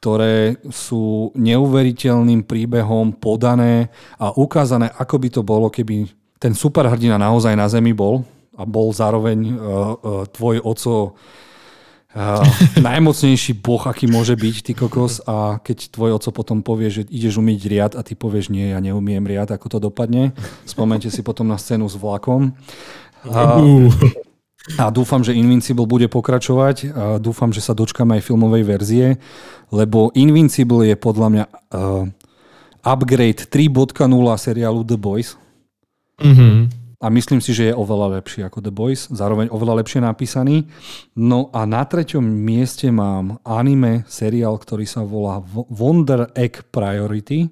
[0.00, 6.08] ktoré sú neuveriteľným príbehom podané a ukázané, ako by to bolo, keby
[6.40, 8.24] ten superhrdina naozaj na Zemi bol
[8.56, 11.20] a bol zároveň uh, uh, tvoj oco
[12.16, 12.40] uh,
[12.88, 17.36] najmocnejší boh, aký môže byť, ty kokos, a keď tvoj oco potom povie, že ideš
[17.36, 20.32] umyť riad a ty povieš, nie, ja neumiem riad, ako to dopadne.
[20.64, 22.56] Spomente si potom na scénu s vlakom.
[23.28, 24.00] Uh,
[24.76, 26.76] a dúfam, že Invincible bude pokračovať.
[26.92, 29.06] A dúfam, že sa dočkame aj filmovej verzie,
[29.72, 32.04] lebo Invincible je podľa mňa uh,
[32.84, 34.04] upgrade 3.0
[34.36, 35.40] seriálu The Boys.
[36.20, 36.80] Mm-hmm.
[37.00, 40.68] A myslím si, že je oveľa lepší ako The Boys, zároveň oveľa lepšie napísaný.
[41.16, 45.40] No a na treťom mieste mám anime seriál, ktorý sa volá
[45.72, 47.48] Wonder Egg Priority.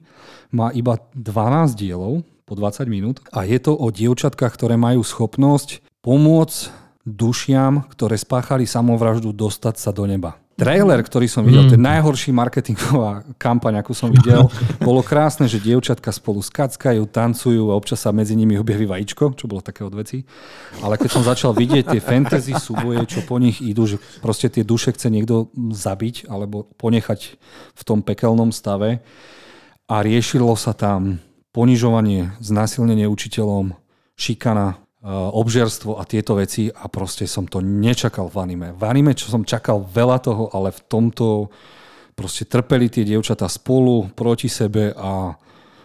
[0.53, 5.81] Má iba 12 dielov po 20 minút a je to o dievčatkách, ktoré majú schopnosť
[6.05, 10.37] pomôcť dušiam, ktoré spáchali samovraždu, dostať sa do neba.
[10.59, 11.69] trailer, ktorý som videl, mm.
[11.71, 14.51] to je najhorší marketingová kampaň, akú som videl.
[14.83, 19.47] Bolo krásne, že dievčatka spolu skackajú, tancujú a občas sa medzi nimi objaví vajíčko, čo
[19.47, 20.27] bolo také odveci.
[20.83, 24.67] Ale keď som začal vidieť tie fantasy súboje, čo po nich idú, že proste tie
[24.67, 27.21] duše chce niekto zabiť alebo ponechať
[27.79, 28.99] v tom pekelnom stave
[29.87, 31.23] a riešilo sa tam
[31.55, 33.79] ponižovanie, znásilnenie učiteľom,
[34.19, 38.69] šikana, obžerstvo a tieto veci a proste som to nečakal v anime.
[38.75, 41.55] V anime, čo som čakal veľa toho, ale v tomto
[42.19, 45.39] proste trpeli tie dievčatá spolu, proti sebe a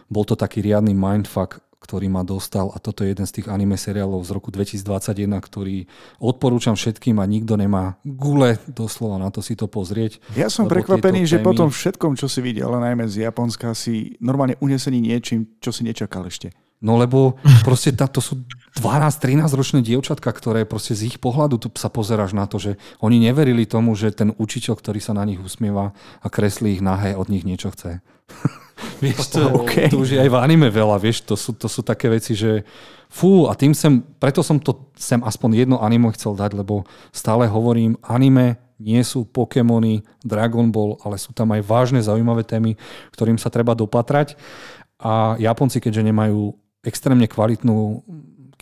[0.10, 3.76] bol to taký riadny mindfuck, ktorý ma dostal a toto je jeden z tých anime
[3.76, 5.86] seriálov z roku 2021, ktorý
[6.18, 10.24] odporúčam všetkým a nikto nemá gule doslova na to si to pozrieť.
[10.34, 14.16] Ja som prekvapený, že po tom všetkom, čo si videl, ale najmä z Japonska, si
[14.24, 16.56] normálne unesený niečím, čo si nečakal ešte.
[16.84, 18.44] No lebo proste to sú
[18.76, 23.22] 12-13 ročné dievčatka, ktoré proste z ich pohľadu tu sa pozeráš na to, že oni
[23.22, 27.30] neverili tomu, že ten učiteľ, ktorý sa na nich usmieva a kreslí ich nahé, od
[27.30, 28.02] nich niečo chce.
[29.04, 29.88] vieš, to, okay.
[29.88, 32.66] to už je aj v anime veľa, vieš, to sú, to sú také veci, že
[33.08, 36.84] fú, a tým sem, preto som to sem aspoň jedno anime chcel dať, lebo
[37.14, 42.76] stále hovorím, anime nie sú Pokémony, Dragon Ball, ale sú tam aj vážne zaujímavé témy,
[43.16, 44.36] ktorým sa treba dopatrať.
[45.00, 48.04] A Japonci, keďže nemajú extrémne kvalitnú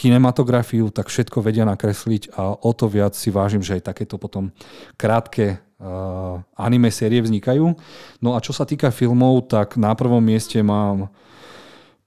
[0.01, 4.49] kinematografiu, tak všetko vedia nakresliť a o to viac si vážim, že aj takéto potom
[4.95, 7.75] krátke uh, anime série vznikajú.
[8.23, 11.11] No a čo sa týka filmov, tak na prvom mieste mám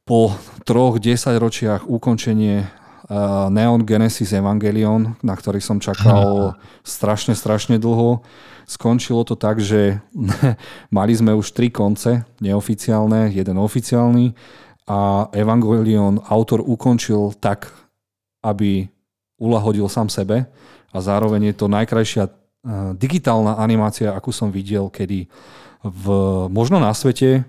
[0.03, 0.35] po
[0.67, 8.25] troch desaťročiach ukončenie uh, Neon Genesis Evangelion, na ktorý som čakal strašne, strašne dlho.
[8.65, 10.01] Skončilo to tak, že
[10.97, 14.33] mali sme už tri konce neoficiálne, jeden oficiálny
[14.85, 17.73] a Evangelion autor ukončil tak,
[18.45, 18.85] aby
[19.41, 20.45] ulahodil sám sebe
[20.93, 22.33] a zároveň je to najkrajšia eh,
[22.95, 25.27] digitálna animácia, akú som videl, kedy
[25.85, 26.05] v,
[26.49, 27.45] možno na svete,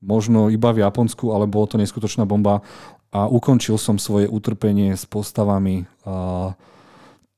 [0.00, 2.64] možno iba v Japonsku, ale bolo to neskutočná bomba
[3.12, 6.48] a ukončil som svoje utrpenie s postavami eh,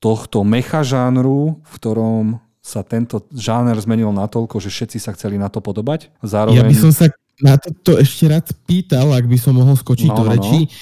[0.02, 2.24] tohto mecha žánru, v ktorom
[2.62, 6.14] sa tento žáner zmenil natoľko, že všetci sa chceli na to podobať.
[6.23, 6.62] Zároveň...
[6.62, 7.10] Ja by som sa
[7.41, 10.33] na to ešte rád pýtal, ak by som mohol skočiť no, do no, no.
[10.37, 10.61] reči.
[10.67, 10.73] No.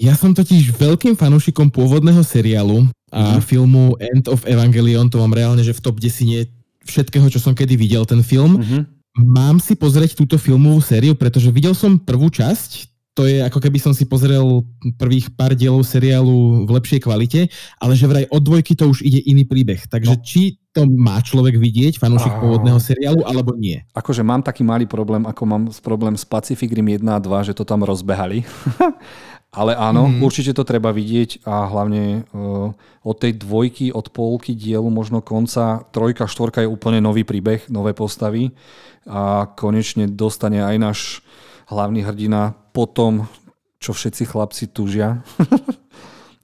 [0.00, 3.42] Ja som totiž veľkým fanúšikom pôvodného seriálu a mm.
[3.44, 6.48] filmu End of Evangelion, to mám reálne, že v top 10
[6.82, 8.58] všetkého, čo som kedy videl ten film.
[8.58, 8.82] Mm-hmm.
[9.28, 13.76] Mám si pozrieť túto filmovú sériu, pretože videl som prvú časť, to je ako keby
[13.76, 14.64] som si pozrel
[14.96, 17.40] prvých pár dielov seriálu v lepšej kvalite,
[17.76, 19.84] ale že vraj od dvojky to už ide iný príbeh.
[19.84, 20.24] Takže no.
[20.24, 23.84] či to má človek vidieť, fanúšik pôvodného seriálu, alebo nie?
[23.92, 27.56] Akože mám taký malý problém, ako mám problém s Pacific Rim 1 a 2, že
[27.56, 28.48] to tam rozbehali.
[29.60, 30.24] ale áno, mm.
[30.24, 32.72] určite to treba vidieť a hlavne uh,
[33.04, 37.92] od tej dvojky, od polky dielu, možno konca, trojka, štvorka je úplne nový príbeh, nové
[37.92, 38.56] postavy
[39.04, 41.00] a konečne dostane aj náš
[41.72, 43.26] hlavný hrdina po tom,
[43.80, 45.24] čo všetci chlapci tužia.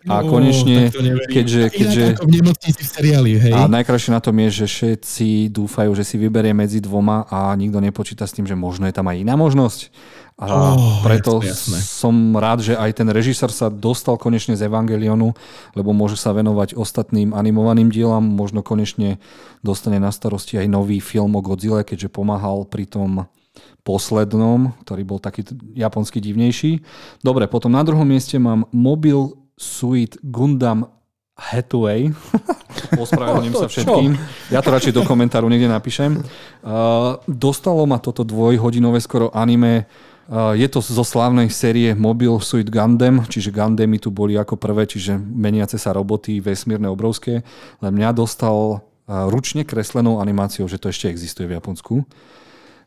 [0.09, 0.89] A no, konečne,
[1.29, 1.69] keďže...
[1.69, 3.53] keďže v seriáli, hej?
[3.53, 7.83] A najkrajšie na tom je, že všetci dúfajú, že si vyberie medzi dvoma a nikto
[7.83, 9.93] nepočíta s tým, že možno je tam aj iná možnosť.
[10.39, 11.99] A oh, preto jasné, jasné.
[11.99, 15.35] som rád, že aj ten režisér sa dostal konečne z Evangelionu,
[15.75, 19.19] lebo môže sa venovať ostatným animovaným dielam, možno konečne
[19.67, 23.27] dostane na starosti aj nový film o Godzilla, keďže pomáhal pri tom
[23.89, 26.85] poslednom, ktorý bol taký japonský divnejší.
[27.25, 30.85] Dobre, potom na druhom mieste mám Mobile Suit Gundam
[31.33, 32.13] Hathaway.
[33.01, 34.13] Ospravedlním sa všetkým.
[34.53, 36.21] Ja to radšej do komentáru niekde napíšem.
[36.61, 39.89] Uh, dostalo ma toto dvojhodinové skoro anime.
[40.29, 44.85] Uh, je to zo slávnej série Mobile Suit Gundam, čiže Gundamy tu boli ako prvé,
[44.85, 47.41] čiže meniace sa roboty, vesmírne, obrovské.
[47.81, 52.05] Len mňa dostal uh, ručne kreslenou animáciou, že to ešte existuje v Japonsku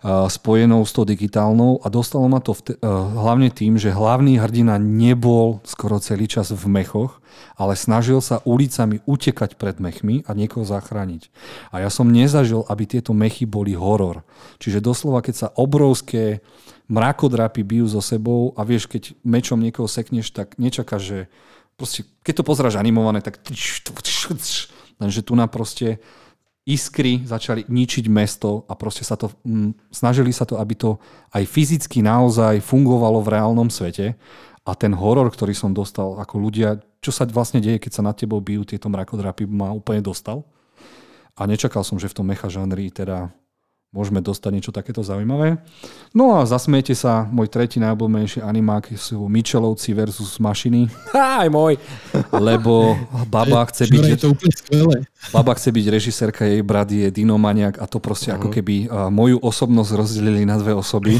[0.03, 5.61] spojenou s tou digitálnou a dostalo ma to vte, hlavne tým, že hlavný hrdina nebol
[5.61, 7.21] skoro celý čas v mechoch,
[7.53, 11.29] ale snažil sa ulicami utekať pred mechmi a niekoho zachrániť.
[11.69, 14.25] A ja som nezažil, aby tieto mechy boli horor.
[14.57, 16.41] Čiže doslova, keď sa obrovské
[16.89, 21.19] mrakodrapy bijú so sebou a vieš, keď mečom niekoho sekneš, tak nečakáš, že
[21.77, 23.37] proste, keď to pozráš animované, tak
[24.97, 26.01] lenže tu na proste
[26.65, 31.01] iskry začali ničiť mesto a proste sa to, mm, snažili sa to, aby to
[31.33, 34.13] aj fyzicky naozaj fungovalo v reálnom svete
[34.61, 38.13] a ten horor, ktorý som dostal ako ľudia, čo sa vlastne deje, keď sa nad
[38.13, 40.45] tebou bijú tieto mrakodrapy, ma úplne dostal.
[41.33, 43.33] A nečakal som, že v tom mecha žánri teda
[43.91, 45.59] môžeme dostať niečo takéto zaujímavé.
[46.15, 50.87] No a zasmiete sa, môj tretí najobľúbenejší animák sú Michelovci versus mašiny.
[51.11, 51.75] Aj môj.
[52.31, 52.95] Lebo
[53.27, 54.03] baba chce byť...
[54.07, 54.97] Je to úplne skvelé.
[55.35, 58.39] Baba chce byť režisérka, jej brat je dinomaniak a to proste uh-huh.
[58.39, 61.19] ako keby moju osobnosť rozdelili na dve osoby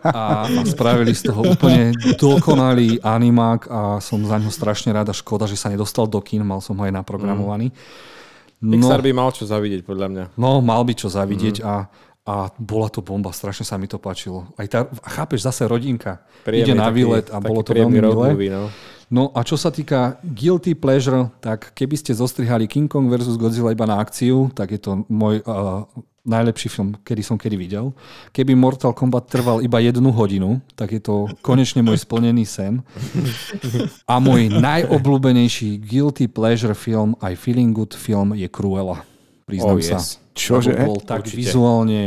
[0.00, 5.12] a, a spravili z toho úplne dokonalý animák a som za ňo strašne ráda.
[5.12, 7.68] Škoda, že sa nedostal do kin, mal som ho aj naprogramovaný.
[7.68, 8.14] Uh-huh.
[8.64, 10.24] No, by mal čo zavidieť, podľa mňa.
[10.40, 11.66] No, mal by čo zavidieť mm.
[11.66, 11.74] a,
[12.24, 14.48] a bola to bomba, strašne sa mi to páčilo.
[14.56, 18.28] Aj tá, chápeš, zase rodinka príjemný, ide na výlet a bolo to veľmi milé.
[18.48, 18.68] No.
[19.12, 23.76] no a čo sa týka Guilty Pleasure, tak keby ste zostrihali King Kong versus Godzilla
[23.76, 25.84] iba na akciu, tak je to môj uh,
[26.26, 27.94] najlepší film, kedy som kedy videl.
[28.34, 32.82] Keby Mortal Kombat trval iba jednu hodinu, tak je to konečne môj splnený sen.
[34.10, 39.06] A môj najobľúbenejší guilty pleasure film, aj feeling good film je Cruella.
[39.46, 39.90] Priznám oh, yes.
[39.94, 39.98] sa.
[40.36, 40.74] Čože?
[40.82, 41.38] Bol tak Určite.
[41.38, 42.02] vizuálne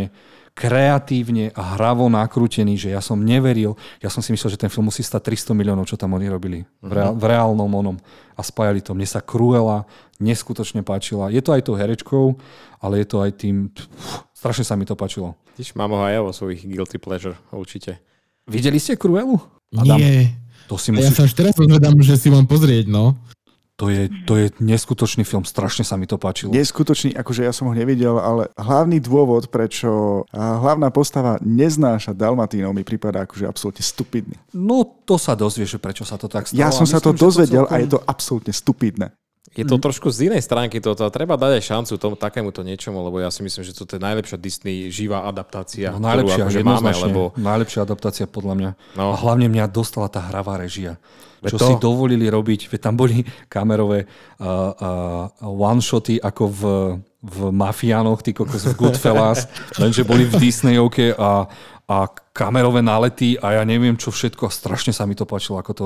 [0.60, 4.92] kreatívne a hravo nakrútený, že ja som neveril, ja som si myslel, že ten film
[4.92, 7.96] musí stať 300 miliónov, čo tam oni robili v, reál, v reálnom onom
[8.36, 8.92] a spájali to.
[8.92, 9.88] Mne sa Cruella
[10.20, 11.32] neskutočne páčila.
[11.32, 12.38] Je to aj tou herečkou,
[12.84, 15.40] ale je to aj tým, pff, strašne sa mi to páčilo.
[15.56, 18.04] Tyž mám ho aj ja vo svojich guilty pleasure, určite.
[18.48, 19.40] Videli ste Cruelu?
[19.76, 20.00] Adam?
[20.00, 20.36] Nie.
[20.68, 21.12] To si musíš...
[21.12, 23.18] Ja sa už teraz rozvedám, že si mám pozrieť, no.
[23.80, 26.52] To je, to je neskutočný film, strašne sa mi to páčilo.
[26.52, 32.84] Neskutočný, akože ja som ho nevidel, ale hlavný dôvod, prečo hlavná postava neznáša Dalmatínov, mi
[32.84, 34.36] prípada akože absolútne stupidný.
[34.52, 36.60] No to sa dozvieš, prečo sa to tak stalo.
[36.60, 37.80] Ja som sa to dozvedel to celkom...
[37.80, 39.16] a je to absolútne stupidné.
[39.50, 39.84] Je to mm.
[39.84, 43.34] trošku z inej stránky toto a treba dať aj šancu tomu takémuto niečomu, lebo ja
[43.34, 46.92] si myslím, že to je najlepšia Disney živá adaptácia, no, najlepšia, ktorú akože máme.
[47.10, 47.22] Lebo...
[47.34, 48.72] Najlepšia adaptácia podľa mňa.
[48.94, 49.06] No.
[49.10, 51.02] A hlavne mňa dostala tá hravá režia.
[51.42, 51.66] Čo to...
[51.66, 56.62] si dovolili robiť, veď tam boli kamerové uh, uh, one-shoty ako v,
[57.24, 59.48] v Mafiánoch, ty kokos v Goodfellas,
[59.82, 61.48] lenže boli v Disneyovke a,
[61.88, 61.98] a
[62.36, 64.52] kamerové nálety a ja neviem čo všetko.
[64.52, 65.86] Strašne sa mi to páčilo, ako to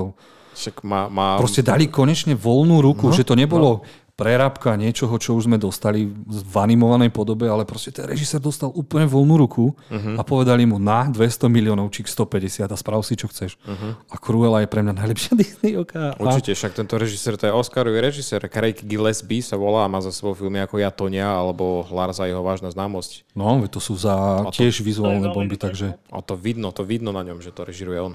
[0.54, 1.36] však má, má...
[1.36, 3.84] Proste dali konečne voľnú ruku, no, že to nebolo no.
[4.14, 9.10] prerábka niečoho, čo už sme dostali v animovanej podobe, ale proste ten režisér dostal úplne
[9.10, 10.14] voľnú ruku uh-huh.
[10.14, 13.58] a povedali mu na 200 miliónov, či 150 a sprav si, čo chceš.
[13.66, 13.98] Uh-huh.
[14.06, 16.14] A Cruella je pre mňa najlepšia Disney oka.
[16.16, 18.46] Určite, však tento režisér, to je Oscarový režisér.
[18.46, 22.30] Craig Gillespie sa volá a má za sebou filmy ako Ja Tonia alebo Lars a
[22.30, 23.26] jeho vážna známosť.
[23.34, 25.98] No, to sú za to, tiež vizuálne bomby, takže...
[26.14, 28.14] A to vidno, to vidno na ňom, že to režiruje on.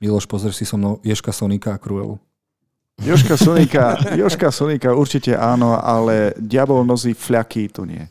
[0.00, 2.16] Miloš, pozri si so mnou Ješka Sonika a Cruelu.
[3.00, 8.04] Joška Sonika, Joška Sonika určite áno, ale Diabol nozí fľaky to nie.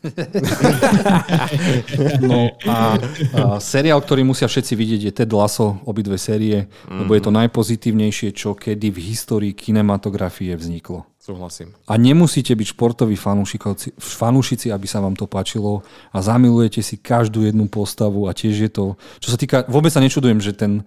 [2.26, 2.98] No a,
[3.38, 7.06] a seriál, ktorý musia všetci vidieť je Ted Lasso, obidve série, mm-hmm.
[7.06, 11.06] lebo je to najpozitívnejšie, čo kedy v histórii kinematografie vzniklo.
[11.22, 11.74] Súhlasím.
[11.86, 13.14] A nemusíte byť športoví
[13.98, 18.72] fanúšici, aby sa vám to páčilo a zamilujete si každú jednu postavu a tiež je
[18.74, 18.86] to,
[19.22, 20.82] čo sa týka, vôbec sa nečudujem, že ten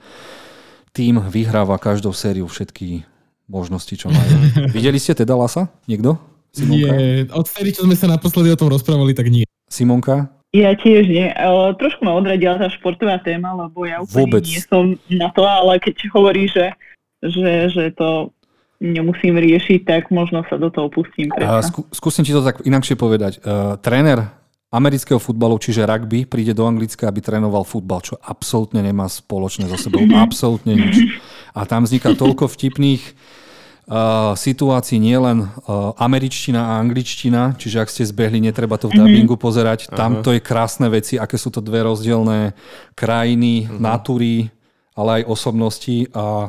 [0.92, 3.04] tým vyhráva každou sériu všetky
[3.48, 4.36] možnosti, čo majú.
[4.76, 5.72] Videli ste teda Lasa?
[5.88, 6.16] Niekto?
[6.52, 6.92] Simonka?
[6.92, 9.48] Nie, od sérii, čo sme sa naposledy o tom rozprávali, tak nie.
[9.72, 10.28] Simonka?
[10.52, 11.32] Ja tiež nie.
[11.32, 14.44] Uh, trošku ma odradila tá športová téma, lebo ja úplne Vôbec.
[14.44, 16.76] nie som na to, ale keď hovorí, že,
[17.24, 18.36] že, že to
[18.76, 21.32] nemusím riešiť, tak možno sa do toho pustím.
[21.40, 23.40] Uh, skú, skúsim ti to tak inakšie povedať.
[23.40, 24.28] Uh, tréner
[24.72, 29.76] amerického futbalu, čiže rugby, príde do Anglicka, aby trénoval futbal, čo absolútne nemá spoločné so
[29.76, 30.00] sebou.
[30.16, 31.20] Absolútne nič.
[31.52, 38.08] A tam vzniká toľko vtipných uh, situácií, nielen uh, američtina a angličtina, čiže ak ste
[38.08, 39.92] zbehli, netreba to v dubbingu pozerať.
[39.92, 42.56] Tam to je krásne veci, aké sú to dve rozdielne
[42.96, 43.76] krajiny, uh-huh.
[43.76, 44.48] natúry,
[44.96, 46.08] ale aj osobnosti.
[46.16, 46.48] A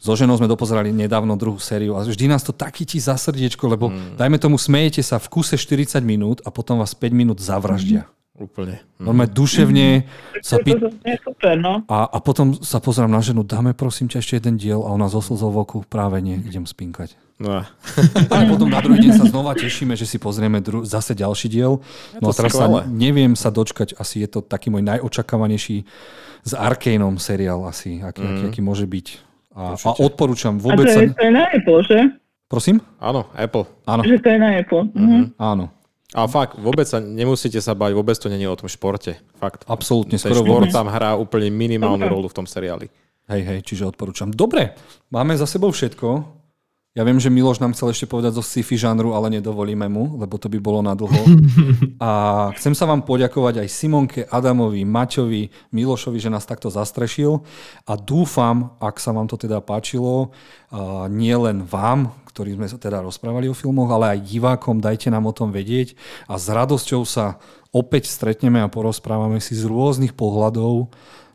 [0.00, 3.64] so ženou sme dopozerali nedávno druhú sériu a vždy nás to tak chytí za srdiečko,
[3.66, 4.20] lebo mm.
[4.20, 8.06] dajme tomu, smejete sa v kuse 40 minút a potom vás 5 minút zavraždia.
[8.06, 8.14] Mm.
[8.36, 8.84] Úplne.
[9.00, 10.44] Normálne duševne mm.
[10.44, 10.76] sa pý...
[11.24, 11.88] super, no.
[11.88, 15.08] a, a potom sa pozerám na ženu, dáme prosím ťa ešte jeden diel a ona
[15.08, 17.16] zo slzou v oku, práve nie, idem spinkať.
[17.36, 17.60] No.
[17.60, 21.80] a potom na druhý deň sa znova tešíme, že si pozrieme dru- zase ďalší diel.
[22.20, 25.84] No a teraz sa neviem sa dočkať, asi je to taký môj najočakávanejší
[26.44, 28.28] s Arkaneom seriál asi, aký, mm.
[28.28, 29.25] aký, aký môže byť.
[29.56, 30.84] A, a odporúčam vôbec...
[30.84, 31.98] A to je, to je na Apple, že?
[32.46, 32.76] Prosím?
[33.00, 33.64] Áno, Apple.
[33.88, 34.04] Áno.
[34.04, 34.84] Že to je na Apple.
[34.92, 35.18] Mhm.
[35.40, 35.64] Áno.
[36.14, 39.18] A fakt, vôbec sa nemusíte sa bať, vôbec to není o tom športe.
[39.42, 39.66] Fakt.
[39.66, 40.16] Absolútne.
[40.16, 42.86] Ten šport tam hrá úplne minimálnu rolu v tom seriáli.
[43.26, 44.30] Hej, hej, čiže odporúčam.
[44.30, 44.78] Dobre,
[45.10, 46.22] máme za sebou všetko.
[46.96, 50.40] Ja viem, že Miloš nám chcel ešte povedať zo sci-fi žánru, ale nedovolíme mu, lebo
[50.40, 51.12] to by bolo na dlho.
[52.00, 52.10] A
[52.56, 57.44] chcem sa vám poďakovať aj Simonke, Adamovi, Maťovi, Milošovi, že nás takto zastrešil.
[57.84, 60.32] A dúfam, ak sa vám to teda páčilo,
[61.12, 65.28] nie len vám, ktorí sme sa teda rozprávali o filmoch, ale aj divákom, dajte nám
[65.28, 65.92] o tom vedieť.
[66.32, 67.36] A s radosťou sa
[67.76, 70.88] opäť stretneme a porozprávame si z rôznych pohľadov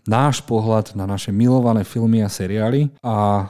[0.09, 2.89] náš pohľad na naše milované filmy a seriály.
[3.05, 3.45] A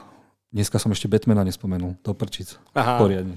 [0.52, 2.60] Dneska som ešte Batmana nespomenul, do prčic.
[2.76, 3.00] Aha.
[3.00, 3.32] Poriadne.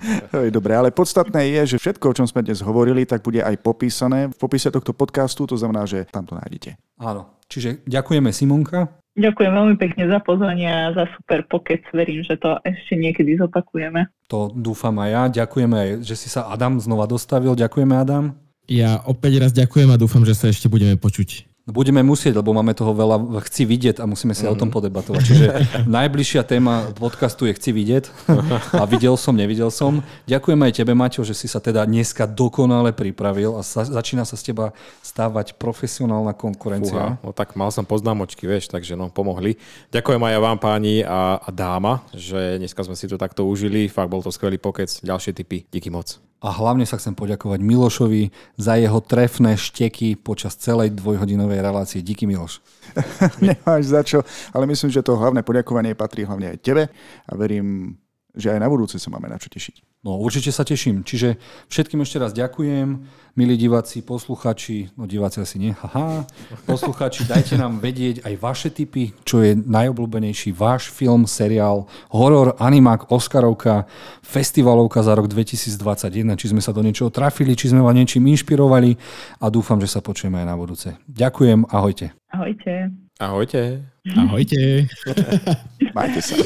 [0.52, 4.28] Dobre, ale podstatné je, že všetko, o čom sme dnes hovorili, tak bude aj popísané
[4.28, 6.76] v popise tohto podcastu, to znamená, že tam to nájdete.
[7.00, 8.92] Áno, čiže ďakujeme Simonka.
[9.16, 11.88] Ďakujem veľmi pekne za pozvanie a za super pokec.
[11.96, 14.12] Verím, že to ešte niekedy zopakujeme.
[14.28, 15.24] To dúfam aj ja.
[15.48, 17.56] Ďakujeme aj, že si sa Adam znova dostavil.
[17.56, 18.36] Ďakujeme Adam.
[18.68, 21.48] Ja opäť raz ďakujem a dúfam, že sa ešte budeme počuť.
[21.66, 24.54] No budeme musieť, lebo máme toho veľa chci vidieť a musíme si mm.
[24.54, 24.76] o tom mhm.
[24.78, 25.22] podebatovať.
[25.26, 25.48] Čiže
[25.98, 28.06] najbližšia téma podcastu je chci vidieť
[28.82, 30.06] a videl som, nevidel som.
[30.30, 34.38] Ďakujem aj tebe, Maťo, že si sa teda dneska dokonale pripravil a sa, začína sa
[34.38, 37.18] z teba stávať profesionálna konkurencia.
[37.18, 39.58] Fúha, no tak mal som poznámočky, vieš, takže no pomohli.
[39.90, 43.90] Ďakujem aj vám páni a, a dáma, že dneska sme si to takto užili.
[43.90, 45.02] Fakt bol to skvelý pokec.
[45.02, 45.66] Ďalšie tipy.
[45.74, 46.35] Díky moc.
[46.44, 48.30] A hlavne sa chcem poďakovať Milošovi
[48.60, 52.03] za jeho trefné šteky počas celej dvojhodinovej relácie.
[52.03, 52.60] Díky Miloš.
[53.45, 54.20] Nemáš za čo,
[54.52, 56.84] ale myslím, že to hlavné poďakovanie patrí hlavne aj tebe
[57.26, 57.98] a verím,
[58.36, 59.94] že aj na budúce sa máme na čo tešiť.
[60.06, 61.02] No určite sa teším.
[61.02, 63.02] Čiže všetkým ešte raz ďakujem.
[63.36, 66.23] Milí diváci, posluchači, no diváci asi nie, haha.
[66.64, 71.84] Posluchači, dajte nám vedieť aj vaše tipy, čo je najobľúbenejší váš film, seriál,
[72.14, 73.90] horor, animák, Oscarovka,
[74.23, 78.95] festivalovka za rok 2021, či sme sa do niečoho trafili, či sme vás niečím inšpirovali
[79.44, 80.95] a dúfam, že sa počujeme aj na budúce.
[81.10, 82.15] Ďakujem, ahojte.
[82.32, 82.94] Ahojte.
[83.19, 83.84] Ahojte.
[84.15, 84.88] Ahojte.
[85.98, 86.40] Majte sa.